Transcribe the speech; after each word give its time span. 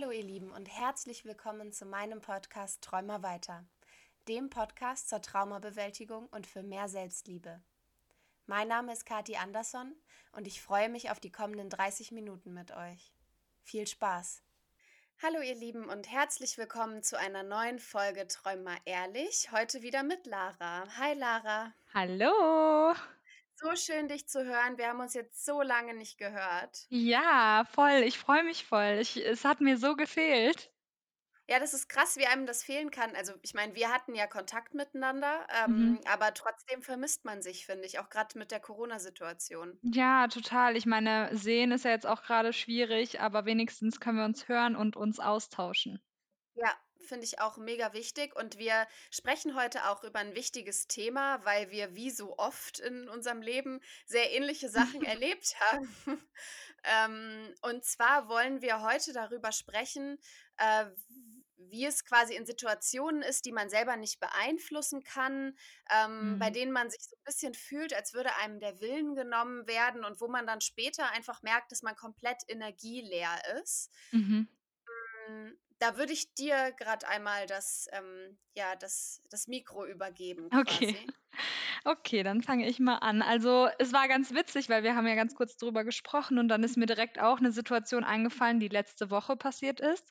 Hallo 0.00 0.12
ihr 0.12 0.22
Lieben 0.22 0.52
und 0.52 0.66
herzlich 0.66 1.24
willkommen 1.24 1.72
zu 1.72 1.84
meinem 1.84 2.20
Podcast 2.20 2.82
Träumer 2.82 3.24
weiter, 3.24 3.64
dem 4.28 4.48
Podcast 4.48 5.08
zur 5.08 5.20
Traumabewältigung 5.20 6.26
und 6.26 6.46
für 6.46 6.62
mehr 6.62 6.88
Selbstliebe. 6.88 7.60
Mein 8.46 8.68
Name 8.68 8.92
ist 8.92 9.06
Kati 9.06 9.34
Andersson 9.34 9.92
und 10.30 10.46
ich 10.46 10.62
freue 10.62 10.88
mich 10.88 11.10
auf 11.10 11.18
die 11.18 11.32
kommenden 11.32 11.68
30 11.68 12.12
Minuten 12.12 12.54
mit 12.54 12.70
euch. 12.70 13.12
Viel 13.64 13.88
Spaß! 13.88 14.42
Hallo 15.20 15.40
ihr 15.40 15.56
Lieben 15.56 15.88
und 15.88 16.08
herzlich 16.08 16.58
willkommen 16.58 17.02
zu 17.02 17.18
einer 17.18 17.42
neuen 17.42 17.80
Folge 17.80 18.28
Träumer 18.28 18.76
ehrlich. 18.84 19.50
Heute 19.50 19.82
wieder 19.82 20.04
mit 20.04 20.26
Lara. 20.26 20.84
Hi 20.96 21.14
Lara. 21.14 21.72
Hallo. 21.92 22.94
So 23.60 23.76
schön, 23.76 24.08
dich 24.08 24.26
zu 24.26 24.44
hören. 24.46 24.78
Wir 24.78 24.88
haben 24.88 25.00
uns 25.00 25.12
jetzt 25.12 25.44
so 25.44 25.60
lange 25.60 25.92
nicht 25.94 26.16
gehört. 26.18 26.88
Ja, 26.90 27.64
voll. 27.64 28.02
Ich 28.06 28.18
freue 28.18 28.44
mich 28.44 28.64
voll. 28.66 28.98
Ich, 29.00 29.16
es 29.16 29.44
hat 29.46 29.60
mir 29.62 29.78
so 29.78 29.96
gefehlt. 29.96 30.70
Ja, 31.48 31.58
das 31.58 31.72
ist 31.74 31.88
krass, 31.88 32.16
wie 32.16 32.26
einem 32.26 32.46
das 32.46 32.62
fehlen 32.62 32.90
kann. 32.92 33.16
Also, 33.16 33.32
ich 33.42 33.52
meine, 33.54 33.74
wir 33.74 33.90
hatten 33.92 34.14
ja 34.14 34.26
Kontakt 34.28 34.72
miteinander, 34.74 35.46
Mhm. 35.66 35.98
ähm, 35.98 36.00
aber 36.06 36.32
trotzdem 36.34 36.80
vermisst 36.82 37.24
man 37.24 37.42
sich, 37.42 37.64
finde 37.66 37.86
ich, 37.86 37.98
auch 37.98 38.08
gerade 38.10 38.38
mit 38.38 38.50
der 38.52 38.60
Corona-Situation. 38.60 39.80
Ja, 39.82 40.28
total. 40.28 40.76
Ich 40.76 40.86
meine, 40.86 41.36
sehen 41.36 41.72
ist 41.72 41.84
ja 41.84 41.90
jetzt 41.90 42.06
auch 42.06 42.22
gerade 42.22 42.52
schwierig, 42.52 43.18
aber 43.20 43.44
wenigstens 43.44 43.98
können 43.98 44.18
wir 44.18 44.24
uns 44.24 44.46
hören 44.48 44.76
und 44.76 44.94
uns 44.96 45.18
austauschen. 45.18 46.00
Ja, 46.54 46.78
finde 47.08 47.24
ich 47.24 47.40
auch 47.40 47.56
mega 47.56 47.92
wichtig. 47.92 48.36
Und 48.36 48.58
wir 48.58 48.86
sprechen 49.10 49.54
heute 49.56 49.88
auch 49.88 50.04
über 50.04 50.18
ein 50.20 50.34
wichtiges 50.34 50.86
Thema, 50.86 51.44
weil 51.44 51.70
wir 51.70 51.94
wie 51.94 52.10
so 52.10 52.38
oft 52.38 52.78
in 52.80 53.08
unserem 53.08 53.42
Leben 53.42 53.80
sehr 54.06 54.32
ähnliche 54.32 54.68
Sachen 54.68 55.02
erlebt 55.04 55.56
haben. 55.60 55.88
ähm, 56.84 57.54
und 57.62 57.84
zwar 57.84 58.28
wollen 58.28 58.62
wir 58.62 58.82
heute 58.82 59.12
darüber 59.12 59.52
sprechen, 59.52 60.18
äh, 60.58 60.86
wie 61.60 61.84
es 61.84 62.04
quasi 62.04 62.34
in 62.34 62.46
Situationen 62.46 63.20
ist, 63.22 63.44
die 63.44 63.52
man 63.52 63.68
selber 63.68 63.96
nicht 63.96 64.20
beeinflussen 64.20 65.02
kann, 65.02 65.56
ähm, 65.90 66.38
bei 66.38 66.50
Mhm. 66.50 66.52
denen 66.52 66.72
man 66.72 66.88
sich 66.88 67.02
so 67.02 67.16
ein 67.16 67.24
bisschen 67.24 67.54
fühlt, 67.54 67.92
als 67.92 68.14
würde 68.14 68.34
einem 68.36 68.60
der 68.60 68.80
Willen 68.80 69.14
genommen 69.16 69.66
werden 69.66 70.04
und 70.04 70.20
wo 70.20 70.28
man 70.28 70.46
dann 70.46 70.60
später 70.60 71.10
einfach 71.10 71.42
merkt, 71.42 71.72
dass 71.72 71.82
man 71.82 71.96
komplett 71.96 72.42
energieleer 72.48 73.60
ist. 73.60 73.90
Mhm. 74.12 74.48
Da 75.78 75.96
würde 75.96 76.12
ich 76.12 76.34
dir 76.34 76.72
gerade 76.72 77.06
einmal 77.08 77.46
das, 77.46 77.86
ähm, 77.92 78.38
ja, 78.54 78.76
das, 78.76 79.22
das 79.30 79.46
Mikro 79.48 79.86
übergeben, 79.86 80.52
Okay. 80.52 80.96
quasi. 80.96 81.06
Okay, 81.84 82.22
dann 82.22 82.42
fange 82.42 82.66
ich 82.68 82.80
mal 82.80 82.96
an. 82.96 83.22
Also, 83.22 83.68
es 83.78 83.92
war 83.92 84.08
ganz 84.08 84.34
witzig, 84.34 84.68
weil 84.68 84.82
wir 84.82 84.96
haben 84.96 85.06
ja 85.06 85.14
ganz 85.14 85.34
kurz 85.34 85.56
drüber 85.56 85.84
gesprochen 85.84 86.38
und 86.38 86.48
dann 86.48 86.64
ist 86.64 86.76
mir 86.76 86.86
direkt 86.86 87.20
auch 87.20 87.38
eine 87.38 87.52
Situation 87.52 88.02
eingefallen, 88.04 88.60
die 88.60 88.68
letzte 88.68 89.10
Woche 89.10 89.36
passiert 89.36 89.80
ist. 89.80 90.10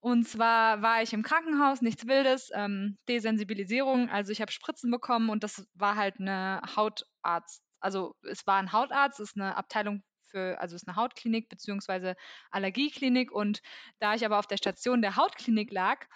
Und 0.00 0.28
zwar 0.28 0.82
war 0.82 1.02
ich 1.02 1.12
im 1.12 1.22
Krankenhaus, 1.22 1.82
nichts 1.82 2.06
Wildes, 2.06 2.50
ähm, 2.54 2.98
Desensibilisierung, 3.08 4.10
also 4.10 4.32
ich 4.32 4.40
habe 4.40 4.52
Spritzen 4.52 4.90
bekommen 4.90 5.30
und 5.30 5.44
das 5.44 5.66
war 5.74 5.96
halt 5.96 6.20
eine 6.20 6.60
Hautarzt. 6.76 7.62
Also 7.80 8.14
es 8.22 8.46
war 8.46 8.58
ein 8.58 8.72
Hautarzt, 8.72 9.20
ist 9.20 9.36
eine 9.36 9.56
Abteilung 9.56 10.02
für, 10.30 10.60
also 10.60 10.76
ist 10.76 10.88
eine 10.88 10.96
Hautklinik 10.96 11.48
beziehungsweise 11.48 12.16
Allergieklinik 12.50 13.30
und 13.32 13.62
da 13.98 14.14
ich 14.14 14.24
aber 14.24 14.38
auf 14.38 14.46
der 14.46 14.56
Station 14.56 15.02
der 15.02 15.16
Hautklinik 15.16 15.70
lag, 15.72 16.06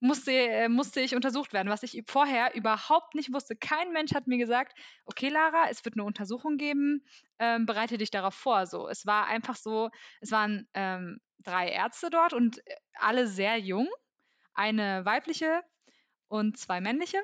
musste, 0.00 0.32
äh, 0.32 0.68
musste 0.68 1.00
ich 1.00 1.14
untersucht 1.14 1.52
werden, 1.52 1.70
was 1.70 1.82
ich 1.82 2.02
vorher 2.06 2.54
überhaupt 2.54 3.14
nicht 3.14 3.32
wusste. 3.32 3.56
Kein 3.56 3.92
Mensch 3.92 4.14
hat 4.14 4.26
mir 4.26 4.38
gesagt, 4.38 4.78
okay, 5.06 5.28
Lara, 5.28 5.68
es 5.70 5.84
wird 5.84 5.94
eine 5.96 6.04
Untersuchung 6.04 6.58
geben, 6.58 7.04
ähm, 7.38 7.64
bereite 7.66 7.96
dich 7.96 8.10
darauf 8.10 8.34
vor. 8.34 8.66
So, 8.66 8.88
es 8.88 9.06
war 9.06 9.26
einfach 9.26 9.56
so, 9.56 9.90
es 10.20 10.30
waren 10.30 10.68
ähm, 10.74 11.20
drei 11.38 11.70
Ärzte 11.70 12.10
dort 12.10 12.34
und 12.34 12.58
äh, 12.66 12.74
alle 12.94 13.26
sehr 13.26 13.58
jung, 13.58 13.88
eine 14.52 15.04
weibliche 15.04 15.62
und 16.28 16.58
zwei 16.58 16.80
männliche. 16.80 17.18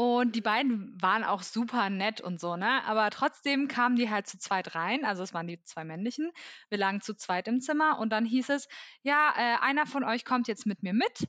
Und 0.00 0.36
die 0.36 0.40
beiden 0.40 0.96
waren 1.02 1.24
auch 1.24 1.42
super 1.42 1.90
nett 1.90 2.20
und 2.20 2.38
so, 2.38 2.54
ne? 2.56 2.84
Aber 2.84 3.10
trotzdem 3.10 3.66
kamen 3.66 3.96
die 3.96 4.08
halt 4.08 4.28
zu 4.28 4.38
zweit 4.38 4.76
rein. 4.76 5.04
Also 5.04 5.24
es 5.24 5.34
waren 5.34 5.48
die 5.48 5.60
zwei 5.64 5.82
männlichen. 5.82 6.30
Wir 6.68 6.78
lagen 6.78 7.00
zu 7.00 7.14
zweit 7.16 7.48
im 7.48 7.60
Zimmer 7.60 7.98
und 7.98 8.10
dann 8.10 8.24
hieß 8.24 8.48
es, 8.50 8.68
ja, 9.02 9.34
äh, 9.36 9.56
einer 9.60 9.86
von 9.86 10.04
euch 10.04 10.24
kommt 10.24 10.46
jetzt 10.46 10.66
mit 10.66 10.84
mir 10.84 10.92
mit. 10.92 11.24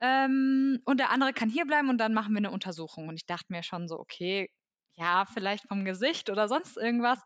Ähm, 0.00 0.80
und 0.86 0.98
der 0.98 1.10
andere 1.10 1.34
kann 1.34 1.50
hier 1.50 1.66
bleiben 1.66 1.90
und 1.90 1.98
dann 1.98 2.14
machen 2.14 2.32
wir 2.32 2.38
eine 2.38 2.50
Untersuchung. 2.52 3.08
Und 3.08 3.16
ich 3.16 3.26
dachte 3.26 3.52
mir 3.52 3.62
schon 3.62 3.86
so, 3.86 3.98
okay, 3.98 4.50
ja, 4.94 5.26
vielleicht 5.26 5.68
vom 5.68 5.84
Gesicht 5.84 6.30
oder 6.30 6.48
sonst 6.48 6.78
irgendwas. 6.78 7.20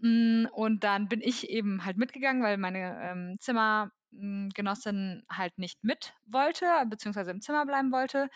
Mm, 0.00 0.46
Und 0.52 0.84
dann 0.84 1.08
bin 1.08 1.22
ich 1.22 1.48
eben 1.50 1.84
halt 1.86 1.96
mitgegangen, 1.96 2.42
weil 2.42 2.58
meine 2.58 3.00
ähm, 3.02 3.36
Zimmergenossin 3.40 5.24
halt 5.30 5.56
nicht 5.58 5.82
mit 5.84 6.12
wollte, 6.26 6.66
beziehungsweise 6.90 7.30
im 7.30 7.40
Zimmer 7.40 7.64
bleiben 7.66 7.92
wollte. 7.92 8.28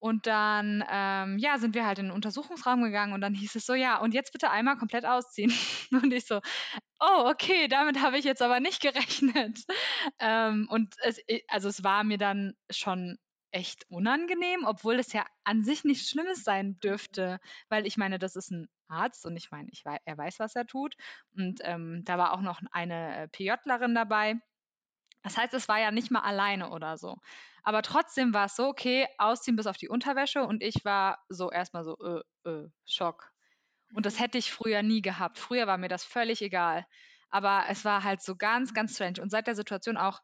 Und 0.00 0.26
dann, 0.26 0.82
ähm, 0.90 1.38
ja, 1.38 1.58
sind 1.58 1.74
wir 1.74 1.86
halt 1.86 1.98
in 1.98 2.06
den 2.06 2.14
Untersuchungsraum 2.14 2.82
gegangen 2.82 3.12
und 3.12 3.20
dann 3.20 3.34
hieß 3.34 3.54
es 3.54 3.66
so, 3.66 3.74
ja, 3.74 3.98
und 3.98 4.14
jetzt 4.14 4.32
bitte 4.32 4.50
einmal 4.50 4.78
komplett 4.78 5.04
ausziehen. 5.04 5.52
Und 5.92 6.12
ich 6.12 6.26
so, 6.26 6.40
oh, 7.00 7.28
okay, 7.28 7.68
damit 7.68 8.00
habe 8.00 8.18
ich 8.18 8.24
jetzt 8.24 8.42
aber 8.42 8.60
nicht 8.60 8.82
gerechnet. 8.82 9.58
Ähm, 10.18 10.66
und 10.70 10.94
es, 11.02 11.20
also 11.48 11.68
es 11.68 11.84
war 11.84 12.04
mir 12.04 12.18
dann 12.18 12.54
schon 12.70 13.18
echt 13.52 13.84
unangenehm, 13.90 14.64
obwohl 14.64 14.98
es 14.98 15.12
ja 15.12 15.24
an 15.44 15.64
sich 15.64 15.84
nichts 15.84 16.08
Schlimmes 16.10 16.44
sein 16.44 16.78
dürfte, 16.80 17.38
weil 17.68 17.86
ich 17.86 17.96
meine, 17.96 18.18
das 18.18 18.36
ist 18.36 18.50
ein 18.50 18.68
Arzt 18.88 19.24
und 19.26 19.36
ich 19.36 19.50
meine, 19.50 19.68
ich 19.72 19.84
weiß, 19.84 20.00
er 20.04 20.18
weiß, 20.18 20.38
was 20.40 20.54
er 20.56 20.66
tut. 20.66 20.94
Und 21.36 21.60
ähm, 21.62 22.02
da 22.04 22.18
war 22.18 22.32
auch 22.32 22.40
noch 22.40 22.60
eine 22.72 23.16
äh, 23.16 23.28
PJlerin 23.28 23.94
dabei. 23.94 24.36
Das 25.22 25.36
heißt, 25.36 25.54
es 25.54 25.68
war 25.68 25.78
ja 25.80 25.90
nicht 25.90 26.10
mal 26.10 26.20
alleine 26.22 26.70
oder 26.70 26.96
so. 26.98 27.18
Aber 27.64 27.82
trotzdem 27.82 28.34
war 28.34 28.46
es 28.46 28.56
so, 28.56 28.66
okay, 28.66 29.06
ausziehen 29.18 29.56
bis 29.56 29.66
auf 29.66 29.76
die 29.76 29.88
Unterwäsche 29.88 30.44
und 30.44 30.62
ich 30.62 30.84
war 30.84 31.18
so 31.28 31.50
erstmal 31.50 31.84
so, 31.84 31.96
äh, 31.98 32.50
äh, 32.50 32.68
Schock. 32.86 33.32
Und 33.94 34.06
das 34.06 34.18
Mhm. 34.18 34.20
hätte 34.20 34.38
ich 34.38 34.52
früher 34.52 34.82
nie 34.82 35.02
gehabt. 35.02 35.38
Früher 35.38 35.66
war 35.66 35.78
mir 35.78 35.88
das 35.88 36.04
völlig 36.04 36.42
egal. 36.42 36.86
Aber 37.30 37.64
es 37.68 37.84
war 37.84 38.04
halt 38.04 38.22
so 38.22 38.36
ganz, 38.36 38.74
ganz 38.74 38.94
strange. 38.94 39.20
Und 39.22 39.30
seit 39.30 39.46
der 39.46 39.54
Situation 39.54 39.96
auch 39.96 40.20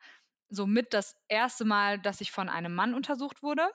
so 0.49 0.67
mit 0.67 0.95
das 0.95 1.17
erste 1.29 1.65
Mal, 1.65 2.01
dass 2.01 2.21
ich 2.21 2.31
von 2.33 2.49
einem 2.49 2.75
Mann 2.75 2.95
untersucht 2.95 3.43
wurde. 3.43 3.69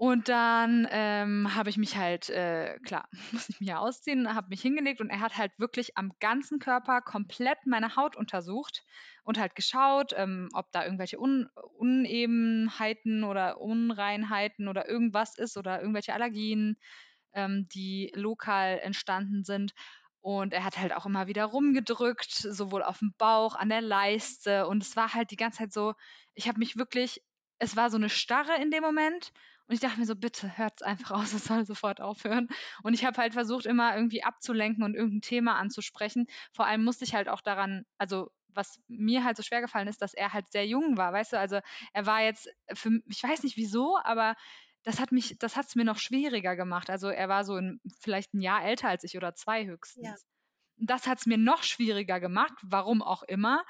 Und 0.00 0.30
dann 0.30 0.88
ähm, 0.90 1.54
habe 1.54 1.68
ich 1.68 1.76
mich 1.76 1.94
halt, 1.98 2.30
äh, 2.30 2.78
klar, 2.78 3.06
muss 3.32 3.50
ich 3.50 3.60
mich 3.60 3.68
ja 3.68 3.80
ausziehen, 3.80 4.34
habe 4.34 4.48
mich 4.48 4.62
hingelegt 4.62 5.02
und 5.02 5.10
er 5.10 5.20
hat 5.20 5.36
halt 5.36 5.52
wirklich 5.58 5.98
am 5.98 6.12
ganzen 6.20 6.58
Körper 6.58 7.02
komplett 7.02 7.58
meine 7.66 7.96
Haut 7.96 8.16
untersucht 8.16 8.82
und 9.24 9.38
halt 9.38 9.54
geschaut, 9.54 10.14
ähm, 10.16 10.48
ob 10.54 10.72
da 10.72 10.86
irgendwelche 10.86 11.20
Un 11.20 11.50
Unebenheiten 11.76 13.24
oder 13.24 13.60
Unreinheiten 13.60 14.68
oder 14.68 14.88
irgendwas 14.88 15.36
ist 15.36 15.58
oder 15.58 15.80
irgendwelche 15.82 16.14
Allergien, 16.14 16.78
ähm, 17.34 17.68
die 17.68 18.10
lokal 18.14 18.78
entstanden 18.78 19.44
sind. 19.44 19.74
Und 20.22 20.54
er 20.54 20.64
hat 20.64 20.78
halt 20.78 20.94
auch 20.94 21.04
immer 21.04 21.26
wieder 21.26 21.44
rumgedrückt, 21.44 22.32
sowohl 22.32 22.82
auf 22.84 23.00
dem 23.00 23.12
Bauch, 23.18 23.54
an 23.54 23.68
der 23.68 23.82
Leiste. 23.82 24.66
Und 24.66 24.82
es 24.82 24.96
war 24.96 25.12
halt 25.12 25.30
die 25.30 25.36
ganze 25.36 25.58
Zeit 25.58 25.74
so, 25.74 25.92
ich 26.32 26.48
habe 26.48 26.58
mich 26.58 26.78
wirklich, 26.78 27.22
es 27.58 27.76
war 27.76 27.90
so 27.90 27.98
eine 27.98 28.08
Starre 28.08 28.56
in 28.62 28.70
dem 28.70 28.82
Moment. 28.82 29.30
Und 29.70 29.74
ich 29.74 29.80
dachte 29.80 30.00
mir 30.00 30.06
so, 30.06 30.16
bitte 30.16 30.58
hört's 30.58 30.82
einfach 30.82 31.12
aus, 31.12 31.32
es 31.32 31.44
soll 31.44 31.64
sofort 31.64 32.00
aufhören. 32.00 32.48
Und 32.82 32.94
ich 32.94 33.04
habe 33.04 33.16
halt 33.22 33.34
versucht, 33.34 33.66
immer 33.66 33.94
irgendwie 33.94 34.24
abzulenken 34.24 34.82
und 34.82 34.96
irgendein 34.96 35.20
Thema 35.22 35.56
anzusprechen. 35.56 36.26
Vor 36.52 36.66
allem 36.66 36.82
musste 36.84 37.04
ich 37.04 37.14
halt 37.14 37.28
auch 37.28 37.40
daran, 37.40 37.84
also 37.96 38.32
was 38.48 38.80
mir 38.88 39.22
halt 39.24 39.36
so 39.36 39.44
schwer 39.44 39.60
gefallen 39.60 39.86
ist, 39.86 40.02
dass 40.02 40.12
er 40.12 40.32
halt 40.32 40.50
sehr 40.50 40.66
jung 40.66 40.96
war, 40.96 41.12
weißt 41.12 41.34
du, 41.34 41.38
also 41.38 41.60
er 41.92 42.06
war 42.06 42.20
jetzt, 42.22 42.48
für, 42.74 42.98
ich 43.06 43.22
weiß 43.22 43.44
nicht 43.44 43.56
wieso, 43.56 43.96
aber 44.02 44.34
das 44.82 44.98
hat 44.98 45.12
mich, 45.12 45.36
das 45.38 45.56
hat 45.56 45.66
es 45.66 45.76
mir 45.76 45.84
noch 45.84 45.98
schwieriger 45.98 46.56
gemacht. 46.56 46.90
Also 46.90 47.08
er 47.08 47.28
war 47.28 47.44
so 47.44 47.54
ein, 47.54 47.80
vielleicht 48.00 48.34
ein 48.34 48.40
Jahr 48.40 48.64
älter 48.64 48.88
als 48.88 49.04
ich 49.04 49.16
oder 49.16 49.34
zwei 49.34 49.64
Ja. 49.94 50.16
höchstens. 50.16 50.26
Das 50.78 51.06
hat 51.06 51.18
es 51.20 51.26
mir 51.26 51.38
noch 51.38 51.62
schwieriger 51.62 52.20
gemacht, 52.20 52.54
warum 52.62 53.02
auch 53.02 53.22
immer. 53.22 53.64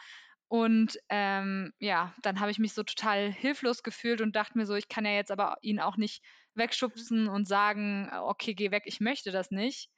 Und 0.51 0.99
ähm, 1.11 1.73
ja, 1.79 2.13
dann 2.23 2.41
habe 2.41 2.51
ich 2.51 2.59
mich 2.59 2.75
so 2.75 2.83
total 2.83 3.31
hilflos 3.31 3.85
gefühlt 3.85 4.21
und 4.21 4.35
dachte 4.35 4.59
mir 4.59 4.67
so, 4.67 4.75
ich 4.75 4.89
kann 4.89 5.05
ja 5.05 5.13
jetzt 5.13 5.31
aber 5.31 5.59
ihn 5.63 5.79
auch 5.79 5.97
nicht 5.97 6.25
wegschubsen 6.55 7.29
und 7.29 7.47
sagen, 7.47 8.11
okay, 8.13 8.55
geh 8.55 8.73
weg, 8.73 8.83
ich 8.87 8.99
möchte 8.99 9.31
das 9.31 9.53
nicht. 9.53 9.91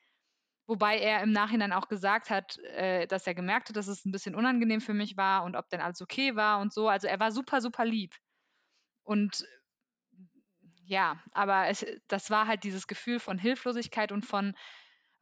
Wobei 0.67 0.99
er 0.99 1.23
im 1.23 1.33
Nachhinein 1.33 1.73
auch 1.73 1.89
gesagt 1.89 2.29
hat, 2.29 2.59
äh, 2.59 3.07
dass 3.07 3.27
er 3.27 3.35
gemerkt 3.35 3.71
hat, 3.71 3.77
dass 3.77 3.87
es 3.87 4.05
ein 4.05 4.13
bisschen 4.13 4.35
unangenehm 4.35 4.83
für 4.83 4.93
mich 4.93 5.17
war 5.17 5.45
und 5.45 5.57
ob 5.57 5.71
denn 5.71 5.81
alles 5.81 6.03
okay 6.03 6.37
war 6.37 6.61
und 6.61 6.71
so. 6.71 6.87
Also 6.87 7.09
er 7.09 7.19
war 7.19 7.33
super, 7.33 7.63
super 7.63 7.87
lieb. 7.87 8.15
Und 9.05 9.47
ja, 10.85 11.23
aber 11.33 11.69
es, 11.69 11.87
das 12.09 12.29
war 12.29 12.47
halt 12.47 12.63
dieses 12.65 12.87
Gefühl 12.87 13.21
von 13.21 13.39
Hilflosigkeit 13.39 14.13
und 14.13 14.27
von, 14.27 14.55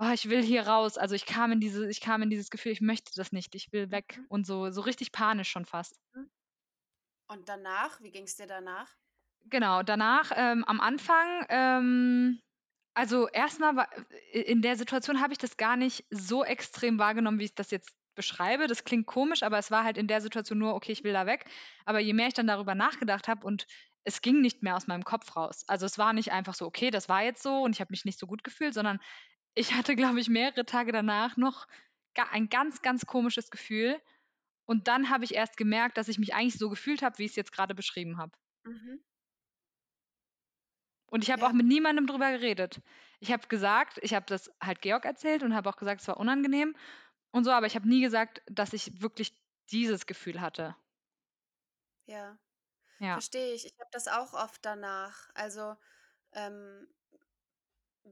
oh, 0.00 0.10
ich 0.12 0.28
will 0.30 0.42
hier 0.42 0.66
raus. 0.66 0.98
Also 0.98 1.14
ich 1.14 1.26
kam 1.26 1.52
in 1.52 1.60
diese, 1.60 1.88
ich 1.90 2.00
kam 2.00 2.22
in 2.22 2.30
dieses 2.30 2.50
Gefühl, 2.50 2.72
ich 2.72 2.80
möchte 2.80 3.12
das 3.16 3.32
nicht, 3.32 3.54
ich 3.54 3.72
will 3.72 3.90
weg. 3.92 4.20
Mhm. 4.20 4.28
Und 4.28 4.46
so, 4.46 4.70
so 4.70 4.80
richtig 4.82 5.12
panisch 5.12 5.50
schon 5.50 5.66
fast. 5.66 6.00
Und 7.28 7.48
danach, 7.48 8.02
wie 8.02 8.10
ging 8.10 8.24
es 8.24 8.36
dir 8.36 8.46
danach? 8.46 8.98
Genau, 9.46 9.82
danach, 9.82 10.32
ähm, 10.36 10.64
am 10.64 10.80
Anfang, 10.80 11.46
ähm, 11.48 12.40
also 12.94 13.28
erstmal 13.28 13.76
war, 13.76 13.88
in 14.32 14.62
der 14.62 14.76
Situation 14.76 15.20
habe 15.20 15.32
ich 15.32 15.38
das 15.38 15.56
gar 15.56 15.76
nicht 15.76 16.04
so 16.10 16.44
extrem 16.44 16.98
wahrgenommen, 16.98 17.38
wie 17.40 17.44
ich 17.44 17.54
das 17.54 17.70
jetzt 17.70 17.92
beschreibe. 18.14 18.66
Das 18.66 18.84
klingt 18.84 19.06
komisch, 19.06 19.42
aber 19.42 19.58
es 19.58 19.70
war 19.70 19.84
halt 19.84 19.96
in 19.98 20.08
der 20.08 20.20
Situation 20.20 20.58
nur: 20.58 20.74
„Okay, 20.74 20.92
ich 20.92 21.04
will 21.04 21.12
da 21.14 21.26
weg.“ 21.26 21.46
Aber 21.86 22.00
je 22.00 22.12
mehr 22.12 22.28
ich 22.28 22.34
dann 22.34 22.46
darüber 22.48 22.74
nachgedacht 22.74 23.28
habe 23.28 23.46
und 23.46 23.66
es 24.04 24.20
ging 24.22 24.40
nicht 24.40 24.62
mehr 24.62 24.76
aus 24.76 24.86
meinem 24.88 25.04
Kopf 25.04 25.36
raus. 25.36 25.64
Also, 25.68 25.86
es 25.86 25.98
war 25.98 26.12
nicht 26.12 26.32
einfach 26.32 26.54
so: 26.54 26.66
„Okay, 26.66 26.90
das 26.90 27.08
war 27.08 27.22
jetzt 27.22 27.42
so 27.42 27.62
und 27.62 27.74
ich 27.74 27.80
habe 27.80 27.92
mich 27.92 28.04
nicht 28.04 28.18
so 28.18 28.26
gut 28.26 28.44
gefühlt“, 28.44 28.74
sondern 28.74 29.00
ich 29.54 29.74
hatte, 29.74 29.96
glaube 29.96 30.20
ich, 30.20 30.28
mehrere 30.28 30.64
Tage 30.66 30.92
danach 30.92 31.36
noch 31.36 31.66
ein 32.32 32.48
ganz, 32.50 32.82
ganz 32.82 33.06
komisches 33.06 33.50
Gefühl. 33.50 34.00
Und 34.66 34.88
dann 34.88 35.10
habe 35.10 35.24
ich 35.24 35.34
erst 35.34 35.56
gemerkt, 35.56 35.98
dass 35.98 36.08
ich 36.08 36.18
mich 36.18 36.34
eigentlich 36.34 36.58
so 36.58 36.70
gefühlt 36.70 37.02
habe, 37.02 37.18
wie 37.18 37.24
ich's 37.26 37.36
jetzt 37.36 37.52
grade 37.52 37.74
beschrieben 37.74 38.18
habe. 38.18 38.32
Mhm. 38.64 39.00
Und 41.06 41.24
ich 41.24 41.30
habe 41.30 41.46
auch 41.46 41.52
Ja. 41.52 41.52
mit 41.52 41.66
niemandem 41.66 42.06
drüber 42.06 42.30
geredet. 42.32 42.80
Ich 43.18 43.32
habe 43.32 43.48
gesagt 43.48 43.98
ich 44.02 44.14
habe 44.14 44.26
das 44.26 44.50
halt 44.62 44.80
Georg 44.80 45.04
erzählt 45.04 45.42
und 45.42 45.54
habe 45.54 45.68
auch 45.68 45.76
gesagt, 45.76 46.00
es 46.02 46.08
war 46.08 46.16
unangenehm 46.18 46.76
und 47.32 47.44
so, 47.44 47.50
aber 47.52 47.66
ich 47.66 47.76
habe 47.76 47.88
nie 47.88 48.00
gesagt, 48.02 48.42
dass 48.46 48.72
ich 48.72 49.00
wirklich 49.02 49.34
dieses 49.72 50.06
Gefühl 50.06 50.40
hatte. 50.40 50.76
Ja, 52.06 52.38
Ja. 53.00 53.22
verstehe 53.22 53.54
ich. 53.54 53.66
Ich 53.66 53.74
habe 53.80 53.90
das 53.92 54.08
auch 54.08 54.34
oft 54.34 54.64
danach. 54.64 55.30
Also, 55.34 55.76
ähm 56.32 56.88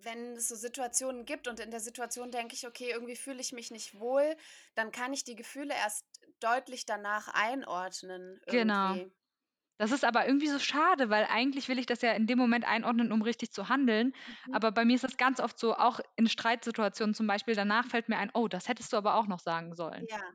wenn 0.05 0.37
es 0.37 0.49
so 0.49 0.55
Situationen 0.57 1.25
gibt 1.25 1.49
und 1.49 1.61
in 1.61 1.71
der 1.71 1.81
Situation 1.81 2.31
denke 2.31 2.55
ich: 2.55 2.67
„Okay, 2.67 2.91
irgendwie 2.91 3.17
fühle 3.17 3.41
ich 3.41 3.53
mich 3.53 3.71
nicht 3.71 3.99
wohl“, 3.99 4.37
dann 4.75 4.93
kann 4.93 5.13
ich 5.13 5.25
die 5.25 5.37
Gefühle 5.37 5.75
erst 5.75 6.05
deutlich 6.41 6.87
danach 6.87 7.29
einordnen 7.29 8.41
Genau. 8.49 8.99
irgendwie. 8.99 9.13
Das 9.79 9.93
ist 9.93 10.05
aber 10.05 10.27
irgendwie 10.27 10.49
so 10.49 10.59
schade, 10.61 11.11
weil 11.11 11.27
eigentlich 11.27 11.69
will 11.69 11.79
ich 11.79 11.87
das 11.87 12.03
ja 12.03 12.13
in 12.13 12.27
dem 12.29 12.39
Moment 12.39 12.67
einordnen, 12.67 13.13
um 13.13 13.23
richtig 13.23 13.53
zu 13.53 13.69
handeln. 13.69 14.15
Mhm. 14.27 14.53
Aber 14.53 14.73
bei 14.73 14.85
mir 14.87 14.95
ist 14.97 15.05
das 15.05 15.17
ganz 15.19 15.41
oft 15.41 15.59
so, 15.59 15.77
auch 15.77 16.01
in 16.17 16.29
Streitsituationen 16.29 17.15
zum 17.15 17.27
Beispiel, 17.29 17.55
danach 17.57 17.87
fällt 17.87 18.09
mir 18.09 18.19
ein: 18.19 18.31
„Oh, 18.35 18.49
das 18.49 18.69
hättest 18.69 18.93
du 18.93 18.99
aber 18.99 19.17
auch 19.17 19.27
noch 19.29 19.41
sagen 19.41 19.75
sollen.“ 19.77 20.09
Ja. 20.09 20.35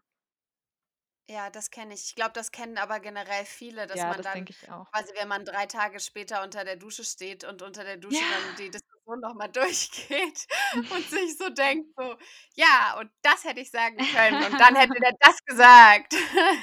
Ja, 1.30 1.50
das 1.50 1.71
kenne 1.71 1.94
ich. 1.94 2.04
Ich 2.06 2.16
glaube, 2.16 2.33
das 2.33 2.51
kennen 2.51 2.77
aber 2.77 3.00
generell 3.00 3.45
viele, 3.45 3.88
dass 3.88 4.04
Ja, 4.04 4.06
man 4.06 4.18
das 4.18 4.30
dann 4.31 4.50
quasi, 4.92 5.13
wenn 5.16 5.27
man 5.30 5.45
3 5.45 5.66
Tage 5.68 6.00
später 6.00 6.44
unter 6.44 6.66
der 6.66 6.75
Dusche 6.75 7.04
steht 7.06 7.44
und 7.45 7.62
unter 7.62 7.83
der 7.86 7.98
Dusche 7.98 8.27
dann 8.27 8.44
Ja. 8.44 8.56
die 8.56 8.69
Diskussion 8.69 8.93
noch 9.22 9.36
mal 9.36 9.48
durchgeht 9.54 10.48
und 10.90 11.10
sich 11.10 11.38
so 11.38 11.50
denkt 11.50 11.90
so: 11.98 12.16
„Ja, 12.56 12.98
und 13.00 13.12
das 13.24 13.44
hätte 13.46 13.60
ich 13.62 13.72
sagen 13.72 14.06
können 14.06 14.44
und 14.44 14.60
dann 14.62 14.76
hätte 14.76 14.94
der 15.02 15.14
das 15.20 15.44
gesagt.“ 15.46 16.16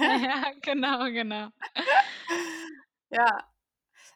Ja, 0.05 0.53
genau, 0.63 1.05
genau. 1.13 1.51
Ja. 3.13 3.45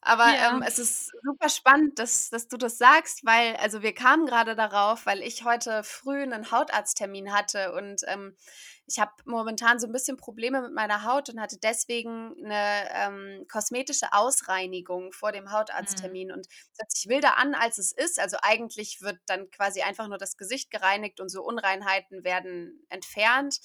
Aber, 0.02 0.36
ähm, 0.40 0.62
Ja. 0.62 0.66
es 0.66 0.78
ist 0.78 1.12
super 1.24 1.48
spannend, 1.50 1.98
dass 1.98 2.30
dass 2.30 2.48
du 2.48 2.56
das 2.58 2.78
sagst, 2.78 3.24
weil 3.26 3.56
also, 3.56 3.82
wir 3.82 3.94
kamen 3.94 4.26
grade 4.26 4.56
darauf, 4.56 5.06
weil 5.06 5.22
ich 5.22 5.44
heute 5.44 5.84
früh 5.84 6.24
'nen 6.26 6.50
Hautarzttermin 6.52 7.32
hatte 7.34 7.72
und, 7.74 8.02
ähm, 8.08 8.36
ich 8.86 8.98
habe 9.00 9.12
momentan 9.24 9.78
so 9.78 9.86
'n 9.86 9.92
bisschen 9.92 10.16
Probleme 10.16 10.62
mit 10.62 10.72
meiner 10.74 11.04
Haut 11.04 11.28
und 11.30 11.40
hatte 11.40 11.58
deswegen 11.58 12.34
'ne, 12.40 12.88
ähm, 12.92 13.46
kosmetische 13.50 14.12
Ausreinigung 14.12 15.12
vor 15.12 15.32
dem 15.32 15.52
Mhm. 15.80 16.14
Hautarzttermin 16.14 16.32
und 16.32 16.46
es 16.48 16.78
hört 16.78 16.92
sich 16.92 17.08
wilder 17.08 17.38
an, 17.38 17.54
als 17.54 17.78
es 17.78 17.92
ist. 17.92 18.18
Also, 18.20 18.36
eigentlich 18.42 19.00
wird 19.02 19.18
dann 19.26 19.50
quasi 19.50 19.82
einfach 19.82 20.08
nur 20.08 20.18
das 20.18 20.36
Gesicht 20.36 20.70
gereinigt 20.70 21.20
und 21.20 21.28
so 21.30 21.42
Unreinheiten 21.44 22.24
werden 22.24 22.84
entfernt. 22.90 23.60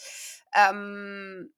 Ähm, 0.55 1.53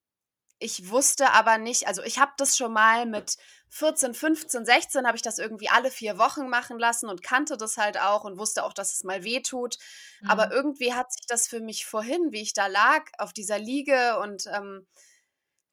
ich 0.62 0.90
wusste 0.90 1.32
aber 1.34 1.58
nicht 1.58 1.88
also, 1.88 2.04
ich 2.04 2.20
habe 2.20 2.34
das 2.38 2.58
schon 2.58 2.74
mal 2.74 3.06
mit 3.08 3.38
14, 3.70 4.14
15, 4.14 4.66
16 4.66 5.08
habe 5.08 5.18
ich 5.18 5.24
das 5.24 5.40
irgendwie 5.40 5.70
alle 5.70 5.92
4 5.92 6.18
Wochen 6.20 6.50
machen 6.50 6.80
lassen 6.80 7.10
und 7.10 7.24
kannte 7.24 7.58
das 7.58 7.78
halt 7.78 8.00
auch 8.00 8.24
und 8.26 8.38
wusste 8.40 8.64
auch, 8.66 8.74
dass 8.74 8.94
es 8.94 9.04
mal 9.04 9.24
wehtut. 9.24 9.78
Aber 10.24 10.52
Mhm. 10.52 10.54
irgendwie 10.54 10.94
hat 10.94 11.12
sich 11.14 11.26
das 11.28 11.48
für 11.48 11.62
mich 11.62 11.86
vorhin, 11.86 12.32
wie 12.32 12.42
ich 12.42 12.54
da 12.54 12.68
lag 12.68 13.06
auf 13.18 13.34
dieser 13.34 13.60
Liege 13.60 14.20
und, 14.20 14.46
ähm, 14.48 14.88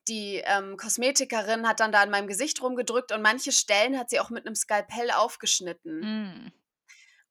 die, 0.09 0.43
ähm, 0.47 0.77
Kosmetikerin 0.79 1.69
hat 1.69 1.81
dann 1.81 1.93
da 1.93 2.03
an 2.03 2.11
meinem 2.11 2.29
Gesicht 2.29 2.63
rumgedrückt 2.63 3.13
und 3.13 3.23
manche 3.23 3.53
Stellen 3.53 3.99
hat 3.99 4.11
sie 4.11 4.21
auch 4.21 4.31
mit 4.31 4.45
'nem 4.47 4.55
Skalpell 4.57 5.11
aufgeschnitten. 5.13 6.03
Hm. 6.03 6.51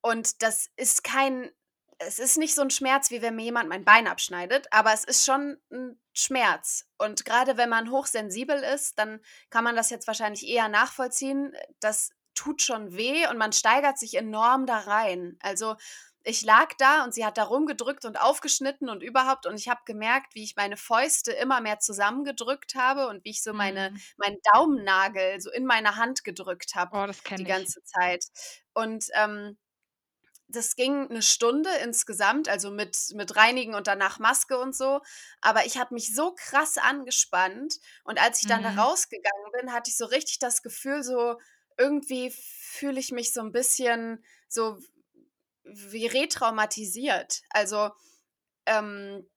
Und 0.04 0.42
das 0.42 0.70
ist 0.76 1.04
kein 1.04 1.52
es 2.00 2.20
ist 2.20 2.38
nicht 2.38 2.56
so 2.56 2.62
'n 2.62 2.70
Schmerz, 2.70 3.12
wie 3.12 3.22
wenn 3.22 3.36
mir 3.36 3.44
jemand 3.46 3.70
mein 3.70 3.86
Bein 3.86 4.08
abschneidet, 4.08 4.68
aber 4.72 4.94
es 4.94 5.04
ist 5.04 5.26
schon 5.26 5.58
'n 5.72 6.00
Schmerz. 6.14 6.86
Und 6.98 7.26
grade 7.26 7.58
wenn 7.58 7.70
man 7.70 7.92
hochsensibel 7.92 8.58
ist, 8.58 9.00
dann 9.00 9.22
kann 9.50 9.64
man 9.64 9.76
das 9.76 9.90
jetzt 9.90 10.08
wahrscheinlich 10.08 10.48
eher 10.48 10.70
nachvollziehen. 10.70 11.54
Das 11.80 12.12
tut 12.36 12.62
schon 12.62 12.96
weh 12.96 13.28
und 13.28 13.38
man 13.38 13.52
steigert 13.54 13.98
sich 14.00 14.16
enorm 14.16 14.66
da 14.68 14.78
rein. 14.80 15.38
Also, 15.42 15.76
ich 16.24 16.44
lag 16.44 16.74
da 16.78 17.04
und 17.06 17.14
sie 17.14 17.26
hat 17.26 17.38
da 17.38 17.44
rumgedrückt 17.46 18.04
und 18.06 18.20
aufgeschnitten 18.20 18.90
und 18.90 19.02
überhaupt 19.02 19.46
und 19.46 19.58
ich 19.60 19.70
habe 19.70 19.82
gemerkt, 19.86 20.36
wie 20.36 20.44
ich 20.44 20.56
meine 20.58 20.76
Fäuste 20.78 21.32
immer 21.32 21.62
mehr 21.62 21.80
zusammengedrückt 21.80 22.76
habe 22.76 23.08
und 23.08 23.24
wie 23.26 23.30
ich 23.32 23.42
so 23.44 23.54
meine 23.54 23.92
Mhm. 23.92 24.02
meinen 24.18 24.38
Daumennagel 24.54 25.40
so 25.42 25.52
in 25.52 25.66
meine 25.66 25.96
Hand 25.96 26.24
gedrückt 26.26 26.76
habe 26.76 26.92
Oh, 26.92 27.06
das 27.06 27.24
die 27.38 27.46
ich. 27.46 27.46
ganze 27.46 27.82
Zeit. 27.84 28.26
Und, 28.74 29.06
ähm, 29.14 29.58
das 30.50 30.76
ging 30.76 31.08
'ne 31.10 31.22
Stunde 31.22 31.70
insgesamt, 31.84 32.50
also, 32.50 32.72
mit 32.72 32.98
mit 33.16 33.36
Reinigen 33.36 33.76
und 33.76 33.88
danach 33.88 34.20
Maske 34.20 34.58
und 34.60 34.76
so. 34.76 35.02
Aber 35.42 35.66
ich 35.66 35.78
habe 35.78 35.94
mich 35.96 36.16
so 36.16 36.34
krass 36.36 36.78
angespannt 36.78 37.76
und 38.06 38.20
als 38.22 38.40
ich 38.42 38.48
dann 38.48 38.64
da 38.64 38.70
Mhm. 38.70 38.82
rausgegangen 38.82 39.52
bin, 39.60 39.74
hatte 39.74 39.90
ich 39.92 39.98
so 39.98 40.06
richtig 40.06 40.40
das 40.40 40.64
Gefühl, 40.64 41.04
so 41.04 41.38
irgendwie 41.78 42.32
fühle 42.32 43.00
ich 43.00 43.12
mich 43.12 43.34
so 43.34 43.42
'n 43.42 43.52
bisschen 43.52 44.24
so 44.50 44.80
wie 45.66 46.08
retraumatisiert. 46.08 47.42
Also, 47.52 47.92
ähm, 48.68 49.28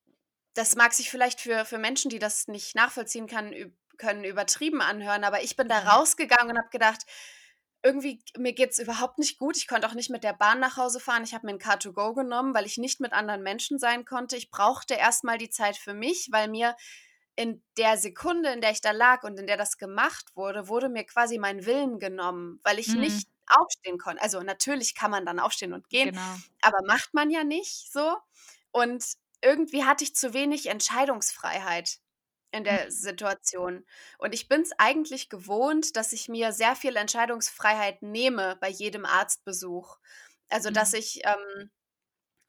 das 0.55 0.75
mag 0.77 0.93
sich 0.93 1.11
vielleicht 1.11 1.41
für 1.41 1.65
für 1.65 1.79
Menschen, 1.79 2.09
die 2.11 2.19
das 2.19 2.47
nicht 2.49 2.75
nachvollziehen 2.75 3.27
kann 3.27 3.75
können, 3.99 4.23
übertrieben 4.25 4.81
anhören, 4.81 5.23
aber 5.25 5.43
ich 5.43 5.55
bin 5.57 5.69
da 5.69 5.79
rausgegangen 5.79 6.51
und 6.51 6.57
habe 6.59 6.69
gedacht: 6.71 7.03
„Irgendwie 7.83 8.23
mir 8.37 8.53
geht's 8.53 8.79
überhaupt 8.79 9.17
nicht 9.19 9.37
gut.“ 9.39 9.57
Ich 9.57 9.67
konnte 9.67 9.87
auch 9.87 9.93
nicht 9.95 10.09
mit 10.11 10.23
der 10.23 10.33
Bahn 10.33 10.59
nach 10.59 10.77
Hause 10.77 10.99
fahren. 10.99 11.23
Ich 11.23 11.33
habe 11.33 11.47
mir 11.47 11.53
'n 11.53 11.59
Car2Go 11.59 12.13
genommen, 12.13 12.53
weil 12.53 12.65
ich 12.67 12.77
nicht 12.77 12.99
mit 12.99 13.13
anderen 13.13 13.43
Menschen 13.43 13.79
sein 13.79 14.05
konnte. 14.05 14.37
Ich 14.37 14.51
brauchte 14.51 14.93
erst 14.95 15.23
mal 15.23 15.37
die 15.39 15.49
Zeit 15.49 15.77
für 15.77 15.93
mich, 15.95 16.29
weil 16.31 16.47
mir 16.49 16.75
in 17.35 17.63
der 17.77 17.97
Sekunde, 17.97 18.51
in 18.53 18.61
der 18.61 18.71
ich 18.71 18.81
da 18.81 18.91
lag 18.91 19.23
und 19.23 19.39
in 19.39 19.47
der 19.47 19.57
das 19.57 19.77
gemacht 19.77 20.35
wurde, 20.35 20.67
wurde 20.67 20.89
mir 20.89 21.05
quasi 21.05 21.37
mein 21.39 21.65
Willen 21.65 21.99
genommen, 21.99 22.59
weil 22.63 22.79
ich 22.79 22.93
Mhm. 22.93 22.95
nicht 22.95 23.27
aufstehen 23.47 23.97
konn 23.97 24.17
also, 24.19 24.41
natürlich 24.41 24.95
kann 24.95 25.11
man 25.11 25.25
dann 25.25 25.39
aufstehen 25.39 25.73
und 25.73 25.89
gehen, 25.89 26.11
Genau. 26.11 26.41
aber 26.61 26.79
macht 26.87 27.13
man 27.13 27.29
ja 27.31 27.43
nicht 27.43 27.91
so. 27.91 28.15
Und 28.71 29.05
irgendwie 29.41 29.85
hatte 29.85 30.03
ich 30.05 30.15
zu 30.15 30.33
wenig 30.33 30.67
Entscheidungsfreiheit 30.67 31.97
in 32.51 32.63
der 32.63 32.91
Mhm. 32.91 32.91
Situation. 32.91 33.85
Und 34.17 34.33
ich 34.33 34.47
bin's 34.49 34.71
eigentlich 34.77 35.29
gewohnt, 35.29 35.95
dass 35.95 36.13
ich 36.13 36.27
mir 36.29 36.51
sehr 36.53 36.75
viel 36.75 36.95
Entscheidungsfreiheit 36.97 38.01
nehme 38.01 38.57
bei 38.61 38.69
jedem 38.69 39.05
Arztbesuch. 39.05 39.97
Also, 40.49 40.69
dass 40.71 40.91
Mhm. 40.91 40.93
ich, 40.93 41.21
ähm 41.25 41.71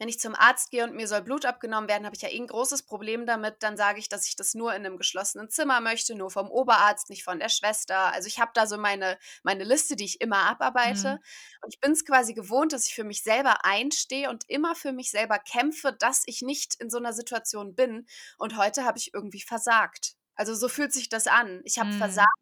wenn 0.02 0.09
ich 0.11 0.21
zum 0.21 0.35
Arzt 0.35 0.71
gehe 0.73 0.85
und 0.85 0.94
mir 0.97 1.09
soll 1.09 1.23
Blut 1.23 1.47
abgenommen 1.47 1.88
werden, 1.88 2.04
habe 2.06 2.16
ich 2.16 2.23
ja 2.23 2.28
eh 2.30 2.38
'n 2.38 2.49
großes 2.49 2.82
Problem 2.85 3.26
damit. 3.26 3.62
Dann 3.62 3.76
sage 3.78 4.00
ich, 4.00 4.09
dass 4.11 4.26
ich 4.28 4.37
das 4.37 4.54
nur 4.54 4.75
in 4.75 4.82
'nem 4.82 4.99
geschlossenen 4.99 5.49
Zimmer 5.50 5.80
möchte, 5.80 6.16
nur 6.16 6.30
vom 6.32 6.50
Oberarzt, 6.50 7.11
nicht 7.11 7.25
von 7.25 7.38
der 7.40 7.50
Schwester. 7.50 8.12
Also, 8.12 8.28
ich 8.28 8.40
habe 8.40 8.52
da 8.54 8.66
so 8.66 8.78
meine 8.78 9.18
meine 9.44 9.64
Liste, 9.64 9.97
die 9.97 10.04
ich 10.06 10.21
immer 10.21 10.38
abarbeite. 10.50 11.12
Mhm. 11.12 11.23
Und 11.62 11.75
ich 11.75 11.80
bin's 11.80 12.04
quasi 12.04 12.35
gewohnt, 12.35 12.75
dass 12.75 12.88
ich 12.88 12.94
für 12.97 13.04
mich 13.04 13.23
selber 13.23 13.64
einstehe 13.64 14.30
und 14.30 14.44
immer 14.49 14.75
für 14.75 14.92
mich 14.92 15.11
selber 15.12 15.38
kämpfe, 15.38 15.92
dass 15.92 16.25
ich 16.26 16.42
nicht 16.42 16.75
in 16.80 16.90
so 16.90 16.99
'ner 16.99 17.14
Situation 17.14 17.75
bin. 17.76 18.06
Und 18.38 18.56
heute 18.59 18.85
habe 18.85 18.99
ich 18.99 19.14
irgendwie 19.14 19.42
versagt. 19.42 20.14
Also, 20.37 20.54
so 20.56 20.68
fühlt 20.68 20.92
sich 20.92 21.09
das 21.11 21.28
an. 21.28 21.62
Ich 21.64 21.78
habe 21.78 21.92
versagt 21.92 22.26
Mhm. 22.26 22.32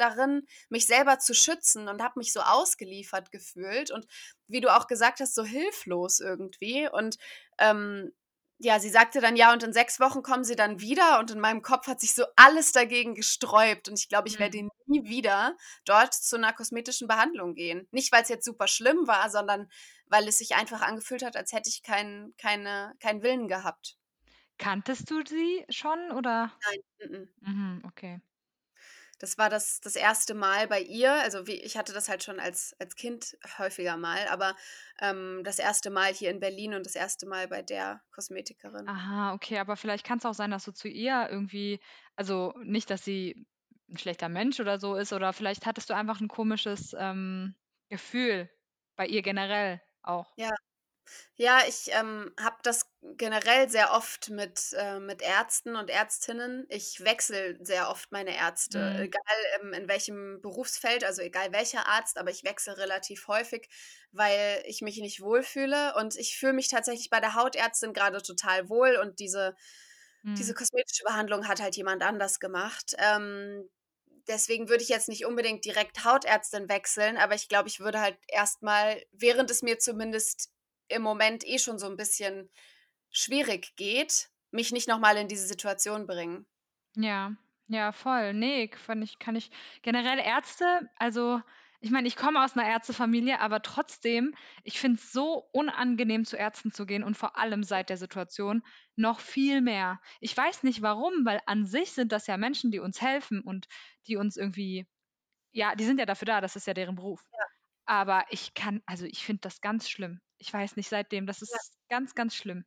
Darin, 0.00 0.46
mich 0.70 0.86
selber 0.86 1.18
zu 1.18 1.34
schützen 1.34 1.88
und 1.88 2.02
habe 2.02 2.18
mich 2.18 2.32
so 2.32 2.40
ausgeliefert 2.40 3.30
gefühlt 3.32 3.90
und 3.90 4.06
wie 4.48 4.60
du 4.60 4.74
auch 4.74 4.86
gesagt 4.88 5.20
hast, 5.20 5.34
so 5.34 5.44
hilflos 5.44 6.20
irgendwie. 6.20 6.88
Und, 6.90 7.18
ähm, 7.58 8.12
ja, 8.60 8.80
sie 8.80 8.90
sagte 8.90 9.20
dann: 9.20 9.36
„Ja, 9.36 9.52
und 9.52 9.62
in 9.62 9.72
6 9.72 10.00
Wochen 10.00 10.22
kommen 10.22 10.42
Sie 10.44 10.56
dann 10.56 10.80
wieder.“ 10.80 11.18
Und 11.20 11.30
in 11.30 11.38
meinem 11.40 11.62
Kopf 11.62 11.86
hat 11.86 12.00
sich 12.00 12.14
so 12.14 12.24
alles 12.36 12.72
dagegen 12.72 13.14
gesträubt. 13.14 13.88
Und 13.88 13.98
ich 14.00 14.08
glaube, 14.08 14.26
ich 14.28 14.38
Mhm. 14.38 14.58
werde 14.58 14.68
nie 14.86 15.04
wieder 15.08 15.56
dort 15.84 16.12
zu 16.14 16.36
'ner 16.38 16.52
kosmetischen 16.52 17.06
Behandlung 17.08 17.54
gehen. 17.54 17.86
Nicht, 17.92 18.10
weil's 18.12 18.28
jetzt 18.28 18.44
super 18.44 18.66
schlimm 18.68 19.06
war, 19.06 19.30
sondern 19.30 19.68
weil 20.06 20.26
es 20.28 20.38
sich 20.38 20.54
einfach 20.56 20.80
angefühlt 20.82 21.22
hat, 21.24 21.36
als 21.36 21.52
hätte 21.52 21.68
ich 21.70 21.82
keinen 21.84 22.34
keine 22.36 22.94
keinen 23.00 23.22
Willen 23.22 23.46
gehabt. 23.48 23.96
Kanntest 24.58 25.10
du 25.10 25.22
sie 25.24 25.64
schon 25.70 26.10
oder? 26.10 26.50
Nein, 26.64 26.82
m-m. 27.00 27.28
Mhm, 27.42 27.82
okay. 27.86 28.20
Das 29.20 29.36
war 29.36 29.50
das 29.50 29.80
das 29.80 29.96
1. 29.96 30.34
Mal 30.34 30.68
bei 30.68 30.80
ihr. 30.80 31.12
Also, 31.12 31.46
wie 31.48 31.54
ich 31.60 31.76
hatte 31.76 31.92
das 31.92 32.08
halt 32.08 32.22
schon 32.22 32.38
als 32.38 32.74
als 32.78 32.94
Kind 32.94 33.36
häufiger 33.58 33.96
mal, 33.96 34.28
aber, 34.28 34.56
ähm, 35.00 35.42
das 35.44 35.58
1. 35.58 35.90
Mal 35.90 36.12
hier 36.14 36.30
in 36.30 36.38
Berlin 36.40 36.74
und 36.74 36.86
das 36.86 36.94
1. 36.94 37.26
Mal 37.26 37.48
bei 37.48 37.62
der 37.62 38.02
Kosmetikerin. 38.12 38.90
Aha, 38.90 39.34
okay, 39.34 39.58
aber 39.58 39.76
vielleicht 39.76 40.04
kann's 40.04 40.24
auch 40.24 40.32
sein, 40.34 40.50
dass 40.50 40.64
du 40.64 40.72
zu 40.72 40.88
ihr 40.88 41.28
irgendwie 41.30 41.80
also, 42.16 42.54
nicht, 42.64 42.90
dass 42.90 43.04
sie 43.04 43.46
'n 43.88 43.96
schlechter 43.98 44.28
Mensch 44.28 44.60
oder 44.60 44.78
so 44.78 44.94
ist 44.96 45.12
oder 45.12 45.32
vielleicht 45.32 45.66
hattest 45.66 45.90
du 45.90 45.94
einfach 45.94 46.20
'n 46.20 46.28
komisches, 46.28 46.94
ähm, 46.98 47.54
Gefühl 47.88 48.50
bei 48.96 49.06
ihr 49.06 49.22
generell 49.22 49.80
auch. 50.02 50.38
Ja. 50.38 50.54
Ja, 51.34 51.60
ich, 51.68 51.90
ähm, 51.92 52.32
habe 52.40 52.56
das 52.62 52.90
generell 53.16 53.68
sehr 53.70 53.92
oft 53.92 54.28
mit 54.30 54.72
äh, 54.76 54.98
mit 54.98 55.22
Ärzten 55.22 55.76
und 55.76 55.88
Ärztinnen. 55.90 56.66
Ich 56.68 57.02
wechsle 57.04 57.56
sehr 57.64 57.88
oft 57.90 58.10
meine 58.12 58.36
Ärzte, 58.36 58.80
Mhm. 58.86 58.98
egal, 58.98 59.22
ähm, 59.60 59.72
in 59.72 59.88
welchem 59.88 60.40
Berufsfeld, 60.40 61.04
also 61.04 61.22
egal 61.22 61.52
welcher 61.52 61.86
Arzt, 61.86 62.18
aber 62.18 62.30
ich 62.30 62.44
wechsle 62.44 62.76
relativ 62.78 63.28
häufig, 63.28 63.68
weil 64.12 64.62
ich 64.66 64.80
mich 64.82 64.98
nicht 64.98 65.20
wohlfühle 65.22 65.94
und 65.96 66.16
ich 66.16 66.36
fühle 66.38 66.54
mich 66.54 66.68
tatsächlich 66.68 67.08
bei 67.10 67.20
der 67.20 67.34
Hautärztin 67.34 67.92
grade 67.92 68.20
total 68.22 68.68
wohl 68.68 68.96
und 68.96 69.20
diese 69.20 69.54
diese 70.38 70.54
Mhm. 70.54 70.54
kosmetische 70.54 71.04
Behandlung 71.04 71.48
hat 71.48 71.60
halt 71.60 71.76
jemand 71.76 72.02
anders 72.02 72.38
gemacht. 72.40 72.94
Ähm, 72.98 73.68
deswegen 74.28 74.68
würde 74.68 74.82
ich 74.82 74.88
jetzt 74.88 75.08
nicht 75.08 75.24
unbedingt 75.26 75.64
direkt 75.64 76.04
Hautärztin 76.04 76.68
wechseln, 76.68 77.16
aber 77.16 77.34
ich 77.34 77.48
glaube, 77.48 77.68
ich 77.68 77.80
würde 77.80 78.00
halt 78.00 78.18
erst 78.28 78.62
mal, 78.62 79.02
während 79.12 79.50
es 79.50 79.62
mir 79.62 79.78
zumindest 79.78 80.50
im 80.88 81.02
Moment 81.02 81.46
eh 81.46 81.58
schon 81.58 81.78
so 81.78 81.86
'n 81.88 81.96
bisschen 81.96 82.50
schwierig 83.10 83.76
geht, 83.76 84.30
mich 84.52 84.72
nicht 84.72 84.88
noch 84.88 84.98
mal 85.00 85.16
in 85.18 85.28
diese 85.28 85.46
Situation 85.46 86.06
bringen. 86.06 86.46
Ja, 86.96 87.36
ja, 87.68 87.92
voll. 87.92 88.32
Ne, 88.34 88.68
kann 88.68 89.02
ich 89.02 89.18
kann 89.18 89.36
ich 89.36 89.50
generell 89.82 90.18
Ärzte 90.18 90.88
also, 90.96 91.40
ich 91.80 91.90
meine, 91.90 92.08
ich 92.08 92.16
komme 92.16 92.42
aus 92.44 92.56
'ner 92.56 92.66
Ärztefamilie, 92.66 93.38
aber 93.40 93.62
trotzdem, 93.62 94.34
ich 94.64 94.80
finde 94.80 94.98
es 95.00 95.12
so 95.12 95.48
unangenehm, 95.52 96.24
zu 96.24 96.36
Ärzten 96.36 96.72
zu 96.72 96.86
gehen 96.86 97.04
und 97.04 97.16
vor 97.16 97.36
allem 97.36 97.62
seit 97.62 97.88
der 97.90 97.96
Situation 97.98 98.62
noch 98.96 99.20
viel 99.20 99.60
mehr. 99.60 100.00
Ich 100.20 100.36
weiß 100.36 100.62
nicht 100.64 100.82
warum, 100.82 101.24
weil 101.24 101.40
an 101.46 101.66
sich 101.66 101.92
sind 101.92 102.10
das 102.10 102.26
ja 102.26 102.36
Menschen, 102.36 102.70
die 102.72 102.80
uns 102.80 103.00
helfen 103.00 103.40
und 103.42 103.66
die 104.06 104.16
uns 104.16 104.36
irgendwie 104.36 104.86
ja, 105.52 105.74
die 105.76 105.84
sind 105.84 106.00
ja 106.00 106.06
dafür 106.06 106.26
da, 106.26 106.40
das 106.42 106.56
ist 106.56 106.66
ja 106.68 106.74
deren 106.74 106.96
Beruf. 106.96 107.22
Ja. 107.32 107.44
Aber 107.86 108.26
ich 108.30 108.54
kann 108.54 108.82
also, 108.86 109.06
ich 109.06 109.24
finde 109.24 109.40
das 109.42 109.60
ganz 109.62 109.88
schlimm. 109.90 110.20
Ich 110.40 110.52
weiß 110.52 110.76
nicht, 110.76 110.88
seitdem, 110.88 111.26
das 111.26 111.42
Ja. 111.46 111.58
ist 111.58 111.72
ganz, 111.88 112.14
ganz 112.14 112.34
schlimm. 112.34 112.64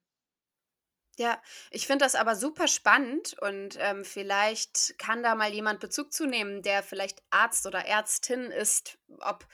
Ja, 1.19 1.41
ich 1.71 1.87
finde 1.87 2.05
das 2.05 2.15
aber 2.15 2.35
super 2.35 2.67
spannend 2.67 3.35
und, 3.41 3.77
ähm, 3.79 4.05
vielleicht 4.05 4.97
kann 4.97 5.23
da 5.23 5.35
mal 5.35 5.51
jemand 5.53 5.79
Bezug 5.81 6.13
zu 6.13 6.25
nehmen, 6.25 6.61
der 6.61 6.83
vielleicht 6.83 7.21
Arzt 7.31 7.65
oder 7.67 7.85
Ärztin 7.85 8.45
ist, 8.51 8.97
ob 9.19 9.45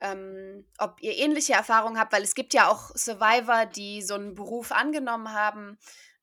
ähm, 0.00 0.66
ob 0.78 1.00
ihr 1.02 1.16
ähnliche 1.16 1.54
Erfahrungen 1.54 1.98
habt, 1.98 2.12
weil 2.12 2.22
es 2.24 2.34
gibt 2.34 2.52
ja 2.54 2.68
auch 2.70 2.90
Survivor, 2.96 3.66
die 3.66 4.02
so 4.02 4.14
'n 4.16 4.34
Beruf 4.34 4.72
angenommen 4.72 5.32
haben. 5.32 5.78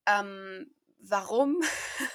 Ähm, 0.08 0.74
warum? 1.02 1.62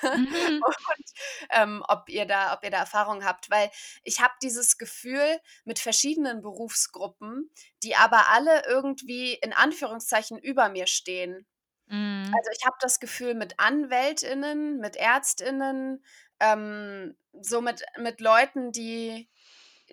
Mhm. 0.02 0.62
Und, 0.66 1.06
ähm, 1.50 1.84
ob 1.88 2.08
ihr 2.08 2.26
da 2.26 2.54
ob 2.54 2.64
ihr 2.64 2.70
da 2.70 2.78
Erfahrung 2.78 3.24
habt, 3.24 3.50
weil 3.50 3.70
ich 4.04 4.20
habe 4.20 4.34
dieses 4.42 4.78
Gefühl 4.78 5.40
mit 5.64 5.78
verschiedenen 5.78 6.42
Berufsgruppen, 6.42 7.50
die 7.82 7.96
aber 7.96 8.28
alle 8.30 8.64
irgendwie 8.66 9.34
in 9.34 9.52
Anführungszeichen 9.52 10.38
über 10.38 10.68
mir 10.68 10.86
stehen. 10.86 11.46
Mhm. 11.86 12.32
Also, 12.36 12.50
ich 12.58 12.64
habe 12.66 12.76
das 12.80 13.00
Gefühl 13.00 13.34
mit 13.34 13.58
AnwältInnen, 13.58 14.78
mit 14.78 14.96
ÄrztInnen, 14.96 16.04
ähm, 16.40 17.16
so 17.40 17.60
mit 17.60 17.82
mit 17.98 18.20
Leuten, 18.20 18.72
die 18.72 19.28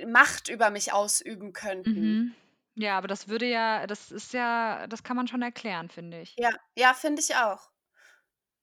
Macht 0.07 0.49
über 0.49 0.71
mich 0.71 0.91
ausüben 0.91 1.53
könnten. 1.53 1.99
Mhm. 1.99 2.35
Ja, 2.75 2.97
aber 2.97 3.07
das 3.07 3.27
würde 3.27 3.45
ja 3.45 3.85
das 3.85 4.11
ist 4.11 4.33
ja 4.33 4.87
das 4.87 5.03
kann 5.03 5.15
man 5.15 5.27
schon 5.27 5.43
erklären, 5.43 5.89
finde 5.89 6.21
ich. 6.21 6.35
Ja, 6.37 6.49
ja, 6.75 6.93
finde 6.93 7.21
ich 7.21 7.35
auch. 7.35 7.72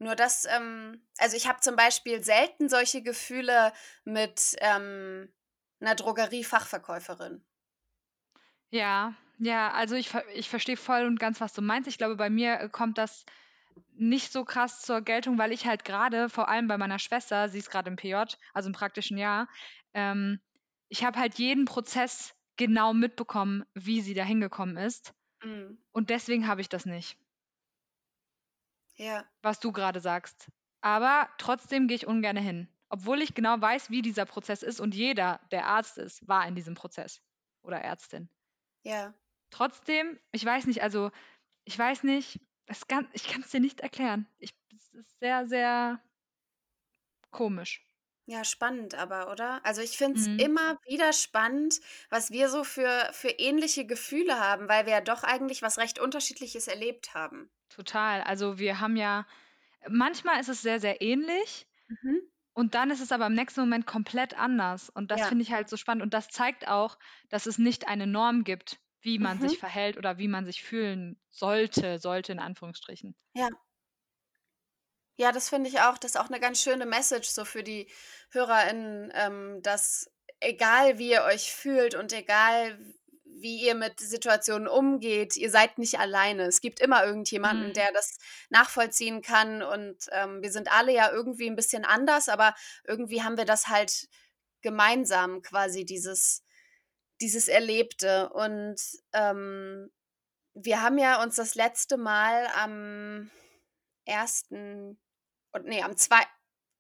Nur 0.03 0.17
das, 0.17 0.47
ähm 0.47 1.03
also, 1.19 1.37
ich 1.37 1.47
habe 1.47 1.61
zum 1.61 1.77
Beispiel 1.77 2.25
selten 2.25 2.71
solche 2.71 3.03
Gefühle 3.03 3.73
mit, 4.05 4.57
ähm, 4.61 5.31
'ner 5.79 5.95
Drogeriefachverkäuferin. 5.95 7.45
Ja, 8.73 9.15
ja, 9.39 9.73
also, 9.73 9.97
ich 9.97 10.13
ich 10.35 10.49
verstehe 10.49 10.77
voll 10.77 11.05
und 11.07 11.19
ganz, 11.19 11.41
was 11.41 11.53
du 11.53 11.61
meinst. 11.63 11.89
Ich 11.89 11.99
glaube, 11.99 12.15
bei 12.17 12.31
mir, 12.31 12.61
äh, 12.61 12.69
kommt 12.69 12.99
das 12.99 13.25
nicht 13.95 14.33
so 14.33 14.45
krass 14.45 14.83
zur 14.83 15.03
Geltung, 15.03 15.39
weil 15.39 15.53
ich 15.53 15.67
halt 15.67 15.85
grade 15.85 16.29
vor 16.31 16.49
allem 16.49 16.69
bei 16.69 16.79
meiner 16.79 16.99
Schwester 17.01 17.49
sie 17.49 17.59
ist 17.59 17.71
grad 17.71 17.87
im 17.89 17.97
PJ, 17.97 18.39
also, 18.55 18.69
im 18.69 18.75
praktischen 18.75 19.19
Jahr 19.19 19.49
ähm, 19.95 20.41
ich 20.89 21.05
habe 21.05 21.19
halt 21.21 21.35
jeden 21.37 21.65
Prozess 21.67 22.35
genau 22.57 22.95
mitbekommen, 22.95 23.65
wie 23.75 24.01
sie 24.03 24.15
da 24.15 24.25
hingekommen 24.25 24.77
ist 24.77 25.15
Mhm. 25.43 25.81
und 25.93 26.11
deswegen 26.11 26.47
habe 26.49 26.61
ich 26.63 26.69
das 26.71 26.87
nicht. 26.87 27.19
Ja. 29.01 29.31
Was 29.43 29.61
du 29.61 29.73
grade 29.73 30.01
sagst. 30.01 30.51
Aber 30.83 31.29
trotzdem 31.39 31.89
gehe 31.89 31.97
ich 31.97 32.07
ungerne 32.07 32.41
hin, 32.41 32.69
obwohl 32.89 33.21
ich 33.23 33.35
genau 33.35 33.61
weiß, 33.61 33.91
wie 33.91 34.03
dieser 34.03 34.25
Prozess 34.25 34.63
ist 34.63 34.81
und 34.81 34.95
jeder, 34.95 35.41
der 35.53 35.67
Arzt 35.67 35.99
ist, 35.99 36.27
war 36.27 36.47
in 36.49 36.55
diesem 36.55 36.75
Prozess 36.75 37.23
oder 37.63 37.81
Ärztin. 37.83 38.31
Ja. 38.85 39.15
Trotzdem, 39.51 40.19
ich 40.33 40.45
weiß 40.45 40.67
nicht, 40.67 40.83
also, 40.83 41.11
ich 41.65 41.79
weiß 41.79 42.05
nicht, 42.05 42.41
es 42.67 42.87
kann 42.89 43.09
ich 43.15 43.29
kann's 43.29 43.51
dir 43.51 43.61
nicht 43.61 43.81
erklären. 43.81 44.29
Ich 44.39 44.53
es 44.77 44.93
ist 44.95 45.21
sehr, 45.21 45.47
sehr 45.47 46.01
komisch. 47.33 47.83
Ja, 48.27 48.45
spannend 48.45 48.95
aber, 48.95 49.31
oder? 49.31 49.61
Also, 49.67 49.83
ich 49.83 49.97
finde 49.99 50.19
es 50.19 50.27
Mhm. 50.27 50.39
immer 50.39 50.77
wieder 50.87 51.13
spannend, 51.13 51.81
was 52.11 52.31
wir 52.31 52.49
so 52.49 52.65
für 52.65 53.11
für 53.13 53.29
ähnliche 53.31 53.87
Gefühle 53.87 54.39
haben, 54.41 54.69
weil 54.71 54.87
wir 54.87 54.93
ja 54.95 55.01
doch 55.03 55.23
eigentlich 55.25 55.61
was 55.63 55.77
recht 55.79 55.99
Unterschiedliches 55.99 56.67
erlebt 56.69 57.13
haben. 57.15 57.51
Total. 57.71 58.21
Also, 58.23 58.59
wir 58.59 58.81
haben 58.81 58.97
ja 58.97 59.27
manchmal 59.89 60.41
ist 60.41 60.49
es 60.49 60.63
sehr, 60.63 60.81
sehr 60.81 61.03
ähnlich 61.03 61.67
Mhm. 61.91 62.31
und 62.55 62.75
dann 62.75 62.91
ist 62.91 63.01
es 63.03 63.13
aber 63.13 63.27
im 63.27 63.35
nächsten 63.35 63.61
Moment 63.61 63.87
komplett 63.87 64.35
anders 64.39 64.91
und 64.91 65.11
das 65.11 65.27
Ja. 65.27 65.29
finde 65.29 65.43
ich 65.45 65.53
halt 65.53 65.69
so 65.71 65.77
spannend 65.79 66.03
und 66.03 66.15
das 66.15 66.29
zeigt 66.31 66.69
auch, 66.69 66.99
dass 67.31 67.47
es 67.47 67.59
nicht 67.59 67.89
eine 67.89 68.07
Norm 68.09 68.45
gibt, 68.45 68.81
wie 69.03 69.19
man 69.21 69.41
sich 69.41 69.59
Mhm. 69.59 69.61
verhält 69.61 69.99
oder 69.99 70.19
wie 70.19 70.29
man 70.29 70.47
sich 70.47 70.63
fühlen 70.65 71.21
sollte 71.31 71.99
sollte 72.01 72.33
in 72.33 72.41
Anführungsstrichen. 72.41 73.15
Ja. 73.37 73.51
Ja, 75.19 75.33
das 75.33 75.49
finde 75.49 75.69
ich 75.69 75.81
auch. 75.81 75.99
Das 75.99 76.13
ist 76.13 76.17
auch 76.17 76.29
'ne 76.31 76.41
ganz 76.41 76.63
schöne 76.63 76.87
Message 76.87 77.29
so 77.29 77.45
für 77.45 77.63
die 77.63 77.91
HörerInnen, 78.31 79.13
ähm, 79.15 79.63
dass 79.63 80.11
egal 80.41 80.99
wie 80.99 81.11
ihr 81.11 81.23
euch 81.25 81.53
fühlt 81.53 81.95
und 81.95 82.13
egal 82.13 82.79
wie 83.41 83.63
ihr 83.67 83.75
mit 83.75 84.01
Situationen 84.01 84.69
umgeht, 84.69 85.37
ihr 85.37 85.51
seid 85.51 85.79
nicht 85.79 85.99
alleine. 86.01 86.45
Es 86.45 86.61
gibt 86.61 86.81
immer 86.81 87.05
irgendjemanden, 87.07 87.71
Mhm. 87.71 87.75
der 87.75 87.93
das 87.93 88.19
nachvollziehen 88.51 89.23
kann 89.23 89.63
und, 89.63 90.07
ähm, 90.13 90.43
wir 90.43 90.53
sind 90.53 90.71
alle 90.73 90.93
ja 90.93 91.11
irgendwie 91.13 91.47
'n 91.49 91.57
bisschen 91.57 91.85
anders, 91.85 92.29
aber 92.29 92.55
irgendwie 92.85 93.23
haben 93.23 93.37
wir 93.39 93.45
das 93.47 93.69
halt 93.69 94.09
gemeinsam 94.63 95.43
quasi 95.43 95.85
dieses 95.87 96.45
dieses 97.23 97.49
Erlebte 97.49 98.31
und, 98.31 98.77
ähm, 99.15 99.91
wir 100.55 100.83
haben 100.83 100.99
ja 100.99 101.23
uns 101.23 101.37
das 101.37 101.55
letzte 101.57 101.97
Mal 101.99 102.49
am 102.57 103.31
1. 104.07 104.99
und 105.53 105.67
ne, 105.67 105.83
am 105.85 105.97
zwei 105.99 106.23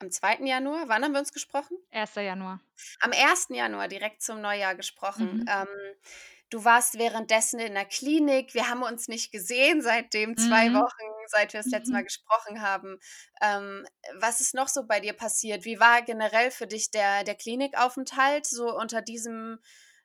am 0.01 0.11
2. 0.13 0.47
Januar 0.47 0.89
wann 0.89 1.05
haben 1.05 1.13
wir 1.13 1.21
uns 1.21 1.33
gesprochen? 1.35 1.77
1. 1.93 2.23
Januar. 2.23 2.61
Am 3.01 3.13
1. 3.13 3.55
Januar 3.55 3.89
direkt 3.89 4.23
zum 4.23 4.41
Neujahr 4.41 4.75
gesprochen. 4.75 5.39
Mhm. 5.41 5.45
Ähm, 5.49 5.69
du 6.51 6.65
warst 6.65 6.99
währenddessen 6.99 7.61
in 7.61 7.75
der 7.75 7.85
Klinik. 7.87 8.55
Wir 8.55 8.69
haben 8.69 8.83
uns 8.83 9.09
nicht 9.09 9.33
gesehen 9.33 9.83
seitdem 9.83 10.37
2 10.37 10.73
Mhm. 10.73 10.75
Wochen, 10.75 11.07
seit 11.29 11.53
wir 11.53 11.61
das 11.61 11.71
letzte 11.71 11.95
Mal 11.95 12.03
Mhm. 12.03 12.05
gesprochen 12.05 12.61
haben. 12.63 12.99
Ähm, 13.43 13.87
was 14.19 14.41
ist 14.41 14.55
noch 14.55 14.69
so 14.69 14.87
bei 14.87 15.01
dir 15.01 15.13
passiert? 15.15 15.65
Wie 15.65 15.81
war 15.81 16.03
generell 16.03 16.51
für 16.51 16.67
dich 16.67 16.91
der 16.91 17.25
der 17.25 17.35
Klinikaufenthalt 17.37 18.47
so 18.47 18.77
unter 18.77 19.03
diesem 19.03 19.59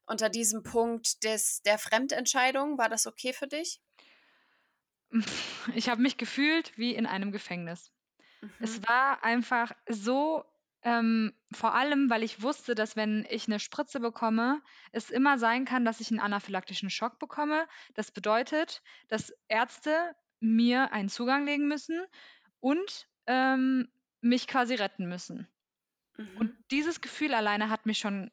unter 0.08 0.30
diesem 0.30 0.64
Punkt 0.64 1.24
des 1.24 1.62
der 1.64 1.78
Fremdentscheidung? 1.80 2.78
War 2.78 2.90
das 2.90 3.08
okay 3.08 3.34
für 3.34 3.48
dich? 3.48 3.82
Ich 5.76 5.90
habe 5.90 6.02
mich 6.02 6.18
gefühlt 6.18 6.78
wie 6.78 6.94
in 6.96 7.06
einem 7.06 7.32
Gefängnis. 7.32 7.92
Es 8.62 8.80
Mhm. 8.80 8.86
war 8.88 9.24
einfach 9.24 9.74
so 9.90 10.46
ähm, 10.86 11.34
vor 11.54 11.76
allem, 11.76 12.10
weil 12.12 12.24
ich 12.24 12.42
wusste, 12.44 12.76
dass 12.76 12.96
wenn 12.96 13.26
ich 13.30 13.48
'ne 13.50 13.60
Spritze 13.60 14.00
bekomme, 14.00 14.62
es 14.94 15.12
immer 15.12 15.40
sein 15.40 15.66
kann, 15.66 15.86
dass 15.86 16.00
ich 16.02 16.12
'n 16.12 16.20
anaphylaktischen 16.22 16.90
Schock 16.92 17.20
bekomme. 17.20 17.68
Das 17.96 18.12
bedeutet, 18.12 18.84
dass 19.10 19.34
Ärzte 19.50 20.16
mir 20.40 20.94
einen 20.94 21.10
Zugang 21.10 21.46
legen 21.46 21.68
müssen 21.68 22.06
und, 22.62 23.08
ähm, 23.28 23.90
mich 24.22 24.48
quasi 24.48 24.76
retten 24.76 25.08
müssen. 25.08 25.50
Und 26.36 26.52
Mhm. 26.52 26.66
dieses 26.72 27.02
Gefühl 27.02 27.34
alleine 27.36 27.70
hat 27.70 27.86
mich 27.88 28.00
schon 28.00 28.32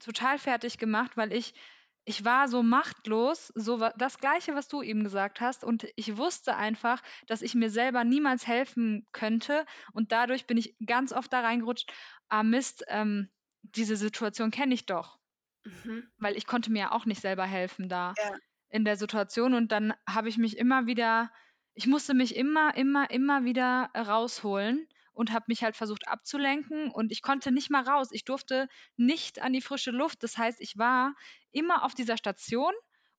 total 0.00 0.38
fertiggemacht, 0.38 1.16
weil 1.16 1.32
ich 1.32 1.54
ich 2.04 2.24
war 2.24 2.48
so 2.48 2.62
machtlos, 2.62 3.48
so 3.54 3.78
das 3.96 4.18
Gleiche, 4.18 4.54
was 4.54 4.68
du 4.68 4.82
eben 4.82 5.04
gesagt 5.04 5.40
hast 5.40 5.64
und 5.64 5.86
ich 5.96 6.16
wusste 6.16 6.56
einfach, 6.56 7.02
dass 7.26 7.42
ich 7.42 7.54
mir 7.54 7.70
selber 7.70 8.04
niemals 8.04 8.46
helfen 8.46 9.06
könnte 9.12 9.66
und 9.92 10.12
dadurch 10.12 10.46
bin 10.46 10.56
ich 10.58 10.76
ganz 10.86 11.12
oft 11.12 11.32
da 11.32 11.40
reingerutscht: 11.40 11.92
„Ah 12.28 12.42
Mist, 12.42 12.84
ähm, 12.88 13.30
diese 13.62 13.96
Situation 13.96 14.50
kenne 14.50 14.74
ich 14.74 14.86
doch.“ 14.86 15.18
Mhm. 15.64 16.10
Weil 16.18 16.36
ich 16.36 16.46
konnte 16.46 16.70
mir 16.70 16.78
ja 16.80 16.92
auch 16.92 17.06
nicht 17.06 17.20
selber 17.20 17.46
helfen 17.46 17.88
da 17.88 18.16
Ja. 18.16 18.40
in 18.70 18.84
der 18.84 18.96
Situation 18.96 19.54
und 19.54 19.72
dann 19.72 19.94
habe 20.08 20.28
ich 20.28 20.38
mich 20.38 20.58
immer 20.58 20.86
wieder 20.86 21.32
ich 21.74 21.86
musste 21.88 22.14
mich 22.14 22.36
immer, 22.36 22.76
immer, 22.76 23.10
immer 23.10 23.44
wieder 23.44 23.90
rausholen 23.96 24.88
und 25.20 25.32
habe 25.32 25.44
mich 25.48 25.62
halt 25.62 25.76
versucht 25.76 26.08
abzulenken 26.08 26.90
und 26.90 27.12
ich 27.12 27.20
konnte 27.20 27.52
nicht 27.52 27.68
mal 27.70 27.82
raus. 27.86 28.08
Ich 28.10 28.24
durfte 28.24 28.68
nicht 28.96 29.42
an 29.42 29.52
die 29.52 29.60
frische 29.60 29.90
Luft. 29.90 30.22
Das 30.22 30.38
heißt, 30.38 30.62
ich 30.62 30.78
war 30.78 31.14
immer 31.52 31.84
auf 31.84 31.94
dieser 31.94 32.16
Station 32.16 32.72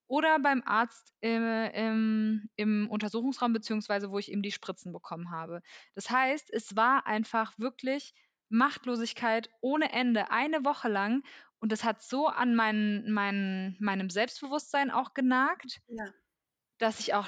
oder 0.07 0.39
beim 0.39 0.63
Arzt 0.65 1.13
im, 1.21 1.43
im, 1.75 2.49
im 2.55 2.89
Untersuchungsraum, 2.89 3.53
beziehungsweise 3.53 4.09
wo 4.09 4.17
ich 4.17 4.31
eben 4.31 4.41
die 4.41 4.51
Spritzen 4.51 4.91
bekommen 4.91 5.29
habe. 5.29 5.61
Das 5.93 6.09
heißt, 6.09 6.49
es 6.51 6.75
war 6.75 7.05
einfach 7.05 7.53
wirklich 7.59 8.15
Machtlosigkeit 8.49 9.51
ohne 9.61 9.91
Ende, 9.93 10.31
eine 10.31 10.65
Woche 10.65 10.89
lang. 10.89 11.21
Und 11.59 11.71
das 11.71 11.83
hat 11.83 12.01
so 12.01 12.25
an 12.27 12.55
mein, 12.55 13.11
mein, 13.11 13.77
meinem 13.79 14.09
Selbstbewusstsein 14.09 14.89
auch 14.89 15.13
genagt, 15.13 15.81
Ja. 15.87 16.11
dass 16.79 16.99
ich 16.99 17.13
auch 17.13 17.27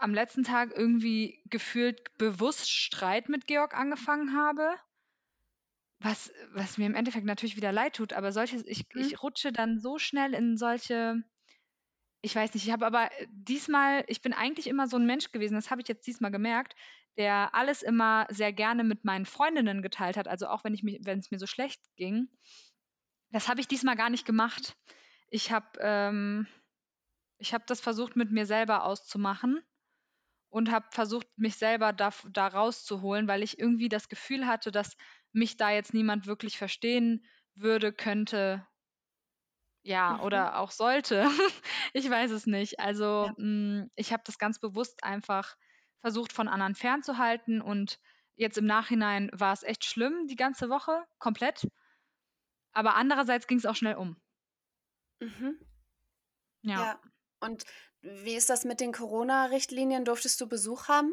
am 0.00 0.14
letzten 0.14 0.44
Tag 0.44 0.70
irgendwie 0.74 1.42
gefühlt 1.46 2.16
bewusst 2.18 2.70
Streit 2.70 3.28
mit 3.28 3.46
Georg 3.46 3.76
angefangen 3.76 4.36
habe. 4.36 4.74
Was, 6.00 6.32
was 6.54 6.78
mir 6.78 6.86
im 6.86 6.94
Endeffekt 6.94 7.26
natürlich 7.26 7.56
wieder 7.56 7.72
leid 7.72 7.96
tut, 7.96 8.14
aber 8.14 8.32
solche, 8.32 8.56
ich, 8.66 8.86
Mhm. 8.94 9.06
ich 9.06 9.22
rutsche 9.22 9.52
dann 9.52 9.78
so 9.78 9.98
schnell 9.98 10.32
in 10.32 10.56
solche, 10.56 11.22
ich 12.22 12.34
weiß 12.34 12.54
nicht, 12.54 12.64
ich 12.64 12.72
habe 12.72 12.86
aber 12.86 13.10
diesmal, 13.30 14.04
ich 14.06 14.22
bin 14.22 14.32
eigentlich 14.32 14.66
immer 14.66 14.88
so 14.88 14.96
ein 14.96 15.04
Mensch 15.04 15.30
gewesen, 15.30 15.54
das 15.54 15.70
habe 15.70 15.82
ich 15.82 15.88
jetzt 15.88 16.06
diesmal 16.06 16.30
gemerkt, 16.30 16.74
der 17.18 17.54
alles 17.54 17.82
immer 17.82 18.26
sehr 18.30 18.52
gerne 18.52 18.82
mit 18.82 19.04
meinen 19.04 19.26
Freundinnen 19.26 19.82
geteilt 19.82 20.16
hat, 20.16 20.26
also 20.26 20.48
auch 20.48 20.64
wenn 20.64 20.72
ich 20.72 20.82
mich, 20.82 21.00
wenn 21.04 21.18
es 21.18 21.30
mir 21.30 21.38
so 21.38 21.46
schlecht 21.46 21.82
ging. 21.96 22.28
Das 23.30 23.48
habe 23.48 23.60
ich 23.60 23.68
diesmal 23.68 23.96
gar 23.96 24.08
nicht 24.08 24.24
gemacht. 24.24 24.76
Ich 25.28 25.52
habe 25.52 25.66
ähm, 25.80 26.46
ich 27.38 27.52
habe 27.52 27.64
das 27.66 27.80
versucht 27.80 28.16
mit 28.16 28.30
mir 28.30 28.46
selber 28.46 28.84
auszumachen 28.84 29.62
und 30.50 30.70
habe 30.70 30.86
versucht, 30.90 31.26
mich 31.36 31.56
selber 31.56 31.92
da, 31.92 32.10
da 32.30 32.48
rauszuholen, 32.48 33.28
weil 33.28 33.42
ich 33.42 33.58
irgendwie 33.58 33.88
das 33.88 34.08
Gefühl 34.08 34.46
hatte, 34.46 34.72
dass 34.72 34.96
mich 35.32 35.56
da 35.56 35.70
jetzt 35.70 35.94
niemand 35.94 36.26
wirklich 36.26 36.58
verstehen 36.58 37.24
würde, 37.54 37.92
könnte, 37.92 38.66
ja, 39.82 40.20
Mhm. 40.20 40.20
oder 40.20 40.58
auch 40.58 40.70
sollte. 40.70 41.24
Ich 41.94 42.08
weiß 42.08 42.30
es 42.30 42.46
nicht. 42.46 42.78
Also 42.80 43.30
Ja. 43.30 43.34
mh, 43.36 43.86
ich 43.96 44.12
habe 44.12 44.22
das 44.26 44.38
ganz 44.38 44.58
bewusst 44.60 45.02
einfach 45.04 45.56
versucht, 46.00 46.32
von 46.32 46.48
anderen 46.48 46.74
fernzuhalten 46.74 47.60
und 47.60 47.98
jetzt 48.36 48.58
im 48.58 48.66
Nachhinein 48.66 49.30
war 49.34 49.52
es 49.52 49.62
echt 49.62 49.84
schlimm, 49.84 50.26
die 50.28 50.36
ganze 50.36 50.68
Woche, 50.70 51.04
komplett. 51.18 51.66
Aber 52.72 52.96
andererseits 52.96 53.46
ging 53.46 53.58
es 53.58 53.64
auch 53.66 53.76
schnell 53.76 53.94
um. 53.94 54.16
Mhm. 55.20 55.60
Ja. 56.62 56.88
Ja. 56.88 57.00
Und 57.40 57.64
wie 58.02 58.34
ist 58.34 58.48
das 58.50 58.64
mit 58.64 58.80
den 58.80 58.92
Corona-Richtlinien? 58.92 60.04
Durftest 60.04 60.40
du 60.40 60.48
Besuch 60.48 60.88
haben? 60.88 61.12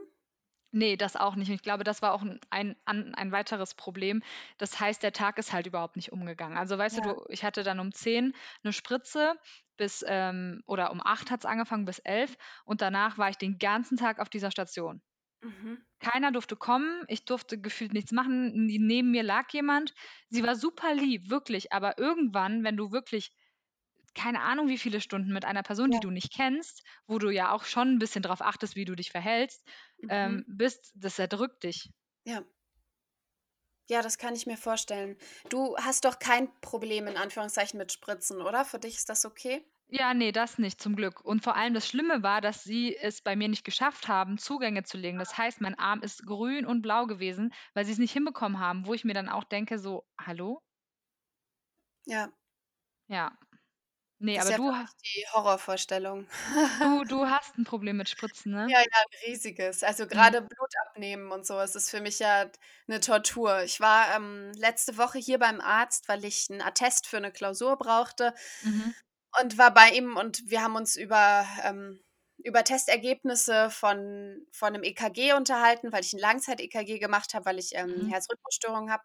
Nee, 0.74 0.98
das 0.98 1.16
auch 1.16 1.36
nicht. 1.36 1.48
Und 1.50 1.56
ich 1.56 1.62
glaube, 1.62 1.84
das 1.86 2.02
war 2.02 2.14
auch 2.14 2.22
ein 2.50 2.76
an 2.86 3.16
ein 3.16 3.32
weiteres 3.32 3.74
Problem. 3.74 4.22
Das 4.58 4.80
heißt, 4.80 5.02
der 5.02 5.14
Tag 5.14 5.38
ist 5.38 5.54
halt 5.54 5.66
überhaupt 5.66 5.96
nicht 5.96 6.12
umgegangen. 6.12 6.58
Also, 6.58 6.78
weißt 6.78 6.98
du, 6.98 7.02
Ja. 7.02 7.16
du 7.16 7.26
ich 7.30 7.44
hatte 7.46 7.64
dann 7.64 7.80
um 7.80 7.94
10 7.94 8.34
'ne 8.64 8.74
Spritze 8.74 9.36
bis, 9.78 10.04
ähm 10.08 10.62
oder 10.68 10.92
um 10.92 11.02
8 11.04 11.32
hat's 11.32 11.46
angefangen 11.46 11.86
bis 11.86 12.00
11 12.00 12.36
und 12.66 12.82
danach 12.82 13.18
war 13.18 13.30
ich 13.30 13.38
den 13.38 13.60
ganzen 13.60 13.98
Tag 13.98 14.20
auf 14.20 14.30
dieser 14.30 14.52
Station. 14.52 15.02
Mhm. 15.44 15.88
Keiner 16.00 16.32
durfte 16.32 16.56
kommen, 16.56 17.04
ich 17.08 17.26
durfte 17.26 17.60
gefühlt 17.62 17.94
nichts 17.94 18.12
machen. 18.12 18.66
Neben 18.68 19.12
mir 19.12 19.24
lag 19.24 19.52
jemand. 19.54 19.94
Sie 20.30 20.44
war 20.44 20.56
super 20.56 20.94
lieb, 20.96 21.30
wirklich, 21.30 21.72
aber 21.74 21.98
irgendwann, 22.00 22.64
wenn 22.64 22.78
du 22.78 22.92
wirklich 22.92 23.32
keine 24.18 24.42
Ahnung, 24.42 24.68
wie 24.70 24.78
viele 24.80 25.02
Stunden 25.02 25.32
mit 25.34 25.46
einer 25.46 25.64
Person, 25.64 25.92
die 25.92 26.00
Ja. 26.00 26.02
du 26.02 26.12
nicht 26.12 26.34
kennst, 26.34 26.84
wo 27.08 27.20
du 27.20 27.30
ja 27.30 27.52
auch 27.52 27.66
schon 27.66 27.96
'n 27.96 28.00
bisschen 28.00 28.24
drauf 28.24 28.42
achtest, 28.42 28.76
wie 28.76 28.86
du 28.86 28.96
dich 28.96 29.12
verhältst, 29.12 29.64
ähm, 30.10 30.44
Mhm. 30.44 30.48
bist, 30.48 30.92
das 30.96 31.20
erdrückt 31.20 31.64
dich. 31.64 31.90
Ja. 32.26 32.48
Ja, 33.90 34.02
das 34.02 34.18
kann 34.18 34.36
ich 34.36 34.46
mir 34.46 34.58
vorstellen. 34.58 35.18
Du 35.50 35.78
hast 35.78 36.04
doch 36.04 36.20
kein 36.20 36.50
Problem 36.60 37.08
in 37.08 37.16
Anführungszeichen 37.18 37.78
mit 37.78 37.92
Spritzen, 37.94 38.42
oder? 38.42 38.66
Für 38.66 38.80
dich 38.80 38.96
ist 38.98 39.08
das 39.10 39.24
okay? 39.26 39.66
Ja, 39.90 40.14
ne, 40.14 40.34
das 40.34 40.58
nicht, 40.58 40.82
zum 40.82 40.98
Glück. 40.98 41.22
Und 41.24 41.44
vor 41.44 41.56
allem 41.56 41.74
das 41.74 41.88
Schlimme 41.88 42.22
war, 42.22 42.42
dass 42.42 42.62
sie 42.66 42.94
es 42.98 43.22
bei 43.22 43.38
mir 43.38 43.48
nicht 43.48 43.64
geschafft 43.64 44.10
haben, 44.10 44.38
Zugänge 44.38 44.84
zu 44.84 44.98
legen. 44.98 45.18
Das 45.18 45.38
heißt, 45.38 45.62
mein 45.62 45.80
Arm 45.80 46.02
ist 46.02 46.26
grün 46.26 46.66
und 46.66 46.82
blau 46.82 47.06
gewesen, 47.06 47.54
weil 47.74 47.86
sie's 47.86 47.98
nicht 47.98 48.12
hinbekommen 48.12 48.60
haben, 48.60 48.86
wo 48.86 48.94
ich 48.94 49.06
mir 49.06 49.14
dann 49.14 49.30
auch 49.30 49.46
denke 49.46 49.80
so: 49.80 50.06
„Hallo?“ 50.20 50.62
Ja. 52.08 52.32
Ja. 53.10 53.38
Ne, 54.22 54.38
Das 54.38 54.44
ist 54.44 54.50
aber 54.50 54.52
ja 54.52 54.58
für 54.60 54.60
du 54.60 54.72
ha 54.74 54.88
mich 54.88 54.94
die 55.16 55.26
Horrorvorstellung. 55.34 56.28
du 56.82 57.04
du 57.06 57.26
hast 57.28 57.58
'n 57.58 57.64
Problem 57.64 57.98
mit 57.98 58.10
Spritzen, 58.10 58.52
ne? 58.52 58.70
Ja, 58.70 58.80
ja, 58.82 58.86
'n 58.86 59.28
riesiges. 59.32 59.82
Also, 59.82 60.08
Mhm. 60.12 60.38
grade 60.38 60.42
Blut 60.42 60.70
abnehmen 60.88 61.32
und 61.32 61.46
so, 61.48 61.58
es 61.60 61.74
ist 61.76 61.90
für 61.90 62.02
mich 62.02 62.20
ja 62.20 62.50
'ne 62.88 63.00
Tortur. 63.00 63.62
Ich 63.64 63.80
war, 63.80 64.14
ähm, 64.14 64.52
letzte 64.58 64.98
Woche 64.98 65.20
hier 65.20 65.40
beim 65.40 65.62
Arzt, 65.62 66.10
weil 66.10 66.26
ich 66.26 66.50
'n 66.50 66.62
Attest 66.62 67.08
für 67.08 67.22
'ne 67.22 67.32
Klausur 67.32 67.78
brauchte 67.78 68.34
Mhm. 68.64 68.98
und 69.42 69.58
war 69.58 69.74
bei 69.74 69.90
ihm 69.92 70.18
und 70.18 70.50
wir 70.50 70.62
haben 70.64 70.76
uns 70.76 70.96
über, 70.96 71.46
ähm 71.64 72.02
über 72.48 72.64
Testergebnisse 72.64 73.70
von 73.72 74.48
von 74.52 74.74
'nem 74.74 74.84
EKG 74.84 75.34
unterhalten, 75.34 75.92
weil 75.94 76.04
ich 76.04 76.14
'n 76.14 76.20
Langzeit-EKG 76.20 77.00
gemacht 77.00 77.34
habe, 77.36 77.46
weil 77.46 77.60
ich, 77.60 77.76
ähm, 77.76 78.06
Mhm. 78.06 78.10
Herzrhythmusstörungen 78.10 78.92
habe. 78.92 79.04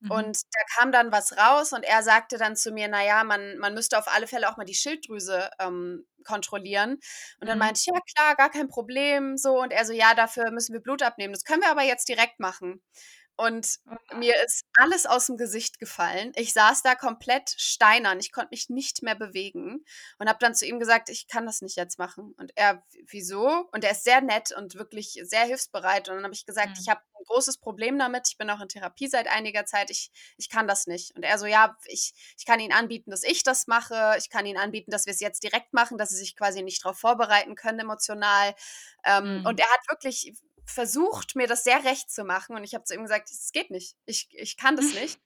Mhm. 0.00 0.26
Und 0.26 0.36
da 0.52 0.60
kam 0.76 0.92
dann 0.92 1.12
was 1.12 1.36
raus 1.38 1.72
und 1.72 1.84
er 1.84 2.02
sagte 2.02 2.36
dann 2.38 2.56
zu 2.56 2.72
mir: 2.72 2.88
„Na 2.88 3.04
ja, 3.04 3.24
man 3.24 3.58
man 3.58 3.74
müsste 3.74 3.98
auf 3.98 4.08
alle 4.08 4.26
Fälle 4.26 4.50
auch 4.50 4.56
mal 4.58 4.64
die 4.66 4.74
Schilddrüse, 4.74 5.50
ähm, 5.60 6.06
kontrollieren.“ 6.24 6.98
Und 7.40 7.48
dann 7.48 7.58
Mhm. 7.58 7.58
meinte 7.58 7.80
ich: 7.80 7.86
„Ja 7.86 7.98
klar, 8.16 8.36
gar 8.36 8.50
kein 8.50 8.68
Problem“, 8.68 9.36
so. 9.38 9.60
Und 9.60 9.72
er 9.72 9.84
so: 9.86 9.92
„Ja, 9.92 10.14
dafür 10.14 10.50
müssen 10.50 10.72
wir 10.74 10.80
Blut 10.82 11.02
abnehmen. 11.02 11.32
Das 11.34 11.44
können 11.44 11.62
wir 11.62 11.70
aber 11.70 11.82
jetzt 11.84 12.08
direkt 12.08 12.40
machen.“ 12.40 12.82
Und 13.38 13.78
Oh 13.90 13.96
mir 14.14 14.34
ist 14.44 14.64
alles 14.74 15.06
aus'm 15.06 15.38
Gesicht 15.38 15.78
gefallen. 15.78 16.32
Ich 16.36 16.52
saß 16.52 16.82
da 16.82 16.94
komplett 16.94 17.54
steinern. 17.56 18.20
Ich 18.20 18.30
konnte 18.30 18.50
mich 18.50 18.68
nicht 18.68 19.02
mehr 19.02 19.14
bewegen 19.14 19.84
und 20.18 20.28
habe 20.28 20.38
dann 20.40 20.54
zu 20.54 20.66
ihm 20.66 20.78
gesagt: 20.78 21.08
„Ich 21.08 21.28
kann 21.28 21.46
das 21.46 21.62
nicht 21.62 21.76
jetzt 21.76 21.98
machen.“ 21.98 22.34
Und 22.36 22.52
er: 22.56 22.82
„W 22.92 23.04
wieso?“ 23.08 23.68
Und 23.72 23.84
er 23.84 23.92
ist 23.92 24.04
sehr 24.04 24.20
nett 24.20 24.52
und 24.52 24.74
wirklich 24.74 25.18
sehr 25.22 25.44
hilfsbereit. 25.46 26.08
Und 26.10 26.16
dann 26.16 26.24
habe 26.24 26.34
ich 26.34 26.44
gesagt: 26.44 26.78
„Ich 26.78 26.88
Mhm. 26.88 26.90
habe 26.90 27.00
'n 27.18 27.24
großes 27.26 27.56
Problem 27.58 27.98
damit. 27.98 28.28
Ich 28.28 28.36
bin 28.36 28.50
auch 28.50 28.60
in 28.60 28.68
Therapie 28.68 29.08
seit 29.08 29.28
einiger 29.28 29.64
Zeit. 29.64 29.90
Ich 29.90 30.10
ich 30.36 30.50
kann 30.50 30.68
das 30.68 30.86
nicht.“ 30.86 31.16
Und 31.16 31.22
er 31.22 31.38
so: 31.38 31.46
„Ja, 31.46 31.78
ich 31.86 32.12
ich 32.38 32.44
kann 32.44 32.60
Ihnen 32.60 32.72
anbieten, 32.74 33.10
dass 33.10 33.22
ich 33.24 33.42
das 33.44 33.66
mache. 33.66 34.14
Ich 34.18 34.28
kann 34.28 34.44
Ihnen 34.44 34.58
anbieten, 34.58 34.90
dass 34.90 35.06
wir's 35.06 35.20
jetzt 35.20 35.42
direkt 35.42 35.72
machen, 35.72 35.96
dass 35.96 36.10
Sie 36.10 36.16
sich 36.16 36.36
quasi 36.36 36.62
nicht 36.62 36.84
drauf 36.84 36.98
vorbereiten 36.98 37.54
können 37.54 37.78
emotional.“ 37.80 38.54
Ähm, 39.04 39.40
und 39.44 39.58
Mhm. 39.58 39.62
er 39.62 39.66
hat 39.72 39.88
wirklich 39.88 40.34
versucht, 40.66 41.36
mir 41.36 41.46
das 41.48 41.64
sehr 41.64 41.84
recht 41.84 42.10
zu 42.10 42.24
machen 42.24 42.56
und 42.56 42.64
ich 42.64 42.74
habe 42.74 42.84
zu 42.84 42.94
ihm 42.94 43.02
gesagt: 43.02 43.30
„Es 43.30 43.52
geht 43.52 43.70
nicht. 43.70 43.96
Ich 44.06 44.28
ich 44.32 44.56
kann 44.56 44.76
das 44.76 44.92
nicht.“ 44.92 45.20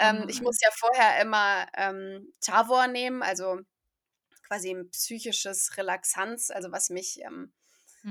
Oh 0.00 0.08
Ähm, 0.10 0.26
ich 0.28 0.40
nein. 0.40 0.42
muss 0.42 0.60
ja 0.62 0.70
vorher 0.72 1.20
immer, 1.22 1.66
ähm, 1.76 2.32
Tavor 2.40 2.86
nehmen, 2.88 3.22
also 3.22 3.60
quasi 4.48 4.70
'n 4.72 4.90
psychisches 4.90 5.76
Relaxanz, 5.78 6.50
also 6.50 6.72
was 6.72 6.90
mich, 6.90 7.20
ähm 7.22 7.52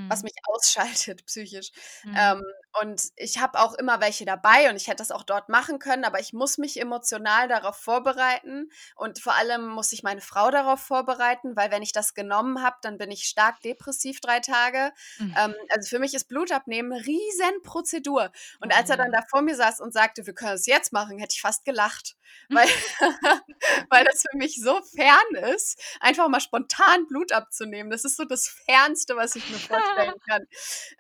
was 0.08 0.23
Mhm. 0.23 0.23
mich 0.23 0.34
ausschaltet 0.45 1.25
psychisch. 1.25 1.71
Mhm. 2.04 2.32
Ähm, 2.32 2.41
und 2.82 3.04
ich 3.17 3.39
habe 3.39 3.60
auch 3.60 3.73
immer 3.73 3.99
welche 4.01 4.25
dabei 4.25 4.69
und 4.69 4.75
ich 4.77 4.88
hätte 4.88 4.97
das 4.97 5.12
auch 5.12 5.23
dort 5.23 5.49
machen 5.49 5.80
können, 5.80 6.06
aber 6.06 6.19
ich 6.21 6.32
muss 6.34 6.58
mich 6.58 6.80
emotional 6.80 7.47
darauf 7.49 7.75
vorbereiten 7.77 8.69
und 8.95 9.19
vor 9.19 9.34
allem 9.36 9.67
muss 9.67 9.91
ich 9.91 10.04
meine 10.04 10.21
Frau 10.21 10.51
darauf 10.51 10.80
vorbereiten, 10.82 11.56
weil 11.58 11.71
wenn 11.71 11.82
ich 11.84 11.91
das 11.91 12.13
genommen 12.13 12.63
habe, 12.63 12.77
dann 12.82 12.97
bin 12.97 13.12
ich 13.12 13.23
stark 13.25 13.62
depressiv 13.62 14.21
3 14.21 14.39
Tage. 14.39 14.93
Hm. 15.19 15.36
Ähm, 15.38 15.54
also 15.73 15.88
für 15.89 15.99
mich 15.99 16.13
ist 16.13 16.25
Blutabnehmen 16.30 16.91
'ne 16.91 17.06
Riesenprozedur. 17.06 18.32
Und 18.62 18.73
als 18.75 18.89
er 18.89 18.97
dann 18.97 19.12
da 19.12 19.21
vor 19.30 19.41
mir 19.41 19.56
saß 19.56 19.80
und 19.82 19.93
sagte: 19.93 20.25
„Wir 20.25 20.34
können 20.34 20.51
das 20.54 20.65
jetzt 20.65 20.93
machen“, 20.93 21.17
hätte 21.19 21.34
ich 21.36 21.41
fast 21.41 21.65
gelacht, 21.65 22.15
weil 22.51 22.67
weil 23.89 24.06
das 24.06 24.23
für 24.30 24.38
mich 24.38 24.56
so 24.62 24.82
fern 24.95 25.54
ist, 25.54 25.80
einfach 25.99 26.27
mal 26.30 26.39
spontan 26.41 27.08
Blut 27.08 27.32
abzunehmen. 27.32 27.91
Das 27.91 28.06
ist 28.06 28.17
so 28.17 28.25
das 28.25 28.47
Fernste, 28.47 29.15
was 29.15 29.36
ich 29.36 29.47
mir 29.47 29.60
vorstellen 29.82 30.15
kann. 30.28 30.46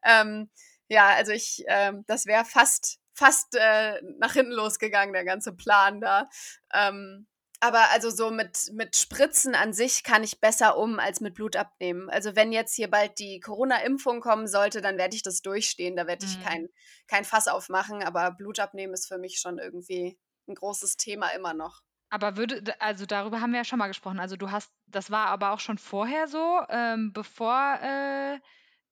Ähm, 0.03 0.49
ja, 0.87 1.07
also 1.09 1.31
ich 1.31 1.63
ähm, 1.67 2.03
das 2.07 2.25
wäre 2.25 2.45
fast 2.45 2.99
fast, 3.13 3.55
äh, 3.55 4.01
nach 4.19 4.33
hinten 4.33 4.51
losgegangen, 4.53 5.13
der 5.13 5.25
ganze 5.25 5.53
Plan 5.55 6.01
da. 6.01 6.29
Ähm, 6.73 7.27
aber 7.59 7.91
also 7.91 8.09
so 8.09 8.31
mit 8.31 8.71
mit 8.73 8.95
Spritzen 8.95 9.53
an 9.53 9.73
sich 9.73 10.03
kann 10.03 10.23
ich 10.23 10.39
besser 10.39 10.77
um 10.77 10.97
als 10.99 11.21
mit 11.21 11.35
Blut 11.35 11.55
abnehmen. 11.55 12.09
Also, 12.09 12.35
wenn 12.35 12.51
jetzt 12.51 12.73
hier 12.75 12.89
bald 12.89 13.19
die 13.19 13.39
Corona-Impfung 13.39 14.19
kommen 14.21 14.47
sollte, 14.47 14.81
dann 14.81 14.97
werde 14.97 15.15
ich 15.15 15.21
das 15.23 15.41
durchstehen. 15.43 15.95
Da 15.95 16.07
werde 16.07 16.25
ich 16.25 16.39
Mhm. 16.39 16.39
kein 16.39 16.69
kein 17.07 17.23
Fass 17.25 17.47
aufmachen, 17.47 18.01
aber 18.03 18.31
Blut 18.31 18.59
abnehmen 18.59 18.93
ist 18.93 19.07
für 19.07 19.19
mich 19.19 19.39
schon 19.39 19.59
irgendwie 19.59 20.17
'n 20.47 20.55
großes 20.55 20.97
Thema 20.97 21.29
immer 21.29 21.53
noch. 21.53 21.81
Aber 22.09 22.35
würde 22.35 22.79
also 22.81 23.05
darüber 23.05 23.39
haben 23.41 23.51
wir 23.51 23.59
ja 23.59 23.63
schon 23.63 23.79
mal 23.79 23.87
gesprochen. 23.87 24.19
Also, 24.19 24.35
du 24.35 24.51
hast 24.51 24.71
das 24.87 25.11
war 25.11 25.27
aber 25.27 25.51
auch 25.51 25.59
schon 25.61 25.77
vorher 25.77 26.27
so, 26.27 26.61
ähm, 26.69 27.13
bevor, 27.13 27.79
äh, 27.81 28.39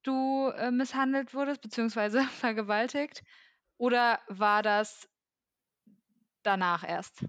du, 0.10 0.50
äh, 0.50 0.72
misshandelt 0.72 1.34
wurdest 1.34 1.62
beziehungsweise 1.62 2.24
vergewaltigt? 2.40 3.24
Oder 3.78 4.20
war 4.28 4.64
das 4.64 5.08
danach 6.44 6.84
erst? 6.88 7.26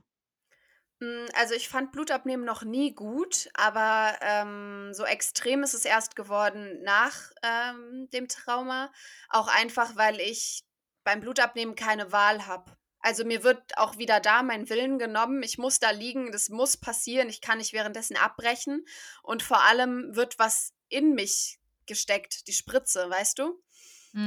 Hm, 1.00 1.26
also, 1.34 1.54
ich 1.54 1.68
fand 1.68 1.92
Blutabnehmen 1.92 2.44
noch 2.44 2.62
nie 2.62 2.94
gut, 2.94 3.48
aber, 3.54 4.18
ähm, 4.20 4.92
so 4.92 5.04
extrem 5.04 5.62
ist 5.62 5.74
es 5.74 5.84
erst 5.84 6.16
geworden 6.16 6.82
nach, 6.82 7.30
ähm, 7.42 8.08
dem 8.12 8.28
Trauma. 8.28 8.92
Auch 9.28 9.48
einfach, 9.48 9.96
weil 9.96 10.20
ich 10.20 10.64
beim 11.04 11.20
Blutabnehmen 11.20 11.74
keine 11.74 12.12
Wahl 12.12 12.46
habe. 12.46 12.76
Also 13.02 13.24
mir 13.24 13.42
wird 13.42 13.78
auch 13.78 13.96
wieder 13.96 14.20
da 14.20 14.42
mein 14.42 14.68
Willen 14.68 14.98
genommen. 14.98 15.42
Ich 15.42 15.56
muss 15.56 15.78
da 15.78 15.90
liegen, 15.90 16.32
das 16.32 16.50
muss 16.50 16.76
passieren. 16.76 17.30
Ich 17.30 17.40
kann 17.40 17.56
nicht 17.58 17.72
währenddessen 17.72 18.16
abbrechen. 18.16 18.84
Und 19.22 19.42
vor 19.42 19.62
allem 19.62 20.14
wird 20.14 20.38
was 20.38 20.74
in 20.88 21.14
mich 21.14 21.59
gesteckt, 21.90 22.48
die 22.48 22.54
Spritze, 22.54 23.10
weißt 23.10 23.38
du? 23.40 23.62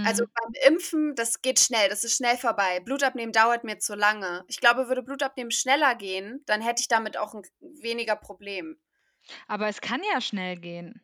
Also 0.03 0.25
Mhm. 0.25 0.31
beim 0.33 0.73
Impfen, 0.73 1.15
das 1.15 1.41
geht 1.41 1.59
schnell, 1.59 1.89
das 1.89 2.03
ist 2.03 2.17
schnell 2.17 2.37
vorbei. 2.37 2.79
Blutabnehmen 2.81 3.33
dauert 3.33 3.63
mir 3.63 3.79
zu 3.79 3.95
lange. 3.95 4.43
Ich 4.47 4.59
glaube, 4.61 4.87
würde 4.89 5.03
Blutabnehmen 5.03 5.51
schneller 5.51 5.95
gehen, 5.95 6.43
dann 6.47 6.61
hätte 6.61 6.81
ich 6.81 6.87
damit 6.89 7.17
auch 7.17 7.33
ein 7.35 7.43
weniger 7.61 8.15
Problem. 8.17 8.79
Aber 9.47 9.69
es 9.69 9.79
kann 9.79 10.01
ja 10.03 10.19
schnell 10.19 10.57
gehen. 10.59 11.01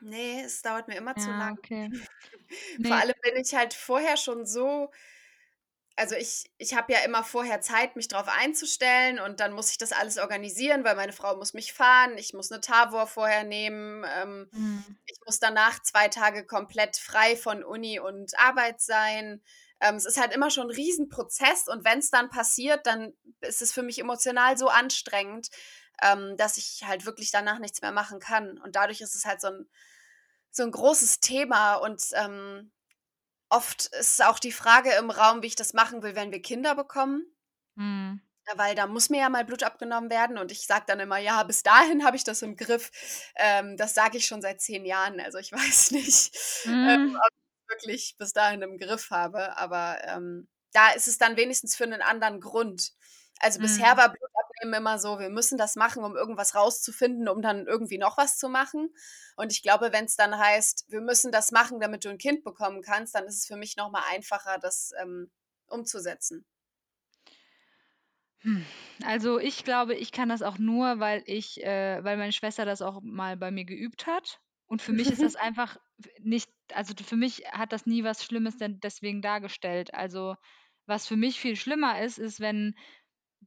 Nee, 0.00 0.42
es 0.44 0.62
dauert 0.62 0.88
mir 0.88 0.96
immer 0.96 1.16
zu 1.16 1.32
Ja, 1.32 1.32
lang. 1.32 1.58
okay. 1.58 1.90
Vor 2.82 2.96
Ne. 2.96 2.98
allem 2.98 3.14
bin 3.22 3.36
ich 3.36 3.54
halt 3.54 3.74
vorher 3.74 4.16
schon 4.16 4.46
so 4.46 4.90
also 5.98 6.16
ich 6.16 6.50
ich 6.58 6.74
habe 6.74 6.92
ja 6.92 7.00
immer 7.00 7.24
vorher 7.24 7.60
Zeit, 7.60 7.96
mich 7.96 8.08
drauf 8.08 8.28
einzustellen 8.28 9.18
und 9.20 9.40
dann 9.40 9.52
muss 9.52 9.70
ich 9.72 9.78
das 9.78 9.92
alles 9.92 10.18
organisieren, 10.18 10.84
weil 10.84 10.96
meine 10.96 11.12
Frau 11.12 11.36
muss 11.36 11.54
mich 11.54 11.72
fahren, 11.74 12.18
ich 12.18 12.34
muss 12.34 12.50
'ne 12.50 12.60
Tavor 12.60 13.06
vorher 13.08 13.44
nehmen, 13.44 14.04
ähm, 14.16 14.50
Mhm. 14.52 14.98
ich 15.06 15.18
muss 15.26 15.40
danach 15.40 15.82
2 15.82 16.08
Tage 16.08 16.46
komplett 16.46 16.96
frei 16.98 17.36
von 17.36 17.64
Uni 17.64 18.00
und 18.00 18.38
Arbeit 18.38 18.80
sein. 18.80 19.42
Ähm, 19.80 19.96
es 19.96 20.06
ist 20.06 20.20
halt 20.20 20.34
immer 20.34 20.50
schon 20.50 20.68
'n 20.70 20.74
Riesenprozess 20.76 21.68
und 21.68 21.84
wenn's 21.84 22.10
dann 22.10 22.30
passiert, 22.30 22.86
dann 22.86 23.14
ist 23.40 23.62
es 23.62 23.72
für 23.72 23.82
mich 23.82 23.98
emotional 24.00 24.58
so 24.58 24.68
anstrengend, 24.68 25.48
ähm, 26.02 26.36
dass 26.36 26.56
ich 26.58 26.84
halt 26.86 27.06
wirklich 27.06 27.30
danach 27.32 27.58
nichts 27.60 27.82
mehr 27.82 27.92
machen 27.92 28.20
kann. 28.20 28.58
Und 28.58 28.76
dadurch 28.76 29.00
ist 29.02 29.14
es 29.16 29.24
halt 29.26 29.40
so 29.40 29.48
'n 29.48 29.68
so 30.52 30.62
'n 30.64 30.70
großes 30.72 31.20
Thema 31.20 31.76
und, 31.76 32.02
ähm, 32.14 32.72
oft 33.50 33.86
ist 33.86 34.22
auch 34.24 34.38
die 34.38 34.52
Frage 34.52 34.92
im 34.92 35.10
Raum, 35.10 35.42
wie 35.42 35.46
ich 35.48 35.56
das 35.56 35.72
machen 35.74 36.02
will, 36.02 36.14
wenn 36.16 36.32
wir 36.32 36.42
Kinder 36.42 36.74
bekommen. 36.74 37.32
Mhm. 37.76 38.20
Weil 38.56 38.74
da 38.74 38.86
muss 38.86 39.10
mir 39.10 39.18
ja 39.20 39.28
mal 39.28 39.44
Blut 39.44 39.62
abgenommen 39.62 40.10
werden 40.10 40.38
und 40.38 40.50
ich 40.52 40.66
sage 40.66 40.84
dann 40.86 41.00
immer: 41.00 41.18
„Ja, 41.18 41.42
bis 41.42 41.62
dahin 41.62 42.04
habe 42.04 42.16
ich 42.16 42.24
das 42.24 42.40
im 42.42 42.56
Griff.“ 42.56 42.90
Ähm, 43.36 43.76
das 43.76 43.94
sage 43.94 44.16
ich 44.18 44.26
schon 44.26 44.40
seit 44.42 44.60
10 44.60 44.84
Jahren. 44.86 45.20
Also, 45.20 45.38
ich 45.38 45.52
weiß 45.80 45.90
nicht, 45.90 46.34
ähm, 46.36 46.36
Mhm. 46.64 47.22
ob 47.26 47.30
ich's 47.68 47.68
wirklich 47.84 48.16
bis 48.18 48.32
dahin 48.32 48.62
im 48.62 48.78
Griff 48.78 49.10
habe, 49.10 49.56
aber, 49.58 49.98
ähm, 50.04 50.48
da 50.72 50.90
ist 50.92 51.08
es 51.08 51.18
dann 51.18 51.36
wenigstens 51.36 51.76
für 51.76 51.86
'nen 51.86 52.00
anderen 52.02 52.40
Grund. 52.40 52.92
Also, 53.40 53.60
bisher 53.60 53.96
Mhm. 53.96 53.98
war 53.98 54.14
Blutabnehmen 54.60 54.80
immer 54.80 54.98
so, 54.98 55.18
wir 55.18 55.30
müssen 55.30 55.58
das 55.58 55.76
machen, 55.76 56.04
um 56.04 56.16
irgendwas 56.16 56.54
rauszufinden, 56.54 57.28
um 57.28 57.42
dann 57.42 57.66
irgendwie 57.66 57.98
noch 57.98 58.16
was 58.18 58.38
zu 58.38 58.48
machen. 58.48 58.94
Und 59.36 59.52
ich 59.52 59.62
glaube, 59.62 59.92
wenn's 59.92 60.16
dann 60.16 60.38
heißt, 60.38 60.86
wir 60.88 61.00
müssen 61.00 61.32
das 61.32 61.52
machen, 61.52 61.80
damit 61.80 62.04
du 62.04 62.08
'n 62.10 62.18
Kind 62.18 62.44
bekommen 62.44 62.82
kannst, 62.82 63.14
dann 63.14 63.26
ist 63.26 63.38
es 63.38 63.46
für 63.46 63.56
mich 63.56 63.76
noch 63.76 63.90
mal 63.90 64.02
einfacher, 64.10 64.58
das, 64.58 64.92
ähm, 65.00 65.30
umzusetzen. 65.68 66.46
Hm, 68.40 68.64
also, 69.04 69.38
ich 69.40 69.64
glaube, 69.64 69.94
ich 69.96 70.12
kann 70.12 70.28
das 70.28 70.42
auch 70.42 70.58
nur, 70.58 71.00
weil 71.00 71.22
ich 71.26 71.62
äh, 71.64 72.02
weil 72.04 72.16
meine 72.16 72.32
Schwester 72.32 72.64
das 72.64 72.82
auch 72.82 73.00
mal 73.02 73.36
bei 73.36 73.50
mir 73.50 73.64
geübt 73.64 74.06
hat. 74.06 74.40
Und 74.66 74.80
für 74.82 74.92
mich 74.92 75.10
ist 75.10 75.22
das 75.22 75.34
einfach 75.36 75.76
nicht 76.20 76.50
also, 76.72 76.94
für 77.02 77.16
mich 77.16 77.44
hat 77.50 77.72
das 77.72 77.86
nie 77.86 78.04
was 78.04 78.24
Schlimmes 78.24 78.56
denn 78.58 78.78
deswegen 78.80 79.22
dargestellt. 79.22 79.92
Also, 79.94 80.36
was 80.86 81.06
für 81.08 81.16
mich 81.16 81.40
viel 81.40 81.56
schlimmer 81.56 82.00
ist, 82.02 82.18
ist, 82.18 82.38
wenn 82.40 82.74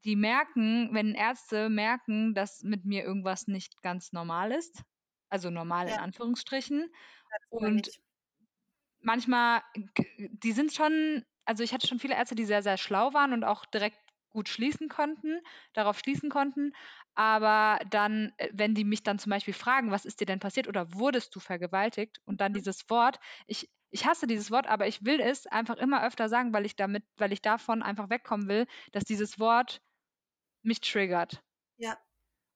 die 0.06 0.16
merken 0.16 0.90
wenn 0.94 1.14
Ärzte 1.16 1.70
merken, 1.70 2.34
dass 2.36 2.64
mit 2.64 2.86
mir 2.86 3.04
irgendwas 3.04 3.48
nicht 3.48 3.82
ganz 3.82 4.12
normal 4.14 4.52
ist, 4.52 4.84
also, 5.30 5.50
normal 5.50 5.88
in 5.90 5.98
Ja. 5.98 6.00
Anführungsstrichen. 6.00 6.92
Ja, 7.30 7.38
das 7.40 7.50
meine 7.60 7.82
Und 7.82 7.92
manchmal 9.04 9.62
die 10.18 10.52
sind 10.52 10.72
schon 10.74 11.26
also, 11.46 11.64
ich 11.64 11.74
hatte 11.74 11.88
schon 11.88 12.00
viele 12.00 12.14
Ärzte, 12.16 12.36
die 12.36 12.46
sehr, 12.46 12.62
sehr 12.62 12.78
schlau 12.78 13.14
waren 13.14 13.34
und 13.34 13.44
auch 13.44 13.66
direkt 13.66 13.98
gut 14.30 14.48
schließen 14.48 14.88
konnten 14.90 15.42
darauf 15.74 15.98
schließen 16.00 16.30
konnten. 16.30 16.74
Aber 17.16 17.80
dann, 17.90 18.32
äh, 18.38 18.50
wenn 18.54 18.76
die 18.76 18.86
mich 18.86 19.04
dann 19.04 19.18
zum 19.20 19.32
Beispiel 19.32 19.54
fragen: 19.56 19.90
„Was 19.92 20.06
ist 20.06 20.22
dir 20.22 20.26
denn 20.28 20.40
passiert 20.40 20.68
oder 20.68 20.94
wurdest 20.94 21.36
du 21.36 21.40
vergewaltigt?“ 21.40 22.20
Und 22.26 22.42
dann 22.42 22.54
Mhm. 22.54 22.54
dieses 22.54 22.90
Wort 22.90 23.20
ich 23.48 23.70
ich 23.94 24.06
hasse 24.06 24.28
dieses 24.28 24.52
Wort, 24.52 24.68
aber 24.68 24.88
ich 24.88 25.04
will 25.04 25.20
es 25.20 25.48
einfach 25.48 25.76
immer 25.78 26.06
öfter 26.06 26.30
sagen, 26.30 26.54
weil 26.54 26.66
ich 26.66 26.76
damit 26.78 27.04
weil 27.18 27.34
ich 27.34 27.42
davon 27.42 27.82
einfach 27.84 28.10
wegkommen 28.10 28.48
will, 28.48 28.68
dass 28.94 29.04
dieses 29.04 29.40
Wort 29.40 29.82
mich 30.64 30.82
triggert. 30.82 31.44
Ja. 31.78 32.02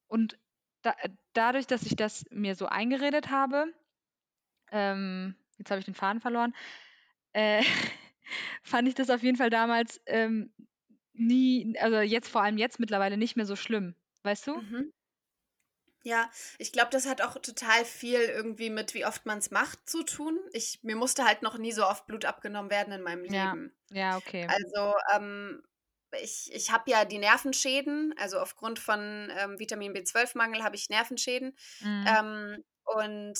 Und 0.07 0.39
da 0.81 0.95
äh, 1.01 1.09
dadurch, 1.33 1.67
dass 1.67 1.83
ich 1.83 1.95
das 1.95 2.25
mir 2.31 2.55
so 2.55 2.65
eingeredet 2.67 3.29
habe 3.29 3.73
ähm, 4.71 5.35
jetzt 5.57 5.69
habe 5.71 5.79
ich 5.79 5.85
den 5.85 5.93
Faden 5.95 6.21
verloren, 6.21 6.53
äh, 7.33 7.63
fand 8.63 8.87
ich 8.87 8.95
das 8.95 9.09
auf 9.09 9.23
jeden 9.23 9.37
Fall 9.37 9.49
damals, 9.49 10.01
ähm, 10.05 10.53
nie 11.13 11.77
also, 11.79 11.99
jetzt 12.01 12.29
vor 12.29 12.43
allem 12.43 12.57
jetzt 12.57 12.79
mittlerweile 12.79 13.17
nicht 13.17 13.35
mehr 13.37 13.45
so 13.45 13.55
schlimm, 13.55 13.95
weißt 14.23 14.47
du? 14.47 14.61
Mhm. 14.61 14.91
Ja, 16.03 16.29
ich 16.59 16.71
glaube, 16.71 16.91
das 16.91 17.07
hat 17.07 17.21
auch 17.21 17.33
total 17.39 17.83
viel 17.83 18.19
irgendwie 18.21 18.69
mit 18.69 18.93
wie 18.93 19.05
oft 19.05 19.25
man's 19.25 19.49
macht 19.49 19.89
zu 19.89 20.03
tun. 20.03 20.39
Ich 20.53 20.83
mir 20.83 20.95
musste 20.95 21.25
halt 21.25 21.41
noch 21.41 21.57
nie 21.57 21.71
so 21.71 21.85
oft 21.87 22.05
Blut 22.05 22.25
abgenommen 22.25 22.69
werden 22.69 22.93
in 22.93 23.01
meinem 23.01 23.23
Ja, 23.27 23.55
Leben. 23.55 23.75
ja, 23.91 24.17
okay. 24.17 24.55
Also, 24.55 24.93
ähm, 25.15 25.63
ich 26.21 26.51
ich 26.53 26.71
habe 26.71 26.89
ja 26.91 27.05
die 27.05 27.17
Nervenschäden, 27.19 28.13
also, 28.17 28.39
aufgrund 28.39 28.79
von, 28.79 29.31
ähm, 29.37 29.59
Vitamin 29.59 29.93
B12-Mangel 29.93 30.63
habe 30.63 30.75
ich 30.75 30.89
Nervenschäden. 30.89 31.55
Mhm. 31.81 32.05
Ähm, 32.07 32.63
und 32.85 33.37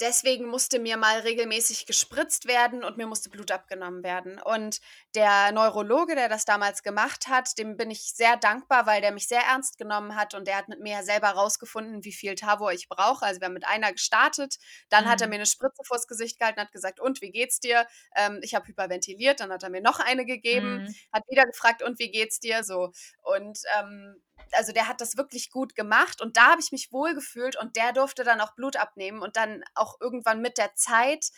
deswegen 0.00 0.46
musste 0.46 0.78
mir 0.78 0.96
mal 0.98 1.20
regelmäßig 1.20 1.86
gespritzt 1.86 2.46
werden 2.46 2.84
und 2.84 2.96
mir 2.98 3.06
musste 3.06 3.30
Blut 3.30 3.50
abgenommen 3.50 4.02
werden. 4.02 4.40
Und 4.42 4.80
der 5.14 5.52
Neurologe, 5.52 6.14
der 6.14 6.28
das 6.28 6.44
damals 6.44 6.82
gemacht 6.82 7.28
hat, 7.28 7.58
dem 7.58 7.76
bin 7.76 7.90
ich 7.90 8.12
sehr 8.14 8.36
dankbar, 8.36 8.86
weil 8.86 9.00
der 9.00 9.12
mich 9.12 9.28
sehr 9.28 9.42
ernst 9.42 9.78
genommen 9.78 10.14
hat 10.16 10.34
und 10.34 10.46
der 10.46 10.56
hat 10.56 10.68
mit 10.68 10.80
mir 10.80 10.92
ja 10.98 11.02
selber 11.02 11.28
rausgefunden, 11.30 12.04
wie 12.04 12.12
viel 12.12 12.34
Tavor 12.36 12.72
ich 12.72 12.88
brauche. 12.88 13.24
Also, 13.26 13.40
wir 13.40 13.46
haben 13.46 13.54
mit 13.54 13.66
einer 13.66 13.92
gestartet, 13.92 14.58
dann 14.88 15.08
hat 15.08 15.20
er 15.20 15.26
Mhm. 15.26 15.30
mir 15.30 15.38
'ne 15.38 15.46
Spritze 15.46 15.82
vors 15.86 16.06
Gesicht 16.06 16.38
gehalten, 16.38 16.60
hat 16.60 16.72
gesagt: 16.72 17.00
„Und, 17.00 17.20
wie 17.22 17.30
geht's 17.32 17.60
dir?“ 17.60 17.86
Ähm, 18.16 18.40
ich 18.42 18.54
habe 18.54 18.66
hyperventiliert, 18.68 19.40
dann 19.40 19.52
hat 19.52 19.62
er 19.64 19.70
mir 19.70 19.80
noch 19.82 20.00
eine 20.00 20.24
gegeben, 20.26 20.82
Mhm. 20.82 21.00
hat 21.12 21.24
wieder 21.28 21.44
gefragt: 21.46 21.82
„Und, 21.82 21.98
wie 21.98 22.10
geht's 22.10 22.40
dir?“ 22.40 22.64
So. 22.64 22.92
Und, 23.22 23.60
ähm, 23.78 24.22
also, 24.52 24.72
der 24.72 24.88
hat 24.88 25.00
das 25.00 25.16
wirklich 25.16 25.50
gut 25.50 25.74
gemacht 25.76 26.20
und 26.22 26.36
da 26.36 26.50
habe 26.52 26.60
ich 26.60 26.72
mich 26.72 26.92
wohlgefühlt 26.92 27.56
und 27.56 27.76
der 27.76 27.92
durfte 27.92 28.24
dann 28.24 28.40
auch 28.40 28.54
Blut 28.54 28.76
abnehmen 28.76 29.20
und 29.22 29.36
dann 29.36 29.62
auch 29.74 30.00
irgendwann 30.00 30.40
mit 30.40 30.58
der 30.58 30.74
Zeit 30.74 31.30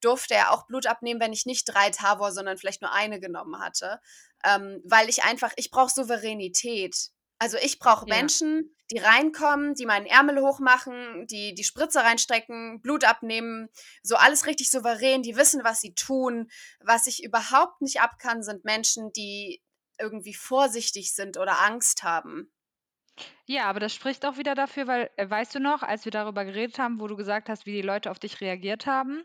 durfte 0.00 0.34
er 0.34 0.52
auch 0.52 0.66
Blut 0.66 0.86
abnehmen, 0.86 1.20
wenn 1.20 1.32
ich 1.32 1.46
nicht 1.46 1.64
3 1.66 1.90
Tavor, 1.90 2.32
sondern 2.32 2.58
vielleicht 2.58 2.82
nur 2.82 2.92
eine 2.92 3.20
genommen 3.20 3.58
hatte. 3.60 4.00
Ähm, 4.44 4.80
weil 4.84 5.08
ich 5.08 5.24
einfach 5.24 5.52
ich 5.56 5.70
brauche 5.70 5.92
Souveränität. 5.92 7.10
Also, 7.38 7.56
ich 7.56 7.78
brauche 7.78 8.06
Ja. 8.06 8.16
Menschen, 8.16 8.76
die 8.90 8.98
reinkommen, 8.98 9.74
die 9.74 9.86
meinen 9.86 10.04
Ärmel 10.06 10.42
hochmachen, 10.42 11.26
die 11.26 11.54
die 11.54 11.64
Spritze 11.64 12.00
reinstecken, 12.00 12.82
Blut 12.82 13.04
abnehmen, 13.04 13.70
so 14.02 14.16
alles 14.16 14.46
richtig 14.46 14.70
souverän, 14.70 15.22
die 15.22 15.36
wissen, 15.36 15.64
was 15.64 15.80
sie 15.80 15.94
tun. 15.94 16.50
Was 16.80 17.06
ich 17.06 17.24
überhaupt 17.24 17.80
nicht 17.80 18.00
ab 18.02 18.18
kann, 18.18 18.42
sind 18.42 18.64
Menschen, 18.64 19.10
die 19.12 19.62
irgendwie 19.98 20.34
vorsichtig 20.34 21.14
sind 21.14 21.38
oder 21.38 21.60
Angst 21.60 22.02
haben. 22.02 22.52
Ja, 23.46 23.64
aber 23.64 23.80
das 23.80 23.94
spricht 23.94 24.24
auch 24.24 24.36
wieder 24.38 24.54
dafür, 24.54 24.86
weil 24.86 25.10
äh, 25.16 25.28
weißt 25.28 25.54
du 25.54 25.60
noch, 25.60 25.82
als 25.82 26.04
wir 26.04 26.12
darüber 26.12 26.44
geredet 26.44 26.78
haben, 26.78 27.00
wo 27.00 27.06
du 27.06 27.16
gesagt 27.16 27.48
hast, 27.48 27.66
wie 27.66 27.72
die 27.72 27.82
Leute 27.82 28.10
auf 28.10 28.18
dich 28.18 28.40
reagiert 28.40 28.86
haben? 28.86 29.24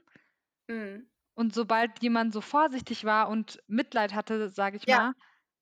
Mhm. 0.69 1.05
Und 1.37 1.53
sobald 1.53 2.01
jemand 2.01 2.33
so 2.33 2.39
vorsichtig 2.39 3.03
war 3.03 3.27
und 3.27 3.61
Mitleid 3.67 4.13
hatte, 4.13 4.49
sage 4.49 4.77
ich 4.77 4.87
Ja. 4.87 4.99
mal, 4.99 5.13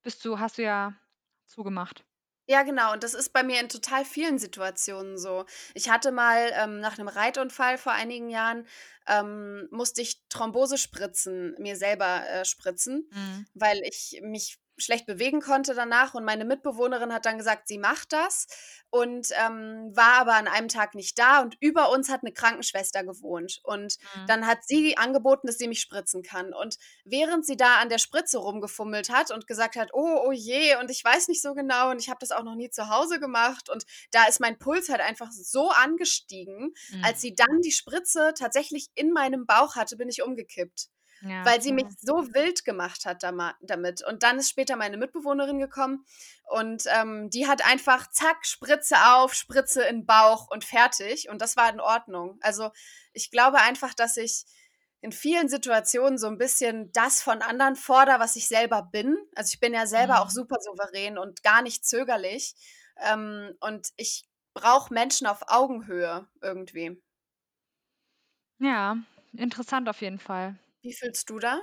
bist 0.03 0.23
du 0.23 0.39
hast 0.39 0.57
du 0.59 0.63
ja 0.63 0.95
zugemacht. 1.47 2.05
Ja, 2.49 2.63
genau. 2.63 2.91
Und 2.91 3.03
das 3.03 3.13
ist 3.13 3.31
bei 3.31 3.41
mir 3.41 3.61
in 3.61 3.69
total 3.69 4.03
vielen 4.03 4.37
Situationen 4.37 5.17
so. 5.17 5.45
Ich 5.73 5.89
hatte 5.89 6.11
mal, 6.11 6.51
ähm, 6.53 6.79
nach 6.81 6.97
'nem 6.97 7.07
Reitunfall 7.07 7.77
vor 7.77 7.93
einigen 7.93 8.29
Jahren, 8.29 8.67
ähm, 9.07 9.67
musste 9.71 10.01
ich 10.01 10.21
Thrombosespritzen 10.27 11.55
mir 11.57 11.77
selber, 11.77 12.27
äh, 12.27 12.43
spritzen, 12.43 13.09
Mhm. 13.11 13.45
weil 13.53 13.79
ich 13.85 14.19
mich 14.23 14.57
schlecht 14.83 15.05
bewegen 15.05 15.41
konnte 15.41 15.73
danach 15.75 16.13
und 16.13 16.25
meine 16.25 16.45
Mitbewohnerin 16.45 17.13
hat 17.13 17.25
dann 17.25 17.37
gesagt, 17.37 17.67
sie 17.67 17.77
macht 17.79 18.13
das 18.13 18.47
und, 18.89 19.29
ähm, 19.33 19.91
war 19.95 20.13
aber 20.19 20.33
an 20.35 20.47
einem 20.47 20.67
Tag 20.67 20.95
nicht 20.95 21.17
da 21.17 21.41
und 21.41 21.55
über 21.59 21.91
uns 21.91 22.09
hat 22.09 22.23
'ne 22.23 22.31
Krankenschwester 22.33 23.03
gewohnt. 23.03 23.59
Und 23.63 23.97
Mhm. 24.01 24.27
dann 24.27 24.45
hat 24.47 24.59
sie 24.65 24.97
angeboten, 24.97 25.47
dass 25.47 25.57
sie 25.57 25.67
mich 25.67 25.79
spritzen 25.81 26.21
kann. 26.23 26.53
Und 26.53 26.77
während 27.05 27.45
sie 27.45 27.57
da 27.57 27.77
an 27.77 27.89
der 27.89 27.97
Spritze 27.97 28.37
rumgefummelt 28.39 29.09
hat 29.09 29.31
und 29.31 29.47
gesagt 29.47 29.75
hat: 29.75 29.89
„Oh, 29.93 30.21
oh 30.27 30.31
je, 30.31 30.75
und 30.77 30.91
ich 30.91 31.03
weiß 31.03 31.27
nicht 31.27 31.41
so 31.41 31.53
genau 31.55 31.89
und 31.91 31.99
ich 31.99 32.09
habe 32.09 32.19
das 32.19 32.31
auch 32.31 32.43
noch 32.43 32.55
nie 32.55 32.69
zu 32.69 32.89
Hause 32.89 33.19
gemacht.“ 33.19 33.69
Und 33.69 33.83
da 34.11 34.25
ist 34.25 34.39
mein 34.39 34.59
Puls 34.59 34.89
halt 34.89 35.01
einfach 35.01 35.31
so 35.31 35.69
angestiegen. 35.71 36.73
Als 37.01 37.19
Mhm. 37.19 37.21
sie 37.21 37.35
dann 37.35 37.61
die 37.63 37.71
Spritze 37.71 38.33
tatsächlich 38.37 38.87
in 38.95 39.11
meinem 39.11 39.45
Bauch 39.45 39.75
hatte, 39.75 39.97
bin 39.97 40.09
ich 40.09 40.21
umgekippt, 40.23 40.87
Ja, 41.23 41.45
weil 41.45 41.61
sie 41.61 41.73
mich 41.73 41.85
so 41.99 42.33
wild 42.33 42.63
gemacht 42.65 43.05
hat 43.05 43.23
damit. 43.23 44.03
Und 44.03 44.23
dann 44.23 44.39
ist 44.39 44.49
später 44.49 44.75
meine 44.77 44.97
Mitbewohnerin 44.97 45.59
gekommen 45.59 46.05
und, 46.45 46.83
ähm, 46.87 47.29
die 47.29 47.47
hat 47.47 47.65
einfach 47.65 48.09
zack, 48.11 48.45
Spritze 48.45 48.95
auf, 49.15 49.33
Spritze 49.33 49.83
in 49.83 50.05
Bauch 50.05 50.49
und 50.49 50.63
fertig 50.63 51.29
und 51.29 51.41
das 51.41 51.57
war 51.57 51.69
in 51.71 51.79
Ordnung. 51.81 52.37
Also, 52.41 52.71
ich 53.13 53.29
glaube 53.31 53.57
einfach, 53.59 53.93
dass 53.93 54.17
ich 54.17 54.45
in 55.01 55.11
vielen 55.11 55.49
Situationen 55.49 56.17
so 56.17 56.27
ein 56.27 56.37
bisschen 56.37 56.91
das 56.93 57.21
von 57.21 57.41
anderen 57.41 57.75
fordere, 57.75 58.19
was 58.19 58.35
ich 58.37 58.47
selber 58.47 58.83
bin. 58.83 59.17
Also 59.35 59.51
ich 59.53 59.59
bin 59.59 59.73
ja 59.73 59.85
selber 59.85 60.21
auch 60.21 60.29
Mhm. 60.29 60.29
super 60.29 60.55
souverän 60.61 61.17
und 61.17 61.43
gar 61.43 61.61
nicht 61.61 61.85
zögerlich. 61.85 62.55
Ähm, 62.97 63.53
und 63.59 63.89
ich 63.97 64.23
brauche 64.53 64.93
Menschen 64.93 65.27
auf 65.27 65.41
Augenhöhe 65.47 66.27
irgendwie. 66.41 67.01
Ja, 68.59 68.97
interessant 69.33 69.87
auf 69.89 70.01
jeden 70.01 70.17
Fall. 70.19 70.57
Wie 70.83 70.93
fühlst 70.93 71.29
du 71.29 71.39
da? 71.39 71.61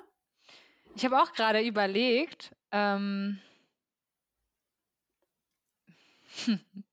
Ich 0.94 1.04
habe 1.04 1.20
auch 1.20 1.33
gerade 1.33 1.61
überlegt, 1.62 2.56
ähm 2.72 3.40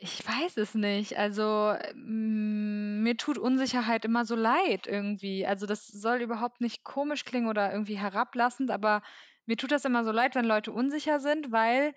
Ich 0.00 0.24
weiß 0.26 0.56
es 0.58 0.74
nicht. 0.74 1.18
Also, 1.18 1.74
hm, 1.92 3.02
mir 3.02 3.16
tut 3.16 3.36
Unsicherheit 3.36 4.04
immer 4.04 4.24
so 4.24 4.36
leid 4.36 4.86
irgendwie. 4.86 5.44
Also, 5.44 5.66
das 5.66 5.86
soll 5.88 6.22
überhaupt 6.22 6.60
nicht 6.60 6.84
komisch 6.84 7.24
klingen 7.24 7.48
oder 7.48 7.72
irgendwie 7.72 7.98
herablassend, 7.98 8.70
aber 8.70 9.02
mir 9.46 9.56
tut 9.56 9.72
das 9.72 9.84
immer 9.84 10.04
so 10.04 10.12
leid, 10.12 10.36
wenn 10.36 10.44
Leute 10.44 10.70
unsicher 10.72 11.18
sind, 11.18 11.50
weil 11.50 11.94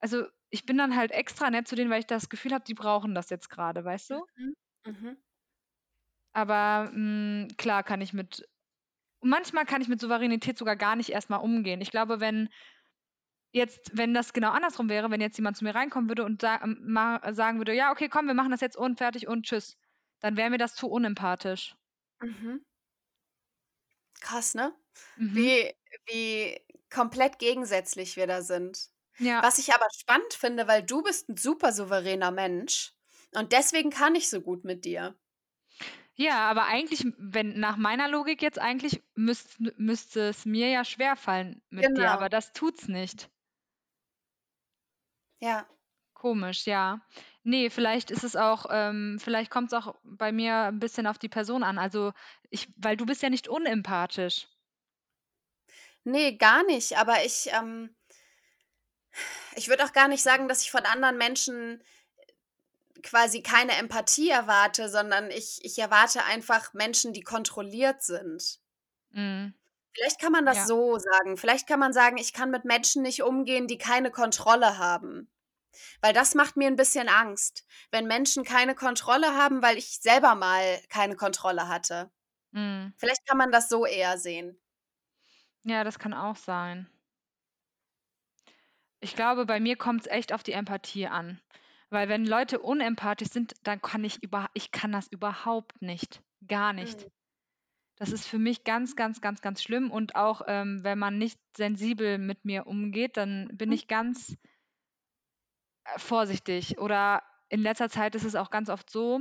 also, 0.00 0.26
ich 0.50 0.64
bin 0.66 0.78
dann 0.78 0.96
halt 0.96 1.10
extra 1.12 1.50
nett 1.50 1.66
zu 1.68 1.74
denen, 1.76 1.90
weil 1.90 2.00
ich 2.00 2.06
das 2.06 2.28
Gefühl 2.28 2.52
habe, 2.52 2.64
die 2.64 2.74
brauchen 2.74 3.14
das 3.14 3.30
jetzt 3.30 3.50
grade, 3.50 3.84
weißt 3.84 4.10
du? 4.10 4.24
Mhm. 4.36 4.54
Mhm. 4.86 5.16
Aber, 6.36 6.90
hm, 6.92 7.48
klar 7.56 7.82
kann 7.82 8.02
ich 8.02 8.12
mit 8.12 8.46
manchmal 9.22 9.66
kann 9.66 9.82
ich 9.82 9.88
mit 9.88 10.00
Souveränität 10.00 10.58
sogar 10.58 10.76
gar 10.76 10.96
nicht 10.96 11.10
erst 11.10 11.30
mal 11.30 11.38
umgehen. 11.38 11.80
Ich 11.80 11.90
glaube, 11.90 12.20
wenn 12.20 12.50
jetzt 13.54 13.90
wenn 13.96 14.12
das 14.14 14.32
genau 14.32 14.50
andersrum 14.50 14.88
wäre, 14.88 15.10
wenn 15.10 15.20
jetzt 15.20 15.36
jemand 15.38 15.56
zu 15.56 15.64
mir 15.64 15.74
reinkommen 15.74 16.08
würde 16.10 16.24
und 16.24 16.40
sa 16.42 16.60
ähm, 16.62 16.96
sagen 17.32 17.58
würde: 17.58 17.74
„Ja, 17.74 17.90
okay, 17.92 18.08
komm, 18.08 18.26
wir 18.26 18.34
machen 18.34 18.50
das 18.50 18.60
jetzt 18.60 18.76
und 18.76 18.98
fertig 18.98 19.26
und 19.28 19.46
tschüss“, 19.46 19.76
dann 20.20 20.36
wäre 20.36 20.50
mir 20.50 20.58
das 20.58 20.74
zu 20.74 20.88
unempathisch. 20.88 21.76
Mhm. 22.22 22.58
Krass, 24.20 24.54
ne? 24.54 24.74
Mhm. 25.16 25.46
Wie 25.46 25.74
wie 26.06 26.60
komplett 26.90 27.38
gegensätzlich 27.38 28.16
wir 28.16 28.26
da 28.26 28.42
sind. 28.42 28.90
Ja. 29.18 29.42
Was 29.42 29.58
ich 29.58 29.74
aber 29.74 29.86
spannend 29.96 30.34
finde, 30.34 30.66
weil 30.68 30.82
du 30.84 31.02
bist 31.02 31.28
'n 31.28 31.36
super 31.36 31.72
souveräner 31.72 32.30
Mensch 32.30 32.94
und 33.34 33.52
deswegen 33.52 33.90
kann 33.90 34.14
ich 34.14 34.28
so 34.30 34.40
gut 34.40 34.64
mit 34.64 34.84
dir. 34.84 35.16
Ja, 36.18 36.48
aber 36.50 36.64
eigentlich, 36.64 37.04
wenn 37.18 37.60
nach 37.60 37.76
meiner 37.76 38.08
Logik 38.08 38.40
jetzt 38.40 38.58
eigentlich 38.58 39.02
müsst 39.14 39.60
müsste 39.76 40.20
es 40.28 40.46
mir 40.46 40.70
ja 40.70 40.82
schwerfallen 40.82 41.60
mit 41.68 41.94
dir, 41.98 42.10
Genau. 42.10 42.10
aber 42.10 42.30
das 42.30 42.54
tut's 42.54 42.88
nicht. 42.88 43.28
Ja. 45.42 45.66
Komisch, 46.16 46.66
ja. 46.66 47.02
Ne, 47.44 47.68
vielleicht 47.70 48.10
ist 48.10 48.24
es 48.24 48.36
auch 48.36 48.64
ähm, 48.70 49.18
vielleicht 49.20 49.50
kommt's 49.50 49.74
auch 49.74 49.94
bei 50.02 50.32
mir 50.32 50.68
'n 50.72 50.78
bisschen 50.80 51.06
auf 51.06 51.18
die 51.18 51.28
Person 51.28 51.62
an. 51.62 51.76
Also, 51.78 52.12
ich 52.48 52.68
weil 52.76 52.96
du 52.96 53.04
bist 53.04 53.22
ja 53.22 53.28
nicht 53.28 53.48
unempathisch. 53.48 54.48
Ne, 56.06 56.36
gar 56.36 56.62
nicht, 56.64 56.96
aber 56.96 57.24
ich, 57.24 57.48
ähm 57.52 57.90
ich 59.54 59.68
würde 59.68 59.84
auch 59.84 59.92
gar 59.92 60.08
nicht 60.08 60.22
sagen, 60.22 60.48
dass 60.48 60.62
ich 60.62 60.70
von 60.70 60.84
anderen 60.84 61.16
Menschen 61.18 61.82
quasi 63.06 63.42
keine 63.42 63.72
Empathie 63.78 64.30
erwarte, 64.30 64.90
sondern 64.90 65.30
ich 65.30 65.60
ich 65.64 65.78
erwarte 65.78 66.24
einfach 66.24 66.74
Menschen, 66.74 67.12
die 67.14 67.22
kontrolliert 67.22 68.02
sind. 68.02 68.58
Mhm. 69.14 69.54
Vielleicht 69.94 70.20
kann 70.20 70.32
man 70.32 70.44
das 70.46 70.62
Ja. 70.62 70.66
so 70.66 70.98
sagen. 70.98 71.36
Vielleicht 71.36 71.66
kann 71.66 71.80
man 71.80 71.92
sagen: 71.92 72.18
„Ich 72.18 72.32
kann 72.32 72.50
mit 72.50 72.64
Menschen 72.64 73.02
nicht 73.02 73.22
umgehen, 73.22 73.66
die 73.66 73.78
keine 73.78 74.10
Kontrolle 74.10 74.78
haben.“ 74.78 75.30
Weil 76.02 76.12
das 76.14 76.34
macht 76.36 76.56
mir 76.56 76.68
'n 76.68 76.76
bisschen 76.76 77.08
Angst, 77.08 77.66
wenn 77.92 78.06
Menschen 78.06 78.44
keine 78.44 78.74
Kontrolle 78.76 79.34
haben, 79.36 79.62
weil 79.62 79.78
ich 79.78 80.00
selber 80.00 80.34
mal 80.36 80.80
keine 80.90 81.16
Kontrolle 81.16 81.68
hatte. 81.68 82.10
Mhm. 82.52 82.96
Vielleicht 82.96 83.26
kann 83.28 83.38
man 83.38 83.52
das 83.52 83.68
so 83.70 83.86
eher 83.86 84.18
sehen. 84.18 84.58
Ja, 85.64 85.84
das 85.84 85.98
kann 85.98 86.14
auch 86.14 86.36
sein. 86.36 86.86
Ich 89.02 89.14
glaube, 89.14 89.44
bei 89.46 89.60
mir 89.60 89.76
kommt's 89.76 90.06
echt 90.06 90.32
auf 90.32 90.42
die 90.42 90.52
Empathie 90.52 91.06
an, 91.06 91.40
weil 91.90 92.08
wenn 92.08 92.26
Leute 92.26 92.60
unempathisch 92.60 93.28
sind, 93.28 93.54
dann 93.64 93.80
kann 93.82 94.04
ich 94.04 94.22
über 94.22 94.48
ich 94.54 94.70
kann 94.72 94.92
das 94.92 95.08
überhaupt 95.08 95.82
nicht, 95.82 96.22
gar 96.46 96.72
Mhm. 96.80 97.06
nicht. 97.06 97.08
Das 97.96 98.12
ist 98.12 98.26
für 98.28 98.38
mich 98.38 98.64
ganz, 98.64 98.96
ganz, 98.96 99.20
ganz, 99.20 99.42
ganz 99.42 99.62
schlimm 99.62 99.90
und 99.90 100.16
auch, 100.16 100.42
ähm, 100.48 100.84
wenn 100.84 100.98
man 100.98 101.18
nicht 101.18 101.40
sensibel 101.56 102.18
mit 102.18 102.44
mir 102.44 102.66
umgeht, 102.66 103.16
dann 103.18 103.48
bin 103.54 103.70
Mhm. 103.70 103.74
ich 103.74 103.88
ganz 103.88 104.36
äh, 105.84 105.98
vorsichtig 105.98 106.78
oder 106.78 107.22
in 107.48 107.60
letzter 107.60 107.88
Zeit 107.88 108.14
ist 108.14 108.24
es 108.24 108.34
auch 108.34 108.50
ganz 108.50 108.68
oft 108.68 108.90
so, 108.90 109.20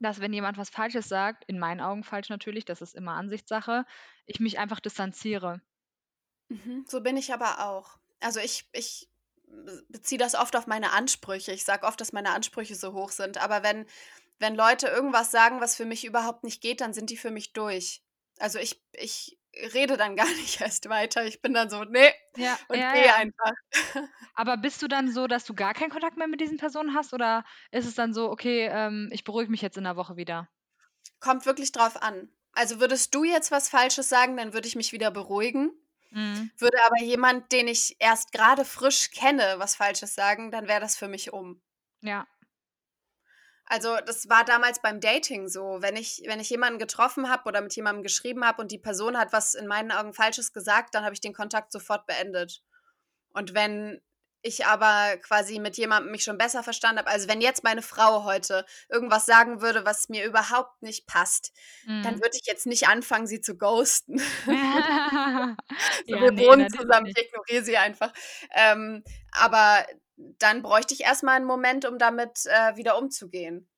dass 0.00 0.20
wenn 0.20 0.32
jemand 0.34 0.58
was 0.58 0.70
Falsches 0.70 1.08
sagt, 1.08 1.44
in 1.46 1.58
meinen 1.58 1.80
Augen 1.80 2.04
falsch 2.04 2.30
natürlich, 2.30 2.64
das 2.66 2.82
ist 2.82 2.94
immer 2.96 3.14
Ansichtssache, 3.14 3.86
ich 4.26 4.40
mich 4.40 4.58
einfach 4.58 4.80
distanziere. 4.80 5.62
Mhm, 6.48 6.84
so 6.88 7.00
bin 7.00 7.16
ich 7.16 7.32
aber 7.32 7.66
auch. 7.68 7.98
Also, 8.20 8.40
ich 8.40 8.68
ich 8.72 9.10
beziehe 9.88 10.18
das 10.18 10.34
oft 10.34 10.56
auf 10.56 10.66
meine 10.66 10.92
Ansprüche. 10.92 11.52
Ich 11.52 11.64
sage 11.64 11.86
oft, 11.86 12.00
dass 12.00 12.12
meine 12.12 12.30
Ansprüche 12.30 12.74
so 12.74 12.92
hoch 12.94 13.10
sind, 13.10 13.38
aber 13.38 13.62
wenn 13.62 13.86
wenn 14.38 14.56
Leute 14.56 14.88
irgendwas 14.88 15.30
sagen, 15.30 15.60
was 15.60 15.76
für 15.76 15.84
mich 15.84 16.04
überhaupt 16.04 16.42
nicht 16.44 16.60
geht, 16.60 16.80
dann 16.80 16.92
sind 16.94 17.10
die 17.10 17.16
für 17.16 17.30
mich 17.30 17.52
durch. 17.52 18.02
Also, 18.38 18.58
ich 18.58 18.82
ich 18.92 19.38
rede 19.74 19.96
dann 19.96 20.16
gar 20.16 20.28
nicht 20.28 20.60
erst 20.60 20.88
weiter. 20.88 21.24
Ich 21.26 21.42
bin 21.42 21.54
dann 21.54 21.70
so: 21.70 21.84
„Ne“ 21.84 22.12
Ja, 22.36 22.58
und 22.68 22.88
ja, 22.94 22.94
gehe 22.94 23.14
ja. 23.14 23.14
einfach. 23.14 23.52
Aber 24.34 24.56
bist 24.58 24.82
du 24.82 24.88
dann 24.88 25.10
so, 25.10 25.26
dass 25.26 25.44
du 25.46 25.54
gar 25.54 25.72
keinen 25.74 25.88
Kontakt 25.90 26.16
mehr 26.18 26.26
mit 26.28 26.40
diesen 26.40 26.58
Personen 26.58 26.92
hast 26.94 27.12
oder 27.14 27.44
ist 27.70 27.86
es 27.86 27.94
dann 27.94 28.12
so: 28.14 28.30
„Okay, 28.30 28.66
ähm, 28.70 29.08
ich 29.12 29.24
beruhige 29.24 29.50
mich 29.50 29.62
jetzt 29.62 29.76
in 29.78 29.84
'ner 29.84 29.96
Woche 29.96 30.16
wieder?“ 30.16 30.48
Kommt 31.20 31.46
wirklich 31.46 31.72
drauf 31.72 32.02
an. 32.02 32.28
Also, 32.52 32.78
würdest 32.80 33.14
du 33.14 33.24
jetzt 33.24 33.50
was 33.50 33.68
Falsches 33.70 34.08
sagen, 34.10 34.36
dann 34.36 34.52
würde 34.52 34.68
ich 34.68 34.76
mich 34.76 34.92
wieder 34.92 35.10
beruhigen. 35.10 35.72
Mhm. 36.12 36.50
Würde 36.58 36.78
aber 36.84 37.02
jemand, 37.02 37.50
den 37.52 37.68
ich 37.68 37.96
erst 37.98 38.32
grade 38.32 38.64
frisch 38.64 39.10
kenne, 39.10 39.54
was 39.56 39.76
Falsches 39.76 40.14
sagen, 40.14 40.50
dann 40.50 40.68
wäre 40.68 40.80
das 40.80 40.96
für 40.96 41.08
mich 41.08 41.32
um. 41.32 41.60
Ja. 42.02 42.26
Also, 43.64 43.96
das 44.04 44.28
war 44.28 44.44
damals 44.44 44.82
beim 44.82 45.00
Dating 45.00 45.48
so. 45.48 45.78
Wenn 45.80 45.96
ich 45.96 46.22
wenn 46.26 46.40
ich 46.40 46.50
jemanden 46.50 46.78
getroffen 46.78 47.30
habe 47.30 47.44
oder 47.48 47.62
mit 47.62 47.74
jemandem 47.74 48.02
geschrieben 48.02 48.44
habe 48.44 48.60
und 48.60 48.70
die 48.70 48.78
Person 48.78 49.16
hat 49.16 49.32
was 49.32 49.54
in 49.54 49.66
meinen 49.66 49.90
Augen 49.90 50.12
Falsches 50.12 50.52
gesagt, 50.52 50.94
dann 50.94 51.04
habe 51.04 51.14
ich 51.14 51.20
den 51.20 51.32
Kontakt 51.32 51.72
sofort 51.72 52.06
beendet. 52.06 52.62
Und 53.32 53.54
wenn 53.54 54.02
ich 54.42 54.66
aber 54.66 55.16
quasi 55.18 55.58
mit 55.60 55.76
jemandem 55.76 56.12
mich 56.12 56.24
schon 56.24 56.38
besser 56.38 56.62
verstanden 56.62 56.98
habe 57.00 57.10
also, 57.10 57.28
wenn 57.28 57.40
jetzt 57.40 57.64
meine 57.64 57.82
Frau 57.82 58.24
heute 58.24 58.64
irgendwas 58.88 59.26
sagen 59.26 59.60
würde, 59.62 59.84
was 59.86 60.08
mir 60.08 60.24
überhaupt 60.26 60.82
nicht 60.82 61.06
passt, 61.06 61.52
dann 62.02 62.14
Mhm. 62.14 62.22
würde 62.22 62.36
ich 62.40 62.46
jetzt 62.46 62.66
nicht 62.66 62.88
anfangen, 62.88 63.26
sie 63.26 63.40
zu 63.40 63.56
ghosten. 63.58 64.20
So, 66.10 66.16
Ja, 66.16 66.20
wir 66.20 66.36
ne, 66.36 66.44
wohnen 66.46 66.68
zusammen, 66.68 67.06
ich 67.06 67.16
ignoriere 67.26 67.64
sie 67.64 67.76
einfach. 67.78 68.12
Ähm, 68.54 69.04
aber 69.32 69.86
dann 70.16 70.62
bräuchte 70.62 70.94
ich 70.94 71.02
erst 71.02 71.22
mal 71.24 71.36
'n 71.40 71.44
Moment, 71.46 71.84
um 71.86 71.98
damit, 71.98 72.46
äh, 72.46 72.76
wieder 72.76 72.98
umzugehen. 72.98 73.68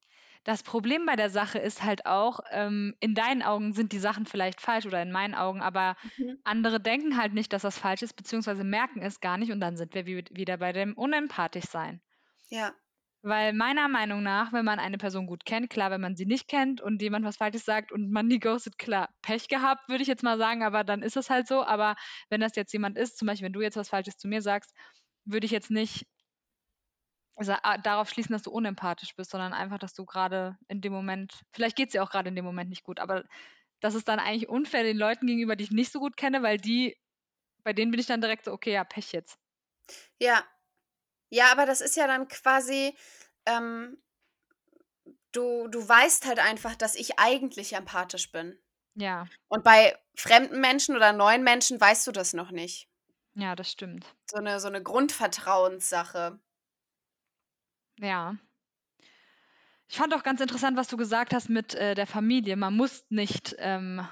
Das 0.45 0.63
Problem 0.63 1.07
bei 1.07 1.17
der 1.17 1.29
Sache 1.31 1.59
ist 1.59 1.83
halt 1.83 2.07
auch, 2.07 2.41
ähm, 2.51 2.95
in 3.01 3.15
deinen 3.15 3.43
Augen 3.43 3.73
sind 3.75 3.93
die 3.93 3.99
Sachen 3.99 4.25
vielleicht 4.27 4.61
falsch 4.61 4.87
oder 4.87 5.03
in 5.03 5.11
meinen 5.13 5.35
Augen, 5.35 5.61
aber 5.63 5.97
Mhm. 6.03 6.45
andere 6.45 6.81
denken 6.81 7.17
halt 7.19 7.33
nicht, 7.35 7.53
dass 7.53 7.63
das 7.63 7.79
falsch 7.79 8.03
ist, 8.03 8.15
beziehungsweise 8.15 8.65
merken 8.65 9.01
es 9.03 9.21
gar 9.21 9.39
nicht 9.39 9.53
und 9.53 9.61
dann 9.61 9.77
sind 9.77 9.95
wir 9.95 10.07
wi 10.07 10.25
wieder 10.31 10.59
bei 10.59 10.73
dem 10.73 10.95
Unempathisch-Sein. 10.95 12.01
Ja. 12.51 12.81
Weil 13.23 13.55
meiner 13.55 13.89
Meinung 13.89 14.23
nach, 14.23 14.53
wenn 14.53 14.65
man 14.67 14.79
eine 14.79 14.99
Person 14.99 15.27
gut 15.27 15.45
kennt 15.47 15.69
klar, 15.71 15.91
wenn 15.91 16.01
man 16.01 16.15
sie 16.15 16.27
nicht 16.27 16.47
kennt 16.47 16.81
und 16.83 17.01
jemand 17.03 17.25
was 17.25 17.39
Falsches 17.39 17.65
sagt 17.65 17.91
und 17.91 18.11
man 18.11 18.29
die 18.29 18.39
ghostet, 18.39 18.77
klar, 18.79 19.09
Pech 19.23 19.49
gehabt, 19.49 19.89
würde 19.89 20.03
ich 20.03 20.09
jetzt 20.09 20.23
mal 20.23 20.37
sagen, 20.39 20.63
aber 20.63 20.85
dann 20.85 21.03
ist 21.03 21.17
es 21.17 21.31
halt 21.31 21.49
so. 21.49 21.65
Aber 21.65 21.97
wenn 22.29 22.41
das 22.43 22.55
jetzt 22.55 22.73
jemand 22.73 22.99
ist, 22.99 23.17
zum 23.17 23.27
Beispiel, 23.27 23.47
wenn 23.47 23.53
du 23.55 23.63
jetzt 23.63 23.77
was 23.77 23.89
Falsches 23.89 24.17
zu 24.19 24.29
mir 24.29 24.43
sagst, 24.43 24.75
würde 25.25 25.47
ich 25.47 25.53
jetzt 25.53 25.71
nicht 25.71 26.07
sa 27.41 27.59
a 27.63 27.79
darauf 27.79 28.09
schließen, 28.11 28.33
dass 28.33 28.43
du 28.43 28.51
unempathisch 28.53 29.15
bist, 29.17 29.31
sondern 29.33 29.53
einfach, 29.53 29.79
dass 29.79 29.95
du 29.95 30.05
grade 30.07 30.57
in 30.69 30.81
dem 30.81 30.93
Moment 30.93 31.43
vielleicht 31.53 31.77
geht's 31.77 31.93
dir 31.93 32.03
auch 32.05 32.11
grade 32.11 32.29
in 32.29 32.37
dem 32.37 32.45
Moment 32.45 32.71
nicht 32.71 32.85
gut, 32.85 33.01
aber 33.01 33.25
das 33.81 33.95
ist 33.95 34.09
dann 34.09 34.21
eigentlich 34.21 34.49
unfair 34.49 34.85
den 34.85 34.97
Leuten 34.99 35.27
gegenüber, 35.27 35.57
die 35.57 35.65
ich 35.65 35.71
nicht 35.73 35.93
so 35.93 36.01
gut 36.01 36.17
kenne, 36.17 36.43
weil 36.43 36.59
die 36.59 36.97
bei 37.65 37.73
denen 37.75 37.91
bin 37.93 38.01
ich 38.01 38.07
dann 38.07 38.21
direkt 38.23 38.45
so: 38.47 38.53
„Okay, 38.53 38.73
ja, 38.75 38.85
Pech 38.85 39.13
jetzt.“ 39.13 39.37
Ja. 40.21 40.45
Ja, 41.31 41.53
aber 41.53 41.67
das 41.67 41.81
ist 41.83 41.97
ja 41.97 42.07
dann 42.07 42.29
quasi, 42.29 42.97
ähm 43.47 43.99
du 45.35 45.67
du 45.69 45.87
weißt 45.87 46.27
halt 46.27 46.39
einfach, 46.39 46.77
dass 46.77 46.95
ich 46.95 47.19
eigentlich 47.19 47.73
empathisch 47.75 48.31
bin. 48.31 48.59
Ja. 48.97 49.29
Und 49.49 49.65
bei 49.65 49.97
fremden 50.17 50.61
Menschen 50.61 50.97
oder 50.97 51.13
neuen 51.13 51.45
Menschen 51.45 51.81
weißt 51.81 52.07
du 52.07 52.13
das 52.13 52.35
noch 52.35 52.51
nicht. 52.53 52.87
Ja, 53.37 53.55
das 53.57 53.71
stimmt. 53.71 54.15
So 54.31 54.39
'ne 54.41 54.59
so 54.61 54.69
'ne 54.71 54.83
Grundvertrauenssache. 54.83 56.39
Ja. 57.99 58.37
Ich 59.91 59.97
fand 59.99 60.15
auch 60.15 60.23
ganz 60.23 60.41
interessant, 60.41 60.77
was 60.77 60.89
du 60.89 60.97
gesagt 60.97 61.35
hast 61.35 61.49
mit, 61.51 61.75
äh, 61.75 61.95
der 61.95 62.07
Familie. 62.07 62.57
Man 62.57 62.75
muss 62.77 63.05
nicht, 63.11 63.55
ähm 63.59 64.07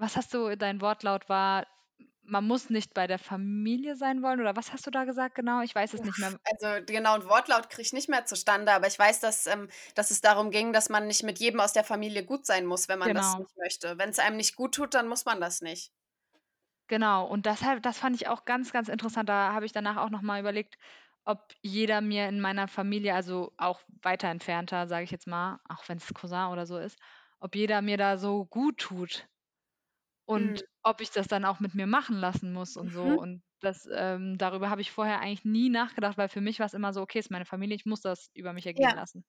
was 0.00 0.16
hast 0.16 0.32
du 0.32 0.56
dein 0.56 0.80
Wortlaut 0.80 1.28
war 1.28 1.66
man 2.22 2.46
muss 2.46 2.70
nicht 2.70 2.94
bei 2.94 3.06
der 3.08 3.18
Familie 3.18 3.96
sein 3.96 4.22
wollen 4.22 4.38
oder 4.40 4.54
was 4.54 4.72
hast 4.72 4.86
du 4.86 4.90
da 4.92 5.04
gesagt 5.04 5.34
genau? 5.34 5.62
Ich 5.62 5.74
weiß 5.74 5.94
es 5.94 6.04
nicht 6.04 6.18
mehr. 6.18 6.38
Also 6.44 6.84
genauen 6.84 7.28
Wortlaut 7.28 7.68
kriege 7.70 7.82
ich 7.82 7.92
nicht 7.92 8.08
mehr 8.08 8.24
zustande, 8.26 8.72
aber 8.72 8.86
ich 8.86 8.98
weiß, 8.98 9.20
dass, 9.20 9.46
ähm, 9.46 9.68
dass 9.94 10.10
es 10.10 10.20
darum 10.20 10.50
ging, 10.50 10.72
dass 10.72 10.88
man 10.88 11.06
nicht 11.06 11.22
mit 11.22 11.38
jedem 11.38 11.60
aus 11.60 11.72
der 11.72 11.84
Familie 11.84 12.24
gut 12.24 12.46
sein 12.46 12.66
muss, 12.66 12.88
wenn 12.88 12.98
man 12.98 13.14
das 13.14 13.36
Genau. 13.36 13.38
nicht 13.38 13.56
möchte. 13.56 13.98
Wenn 13.98 14.10
es 14.10 14.18
einem 14.18 14.36
nicht 14.36 14.56
gut 14.56 14.74
tut, 14.74 14.94
dann 14.94 15.08
muss 15.08 15.24
man 15.24 15.40
das 15.40 15.60
nicht. 15.60 15.90
Genau, 16.90 17.26
und 17.26 17.44
deshalb 17.44 17.82
das 17.82 17.98
fand 17.98 18.16
ich 18.16 18.28
auch 18.28 18.46
ganz, 18.46 18.72
ganz 18.72 18.88
interessant. 18.88 19.28
Da 19.28 19.52
habe 19.52 19.66
ich 19.66 19.72
danach 19.72 19.96
auch 19.98 20.08
noch 20.08 20.22
mal 20.22 20.40
überlegt, 20.40 20.78
ob 21.28 21.54
jeder 21.62 22.00
mir 22.02 22.28
in 22.28 22.40
meiner 22.40 22.68
Familie, 22.68 23.14
also 23.14 23.52
auch 23.58 23.80
weiter 24.02 24.28
entfernter, 24.30 24.88
sage 24.88 25.04
ich 25.04 25.12
jetzt 25.12 25.28
mal, 25.28 25.60
auch 25.68 25.88
wenn 25.88 25.98
es 25.98 26.14
Cousin 26.14 26.48
oder 26.52 26.66
so 26.66 26.78
ist, 26.78 26.98
ob 27.40 27.56
jeder 27.56 27.82
mir 27.82 27.98
da 27.98 28.18
so 28.18 28.46
gut 28.46 28.78
tut 28.78 29.28
und 30.26 30.60
Mhm. 30.60 30.68
ob 30.82 31.00
ich 31.00 31.10
das 31.10 31.26
dann 31.28 31.44
auch 31.44 31.60
mit 31.60 31.74
mir 31.74 31.86
machen 31.86 32.16
lassen 32.16 32.52
muss 32.52 32.76
und 32.76 32.92
so. 32.92 33.02
Mhm. 33.02 33.18
Und 33.18 33.42
das, 33.60 33.88
ähm 33.92 34.38
darüber 34.38 34.70
habe 34.70 34.80
ich 34.82 34.92
vorher 34.92 35.20
eigentlich 35.20 35.44
nie 35.44 35.70
nachgedacht, 35.70 36.18
weil 36.18 36.28
für 36.28 36.40
mich 36.42 36.60
war's 36.60 36.74
immer 36.74 36.92
so: 36.92 37.02
„Okay, 37.02 37.18
ist 37.18 37.30
meine 37.30 37.44
Familie, 37.46 37.76
ich 37.76 37.86
muss 37.86 38.02
das 38.02 38.30
über 38.34 38.52
mich 38.52 38.66
ergehen 38.66 38.92
Ja. 38.92 38.94
lassen.“ 38.94 39.24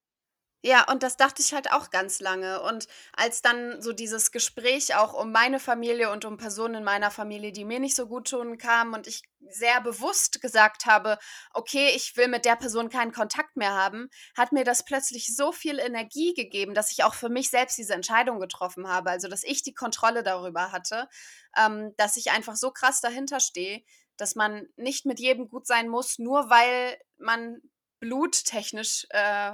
Ja, 0.64 0.84
und 0.92 1.04
das 1.04 1.16
dachte 1.16 1.42
ich 1.42 1.54
halt 1.54 1.72
auch 1.72 1.90
ganz 1.90 2.20
lange. 2.20 2.62
Und 2.62 2.88
als 3.14 3.42
dann 3.42 3.82
so 3.82 3.94
dieses 3.94 4.32
Gespräch 4.32 4.94
auch 4.96 5.14
um 5.14 5.32
meine 5.32 5.58
Familie 5.60 6.12
und 6.12 6.26
um 6.26 6.36
Personen 6.36 6.76
in 6.76 6.84
meiner 6.84 7.12
Familie, 7.12 7.54
die 7.54 7.64
mir 7.64 7.80
nicht 7.80 7.96
so 7.96 8.08
gut 8.08 8.30
tun, 8.30 8.58
kam 8.58 8.94
und 8.94 9.08
ich 9.08 9.22
sehr 9.48 9.80
bewusst 9.80 10.42
gesagt 10.42 10.86
habe: 10.86 11.18
„Okay, 11.54 11.92
ich 11.96 12.18
will 12.18 12.28
mit 12.28 12.44
der 12.44 12.58
Person 12.58 12.90
keinen 12.90 13.14
Kontakt 13.14 13.56
mehr 13.56 13.72
haben“, 13.74 14.10
hat 14.36 14.52
mir 14.52 14.66
das 14.66 14.84
plötzlich 14.84 15.34
so 15.34 15.54
viel 15.54 15.80
Energie 15.80 16.34
gegeben, 16.34 16.74
dass 16.74 16.92
ich 16.92 17.06
auch 17.06 17.14
für 17.14 17.30
mich 17.30 17.50
selbst 17.50 17.78
diese 17.78 17.94
Entscheidung 17.94 18.42
getroffen 18.42 18.90
habe. 18.90 19.12
Also, 19.12 19.30
dass 19.30 19.44
ich 19.46 19.64
die 19.64 19.74
Kontrolle 19.74 20.24
darüber 20.24 20.74
hatte, 20.74 21.08
ähm, 21.58 21.94
dass 21.96 22.18
ich 22.18 22.32
einfach 22.32 22.58
so 22.58 22.72
krass 22.72 23.00
dahinter 23.00 23.40
stehe, 23.40 23.82
dass 24.18 24.36
man 24.36 24.68
nicht 24.76 25.06
mit 25.06 25.22
jedem 25.22 25.48
gut 25.48 25.66
sein 25.68 25.88
muss, 25.88 26.20
nur 26.20 26.50
weil 26.50 26.98
man 27.18 27.62
bluttechnisch, 28.02 29.06
äh, 29.12 29.54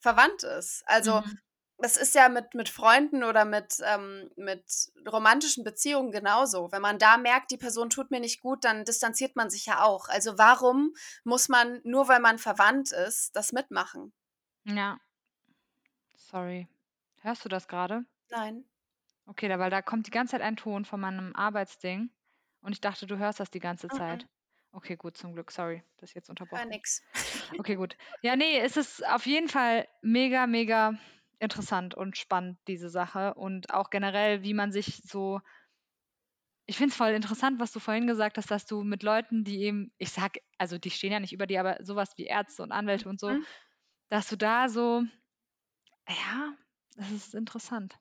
verwandt 0.00 0.42
ist. 0.44 0.82
Also, 0.86 1.22
Mhm. 1.22 1.40
es 1.78 1.96
ist 1.96 2.14
ja 2.14 2.28
mit 2.28 2.54
mit 2.54 2.68
Freunden 2.68 3.24
oder 3.24 3.44
mit, 3.46 3.76
ähm 3.84 4.30
mit 4.36 4.64
romantischen 5.08 5.64
Beziehungen 5.64 6.12
genauso. 6.12 6.70
Wenn 6.72 6.82
man 6.82 6.98
da 6.98 7.16
merkt, 7.18 7.50
die 7.50 7.56
Person 7.58 7.90
tut 7.90 8.10
mir 8.10 8.20
nicht 8.20 8.40
gut, 8.42 8.64
dann 8.64 8.84
distanziert 8.84 9.36
man 9.36 9.50
sich 9.50 9.66
ja 9.66 9.82
auch. 9.82 10.08
Also, 10.08 10.38
warum 10.38 10.94
muss 11.24 11.48
man, 11.48 11.80
nur 11.84 12.08
weil 12.08 12.20
man 12.20 12.38
verwandt 12.38 12.92
ist, 12.92 13.34
das 13.36 13.52
mitmachen? 13.52 14.12
Ja. 14.64 14.98
Sorry. 16.14 16.68
Hörst 17.16 17.44
du 17.44 17.48
das 17.48 17.66
grade? 17.66 18.04
Nein. 18.30 18.64
Okay, 19.26 19.48
da 19.48 19.58
weil 19.58 19.70
da 19.70 19.80
kommt 19.80 20.06
die 20.06 20.10
ganze 20.10 20.32
Zeit 20.32 20.42
ein 20.42 20.56
Ton 20.56 20.84
von 20.84 21.00
meinem 21.00 21.34
Arbeitsding 21.34 22.10
und 22.60 22.72
ich 22.72 22.80
dachte, 22.82 23.06
du 23.06 23.16
hörst 23.16 23.40
das 23.40 23.50
die 23.50 23.58
ganze 23.60 23.88
Mm-mm. 23.90 23.90
Zeit. 23.90 24.28
Okay, 24.72 24.96
gut, 24.96 25.16
zum 25.16 25.32
Glück. 25.32 25.50
Sorry, 25.50 25.82
dass 25.96 26.10
ich 26.10 26.14
jetzt 26.14 26.30
unterbrochen. 26.30 26.68
nix. 26.68 27.02
Okay, 27.58 27.76
gut. 27.76 27.96
Ja, 28.22 28.36
ne, 28.36 28.60
es 28.60 28.76
ist 28.76 29.06
auf 29.06 29.26
jeden 29.26 29.48
Fall 29.48 29.88
mega, 30.02 30.46
mega 30.46 30.94
interessant 31.40 31.94
und 31.94 32.16
spannend, 32.18 32.58
diese 32.68 32.90
Sache 32.90 33.34
und 33.34 33.72
auch 33.72 33.90
generell, 33.90 34.42
wie 34.42 34.54
man 34.54 34.72
sich 34.72 35.02
so 35.04 35.40
ich 36.66 36.76
finde 36.76 36.90
es 36.92 36.96
voll 36.96 37.10
interessant, 37.10 37.58
was 37.58 37.72
du 37.72 37.80
vorhin 37.80 38.06
gesagt 38.06 38.38
hast, 38.38 38.50
dass 38.50 38.64
du 38.66 38.82
mit 38.84 39.02
Leuten, 39.02 39.44
die 39.44 39.60
eben 39.62 39.92
ich 39.98 40.10
sage 40.10 40.40
also, 40.58 40.78
die 40.78 40.90
stehen 40.90 41.12
ja 41.12 41.20
nicht 41.20 41.32
über 41.32 41.46
dir, 41.46 41.60
aber 41.60 41.78
so 41.84 41.96
was 41.96 42.16
wie 42.16 42.26
Ärzte 42.26 42.62
und 42.62 42.72
Anwälte 42.72 43.08
und 43.08 43.18
so, 43.20 43.36
Mhm. 43.36 43.44
dass 44.10 44.28
du 44.28 44.36
da 44.36 44.68
so 44.68 45.04
ja, 46.08 46.56
das 46.96 47.10
ist 47.10 47.34
interessant. 47.34 47.98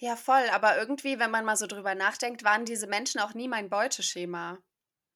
Ja, 0.00 0.14
voll, 0.14 0.48
aber 0.52 0.78
irgendwie, 0.78 1.18
wenn 1.18 1.32
man 1.32 1.44
mal 1.44 1.56
so 1.56 1.66
drüber 1.66 1.96
nachdenkt, 1.96 2.44
waren 2.44 2.64
diese 2.64 2.86
Menschen 2.86 3.20
auch 3.20 3.34
nie 3.34 3.48
mein 3.48 3.68
Beuteschema. 3.68 4.58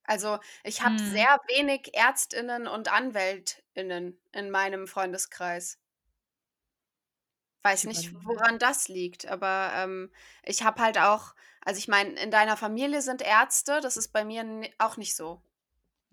Also, 0.05 0.39
ich 0.65 0.83
habe 0.83 0.97
Mhm. 0.97 1.03
sehr 1.03 1.39
wenig 1.49 1.95
Ärztinnen 1.95 2.67
und 2.69 2.93
Anwältinnen 2.93 4.21
in 4.33 4.51
meinem 4.51 4.89
Freundeskreis. 4.89 5.77
Weiß 7.65 7.87
Ich 7.93 8.03
nicht, 8.03 8.13
woran 8.25 8.59
das 8.59 8.89
liegt, 8.89 9.27
aber, 9.27 9.71
ähm, 9.77 10.11
ich 10.43 10.65
habe 10.65 10.83
halt 10.83 10.99
auch 10.99 11.35
also, 11.65 11.79
ich 11.79 11.87
meine, 11.87 12.21
in 12.21 12.33
deiner 12.33 12.57
Familie 12.57 13.03
sind 13.03 13.23
Ärzte, 13.23 13.79
das 13.81 13.97
ist 13.97 14.09
bei 14.09 14.25
mir 14.25 14.45
auch 14.79 14.97
nicht 14.97 15.15
so. 15.15 15.43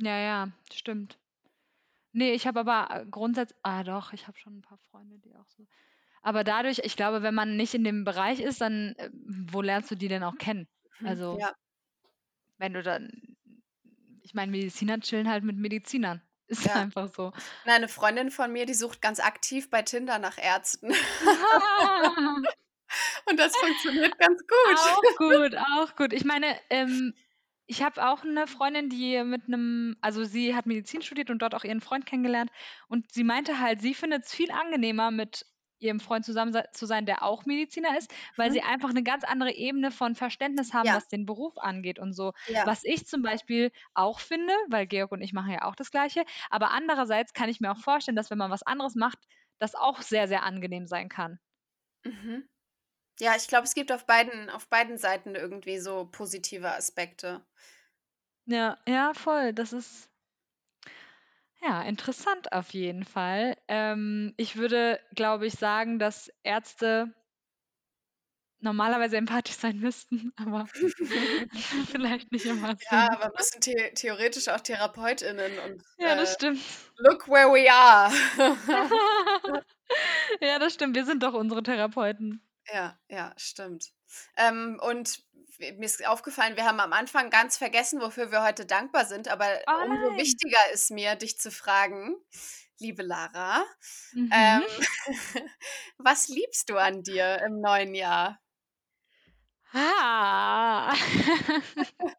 Ja, 0.02 0.18
ja, 0.18 0.52
stimmt. 0.72 1.20
Ne, 2.14 2.32
ich 2.34 2.48
habe 2.48 2.62
aber, 2.62 2.90
äh, 3.04 3.06
grundsätz 3.08 3.54
ah 3.64 3.84
doch, 3.84 4.14
ich 4.14 4.28
habe 4.28 4.38
schon 4.40 4.56
'n 4.60 4.62
paar 4.62 4.80
Freunde, 4.80 5.20
die 5.20 5.36
auch 5.36 5.48
so 5.50 5.68
aber 6.22 6.44
dadurch 6.44 6.80
ich 6.84 6.96
glaube, 6.96 7.22
wenn 7.24 7.36
man 7.36 7.58
nicht 7.58 7.74
in 7.74 7.84
dem 7.84 8.04
Bereich 8.06 8.40
ist, 8.40 8.62
dann, 8.62 8.94
äh, 8.98 9.10
wo 9.14 9.62
lernst 9.62 9.92
du 9.92 9.96
die 9.96 10.08
denn 10.10 10.24
auch 10.24 10.38
kennen? 10.38 10.68
Mhm, 11.00 11.16
Also 11.16 11.40
ja. 11.40 11.54
wenn 12.60 12.74
du 12.74 12.84
dann 12.84 13.10
ich 14.24 14.34
meine, 14.36 14.52
Mediziner 14.52 15.00
chillen 15.00 15.30
halt 15.30 15.44
mit 15.44 15.58
Medizinern. 15.58 16.22
Ist 16.48 16.76
Ja. 16.76 16.76
einfach 16.76 17.08
so. 17.14 17.32
Na, 17.66 17.80
'ne 17.80 17.88
Freundin 17.90 18.32
von 18.32 18.52
mir, 18.54 18.66
die 18.66 18.74
sucht 18.76 19.02
ganz 19.02 19.20
aktiv 19.20 19.70
bei 19.70 19.82
Tinder 19.84 20.20
nach 20.20 20.38
Ärzten. 20.38 20.92
Und 23.30 23.40
das 23.40 23.58
funktioniert 23.58 24.18
ganz 24.20 24.42
gut. 24.48 24.80
Auch 24.82 25.16
gut, 25.16 25.56
auch 25.58 25.96
gut. 25.96 26.14
Ich 26.14 26.26
meine, 26.26 26.58
ähm, 26.70 27.14
ich 27.66 27.84
habe 27.84 28.06
auch 28.08 28.24
'ne 28.24 28.48
Freundin, 28.48 28.90
die 28.90 29.24
mit 29.24 29.48
'nem 29.48 29.96
also, 30.02 30.24
sie 30.26 30.56
hat 30.56 30.66
Medizin 30.66 31.02
studiert 31.02 31.30
und 31.30 31.42
dort 31.42 31.56
auch 31.56 31.64
ihren 31.64 31.82
Freund 31.82 32.06
kennengelernt 32.06 32.52
und 32.88 33.12
sie 33.12 33.24
meinte 33.24 33.60
halt, 33.60 33.82
sie 33.82 33.94
findet's 33.94 34.34
viel 34.34 34.52
angenehmer, 34.52 35.12
mit 35.12 35.46
ihrem 35.80 36.00
Freund 36.00 36.26
zusammen 36.26 36.54
zu 36.74 36.86
sein, 36.86 37.06
der 37.06 37.24
auch 37.24 37.46
Mediziner 37.46 37.98
ist, 37.98 38.14
weil 38.36 38.52
sie 38.52 38.62
Mhm. 38.62 38.64
einfach 38.64 38.92
'ne 38.94 39.04
ganz 39.04 39.24
andere 39.24 39.52
Ebene 39.54 39.92
von 39.92 40.16
Verständnis 40.16 40.74
haben, 40.74 40.92
Ja. 40.92 40.94
was 40.94 41.08
den 41.08 41.26
Beruf 41.26 41.58
angeht 41.58 42.00
und 42.00 42.14
so. 42.14 42.34
Ja. 42.48 42.66
Was 42.66 42.84
ich 42.84 43.06
zum 43.08 43.22
Beispiel 43.22 43.72
auch 43.94 44.20
finde, 44.20 44.54
weil 44.70 44.88
Georg 44.88 45.12
und 45.12 45.22
ich 45.22 45.34
machen 45.34 45.52
ja 45.52 45.64
auch 45.64 45.76
das 45.76 45.92
Gleiche, 45.92 46.24
aber 46.50 46.72
andererseits 46.72 47.34
kann 47.34 47.50
ich 47.50 47.60
mir 47.62 47.72
auch 47.72 47.80
vorstellen, 47.80 48.16
dass 48.16 48.30
wenn 48.32 48.38
man 48.38 48.52
was 48.52 48.64
anderes 48.64 48.96
macht, 48.96 49.20
das 49.60 49.76
auch 49.76 50.02
sehr, 50.02 50.28
sehr 50.28 50.44
angenehm 50.44 50.88
sein 50.88 51.10
kann. 51.10 51.40
Mhm. 52.06 52.48
Ja, 53.20 53.36
ich 53.38 53.48
glaube, 53.48 53.66
es 53.66 53.76
gibt 53.76 53.92
auf 53.92 54.06
beiden 54.08 54.50
auf 54.50 54.70
beiden 54.70 54.98
Seiten 54.98 55.36
irgendwie 55.36 55.80
so 55.80 56.08
positive 56.12 56.72
Aspekte. 56.76 57.46
Ja, 58.48 58.78
ja, 58.88 59.14
voll. 59.14 59.54
Das 59.54 59.74
ist 59.74 60.09
ja, 61.62 61.82
interessant 61.84 62.52
auf 62.54 62.74
jeden 62.74 63.06
Fall. 63.06 63.58
Ähm, 63.68 64.34
ich 64.38 64.56
würde, 64.56 65.00
glaube 65.16 65.48
ich, 65.48 65.54
sagen, 65.54 66.00
dass 66.00 66.32
Ärzte 66.44 67.14
normalerweise 68.62 69.18
empathisch 69.18 69.56
sein 69.56 69.80
müssten, 69.80 70.34
aber 70.38 70.66
vielleicht 71.92 72.32
nicht 72.32 72.46
immer 72.46 72.76
Ja, 72.92 73.08
aber 73.12 73.32
müssen 73.38 73.62
the 73.62 73.92
theoretisch 73.96 74.48
auch 74.50 74.60
Therapeutinnen 74.62 75.60
und, 75.60 75.84
Ja, 75.98 76.16
das 76.16 76.32
äh, 76.32 76.36
stimmt. 76.36 76.62
look 76.98 77.28
where 77.28 77.50
we 77.52 77.72
are. 77.72 78.12
Ja, 80.42 80.60
das 80.60 80.74
stimmt. 80.74 80.96
Wir 80.96 81.06
sind 81.06 81.24
doch 81.24 81.34
unsere 81.34 81.64
Therapeuten. 81.64 82.42
Ja, 82.74 82.98
ja, 83.10 83.34
stimmt. 83.38 83.92
Ähm, 84.38 84.80
und 84.82 85.24
mir 85.60 85.86
ist 85.86 86.06
aufgefallen, 86.08 86.56
wir 86.56 86.66
haben 86.66 86.80
am 86.80 86.94
Anfang 86.94 87.30
ganz 87.30 87.58
vergessen, 87.58 88.02
wofür 88.02 88.32
wir 88.32 88.44
heute 88.44 88.66
dankbar 88.66 89.06
sind, 89.06 89.28
aber 89.28 89.46
Oh, 89.68 89.84
umso 89.84 90.16
wichtiger 90.18 90.60
ist 90.74 90.92
mir, 90.92 91.16
dich 91.16 91.40
zu 91.40 91.52
fragen, 91.52 92.16
liebe 92.80 93.04
Lara, 93.04 93.66
Mhm. 94.14 94.32
ähm, 94.32 94.64
was 95.98 96.28
liebst 96.30 96.70
du 96.70 96.78
an 96.78 97.04
dir 97.04 97.42
im 97.46 97.62
neuen 97.62 97.94
Jahr? 97.96 98.40
Ah. 99.74 100.94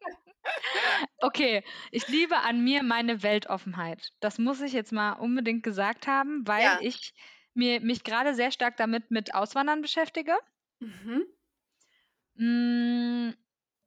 Okay, 1.19 1.63
ich 1.91 2.07
liebe 2.07 2.37
an 2.39 2.63
mir 2.63 2.83
meine 2.83 3.23
Weltoffenheit. 3.23 4.09
Das 4.19 4.37
muss 4.39 4.61
ich 4.61 4.73
jetzt 4.73 4.91
mal 4.91 5.13
unbedingt 5.13 5.63
gesagt 5.63 6.07
haben, 6.07 6.45
weil 6.47 6.75
Ja. 6.75 6.81
ich 6.81 7.13
mir 7.53 7.79
mich 7.81 8.03
grade 8.03 8.33
sehr 8.35 8.51
stark 8.51 8.77
damit 8.77 9.11
mit 9.11 9.33
Auswandern 9.35 9.81
beschäftige. 9.81 10.33
Mhm. 10.81 11.23
Hm, 12.41 13.35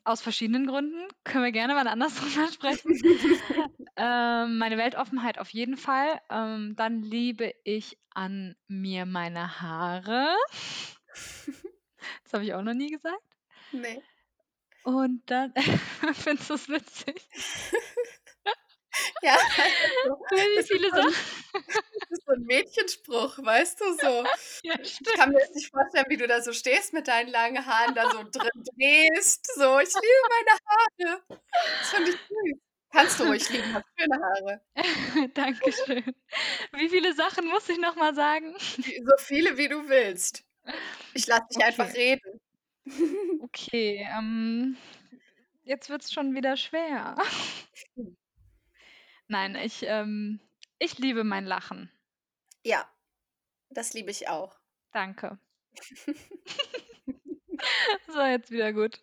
aus 0.04 0.22
verschiedenen 0.22 0.68
Gründen. 0.68 1.08
Können 1.24 1.42
wir 1.42 1.50
gerne 1.50 1.74
wann 1.74 1.88
anders 1.88 2.14
drüber 2.20 2.48
sprechen. 2.52 2.92
Ähm, 3.96 4.58
meine 4.58 4.76
Weltoffenheit 4.76 5.38
auf 5.38 5.50
jeden 5.50 5.76
Fall. 5.76 6.20
Ähm, 6.28 6.74
dann 6.74 7.02
liebe 7.02 7.54
ich 7.62 7.96
an 8.10 8.56
mir 8.66 9.06
meine 9.06 9.60
Haare. 9.60 10.34
Das 12.24 12.32
habe 12.32 12.44
ich 12.44 12.54
auch 12.54 12.62
noch 12.62 12.74
nie 12.74 12.90
gesagt. 12.90 13.22
Ne. 13.70 14.02
Und 14.82 15.22
dann 15.26 15.54
findest 16.14 16.50
du's 16.50 16.68
witzig? 16.68 17.22
Ja, 19.22 19.36
das 19.36 19.66
ist 19.86 20.02
so 20.02 20.11
Wie 20.30 20.57
das 20.57 20.64
ist 20.64 20.72
viele 20.72 20.90
Sachen 20.90 21.14
das 22.35 22.43
ist 22.43 22.43
so 22.43 22.43
'n 22.43 22.47
Mädchenspruch, 22.47 23.39
weißt 23.45 23.80
du, 23.80 23.95
so. 23.99 24.28
Ja, 24.64 24.74
Ich 25.03 25.12
kann 25.14 25.30
mir 25.32 25.41
jetzt 25.41 25.55
nicht 25.55 25.70
vorstellen, 25.70 26.07
wie 26.09 26.16
du 26.16 26.26
da 26.26 26.43
so 26.43 26.53
stehst 26.53 26.93
mit 26.93 27.09
deinen 27.09 27.28
langen 27.30 27.66
Haaren, 27.66 27.95
da 27.95 28.09
so 28.09 28.22
drin 28.24 28.51
drehst, 28.76 29.47
so: 29.55 29.78
„Ich 29.80 29.95
liebe 29.95 30.22
meine 30.30 30.59
Haare.“ 30.68 31.22
Das 31.80 31.91
finde 31.91 32.12
ich 32.12 32.16
süß. 32.28 32.61
Kannst 32.93 33.20
du 33.20 33.24
ruhig 33.24 33.49
lieben, 33.51 33.74
hast 33.74 33.85
schöne 33.99 34.16
Haare. 34.22 34.62
Dankeschön. 35.35 36.14
Wie 36.72 36.89
viele 36.89 37.14
Sachen 37.14 37.47
muss 37.49 37.68
ich 37.68 37.78
noch 37.78 37.97
mal 37.97 38.14
sagen? 38.14 38.55
So 38.78 39.16
viele, 39.18 39.57
wie 39.59 39.68
du 39.68 39.89
willst. 39.89 40.45
Ich 41.14 41.26
lasse 41.26 41.45
dich 41.51 41.64
einfach 41.64 41.89
Okay. 41.89 41.95
reden. 41.95 42.41
Okay, 43.41 44.07
ähm, 44.16 44.76
jetzt 45.64 45.91
wird's 45.91 46.12
schon 46.12 46.35
wieder 46.35 46.57
schwer. 46.57 47.16
Nein, 49.28 49.55
ich, 49.57 49.82
ähm 49.87 50.41
ich 50.78 50.99
liebe 50.99 51.24
mein 51.24 51.45
Lachen. 51.47 51.91
Ja, 52.64 52.92
das 53.70 53.94
liebe 53.94 54.10
ich 54.10 54.28
auch. 54.28 54.60
Danke. 54.92 55.38
So, 58.08 58.20
jetzt 58.22 58.50
wieder 58.50 58.72
gut. 58.72 59.00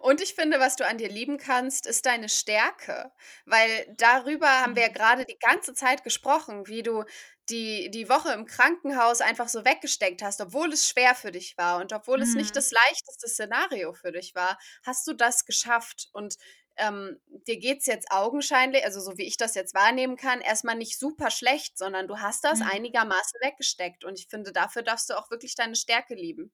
Und 0.00 0.20
ich 0.20 0.34
finde, 0.34 0.60
was 0.60 0.76
du 0.76 0.86
an 0.86 0.98
dir 0.98 1.08
lieben 1.08 1.38
kannst, 1.38 1.86
ist 1.86 2.04
deine 2.06 2.28
Stärke, 2.28 3.12
weil 3.46 3.86
darüber 3.96 4.48
haben 4.60 4.76
wir 4.76 4.82
ja 4.84 4.88
Mhm. 4.88 4.92
grade 4.92 5.24
die 5.24 5.38
ganze 5.38 5.74
Zeit 5.74 6.04
gesprochen, 6.04 6.66
wie 6.66 6.82
du 6.82 7.04
die 7.48 7.90
die 7.90 8.08
Woche 8.08 8.32
im 8.32 8.46
Krankenhaus 8.46 9.20
einfach 9.20 9.48
so 9.48 9.64
weggesteckt 9.64 10.22
hast, 10.22 10.40
obwohl 10.40 10.72
es 10.72 10.88
schwer 10.88 11.14
für 11.14 11.32
dich 11.32 11.56
war 11.58 11.80
und 11.80 11.92
obwohl 11.92 12.22
es 12.22 12.34
nicht 12.34 12.54
Mhm. 12.54 12.56
das 12.56 12.70
leichteste 12.70 13.28
Szenario 13.28 13.92
für 13.94 14.12
dich 14.12 14.34
war, 14.34 14.58
hast 14.84 15.06
du 15.08 15.12
das 15.14 15.44
geschafft 15.44 16.08
und, 16.12 16.36
ähm, 16.76 17.20
dir 17.26 17.58
geht's 17.58 17.86
jetzt 17.86 18.10
augenscheinlich 18.10 18.84
also, 18.84 19.00
so 19.00 19.18
wie 19.18 19.24
ich 19.26 19.36
das 19.36 19.54
jetzt 19.54 19.74
wahrnehmen 19.74 20.16
kann, 20.16 20.40
erst 20.40 20.64
mal 20.64 20.74
nicht 20.74 20.98
super 20.98 21.30
schlecht, 21.30 21.78
sondern 21.78 22.08
du 22.08 22.18
hast 22.20 22.44
das 22.44 22.60
Mhm. 22.60 22.72
einigermaßen 22.72 23.40
weggesteckt 23.42 24.04
und 24.04 24.18
ich 24.18 24.28
finde, 24.28 24.52
dafür 24.52 24.82
darfst 24.82 25.10
du 25.10 25.14
auch 25.18 25.30
wirklich 25.30 25.54
deine 25.56 25.76
Stärke 25.76 26.14
lieben. 26.14 26.52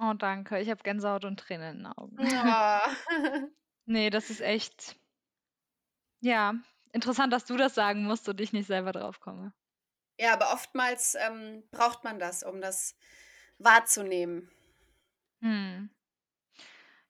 Oh, 0.00 0.12
danke. 0.14 0.58
Ich 0.60 0.70
habe 0.70 0.82
Gänsehaut 0.82 1.24
und 1.24 1.38
Tränen 1.40 1.70
in 1.70 1.76
den 1.78 1.86
Augen. 1.86 2.20
Oh. 2.20 2.96
Ne, 3.86 4.10
das 4.10 4.30
ist 4.30 4.40
echt 4.40 5.00
ja, 6.20 6.54
interessant, 6.92 7.32
dass 7.32 7.44
du 7.44 7.56
das 7.56 7.74
sagen 7.74 8.04
musst 8.04 8.28
und 8.28 8.40
ich 8.40 8.52
nicht 8.52 8.66
selber 8.68 8.92
drauf 8.92 9.18
komme. 9.20 9.52
Ja, 10.18 10.32
aber 10.32 10.52
oftmals, 10.52 11.14
ähm, 11.16 11.64
braucht 11.70 12.04
man 12.04 12.18
das, 12.18 12.42
um 12.42 12.60
das 12.60 12.96
wahrzunehmen. 13.58 14.50
Mhm. 15.42 15.90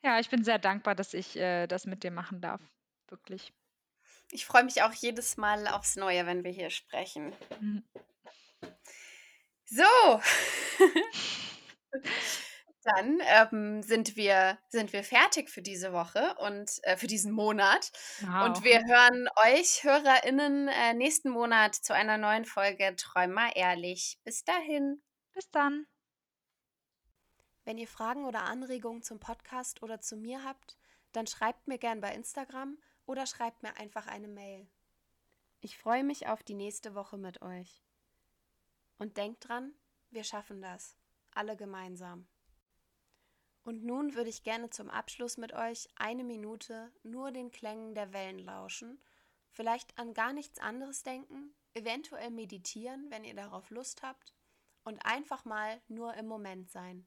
Ja, 0.05 0.19
ich 0.21 0.31
bin 0.31 0.45
sehr 0.45 0.59
dankbar, 0.59 0.95
dass 0.95 1.15
ich, 1.15 1.37
äh, 1.37 1.67
das 1.67 1.87
mit 1.87 2.03
dir 2.05 2.11
machen 2.11 2.41
darf, 2.41 2.61
wirklich. 3.09 3.53
Ich 4.31 4.45
freue 4.47 4.65
mich 4.65 4.83
auch 4.83 4.93
jedes 4.93 5.37
Mal 5.37 5.67
aufs 5.69 5.97
Neue, 5.97 6.27
wenn 6.27 6.45
wir 6.45 6.51
hier 6.51 6.71
sprechen. 6.71 7.33
Mhm. 7.61 7.83
So. 9.65 9.85
Dann, 12.85 13.21
ähm, 13.27 13.83
sind 13.83 14.17
wir 14.17 14.59
sind 14.71 14.93
wir 14.93 15.05
fertig 15.05 15.51
für 15.51 15.61
diese 15.63 15.93
Woche 15.93 16.35
und 16.39 16.71
äh, 16.85 16.97
für 16.97 17.07
diesen 17.07 17.33
Monat. 17.33 17.91
Und 18.43 18.57
Wow. 18.57 18.65
wir 18.65 18.79
hören 18.87 19.29
euch 19.45 19.85
HörerInnen, 19.85 20.69
äh, 20.69 20.95
nächsten 20.95 21.29
Monat 21.31 21.75
zu 21.75 21.93
einer 21.95 22.17
neuen 22.19 22.45
Folge 22.47 22.95
Träum 22.97 23.33
mal 23.33 23.51
ehrlich. 23.55 24.19
Bis 24.25 24.45
dahin. 24.45 25.03
Bis 25.35 25.51
dann. 25.51 25.87
Wenn 27.69 27.77
ihr 27.77 27.87
Fragen 27.87 28.25
oder 28.25 28.45
Anregungen 28.45 29.03
zum 29.03 29.21
Podcast 29.21 29.83
oder 29.83 30.01
zu 30.01 30.17
mir 30.17 30.43
habt, 30.43 30.79
dann 31.13 31.27
schreibt 31.27 31.69
mir 31.69 31.77
gern 31.77 32.01
bei 32.01 32.15
Instagram 32.15 32.79
oder 33.05 33.27
schreibt 33.27 33.63
mir 33.63 33.77
einfach 33.77 34.07
eine 34.07 34.27
Mail. 34.27 34.67
Ich 35.61 35.77
freue 35.77 36.03
mich 36.03 36.29
auf 36.29 36.43
die 36.43 36.55
nächste 36.55 36.95
Woche 36.95 37.19
mit 37.19 37.43
euch. 37.43 37.85
Und 38.97 39.19
denkt 39.19 39.47
dran, 39.47 39.75
wir 40.09 40.25
schaffen 40.25 40.63
das. 40.63 40.97
Alle 41.35 41.59
gemeinsam. 41.59 42.27
Und 43.65 43.85
nun 43.85 44.15
würde 44.15 44.31
ich 44.31 44.45
gerne 44.45 44.71
zum 44.71 44.89
Abschluss 44.89 45.37
mit 45.37 45.53
euch 45.53 45.91
eine 45.97 46.25
Minute 46.25 46.91
nur 47.03 47.33
den 47.33 47.51
Klängen 47.51 47.95
der 47.95 48.15
Wellen 48.15 48.39
lauschen, 48.39 48.99
vielleicht 49.51 49.99
an 49.99 50.15
gar 50.15 50.33
nichts 50.33 50.59
anderes 50.59 51.03
denken, 51.03 51.55
eventuell 51.75 52.31
meditieren, 52.31 53.11
wenn 53.11 53.25
ihr 53.25 53.35
darauf 53.35 53.69
Lust 53.69 54.03
habt, 54.03 54.33
und 54.85 55.05
einfach 55.05 55.45
mal 55.45 55.83
nur 55.87 56.15
im 56.15 56.27
Moment 56.27 56.71
sein. 56.71 57.07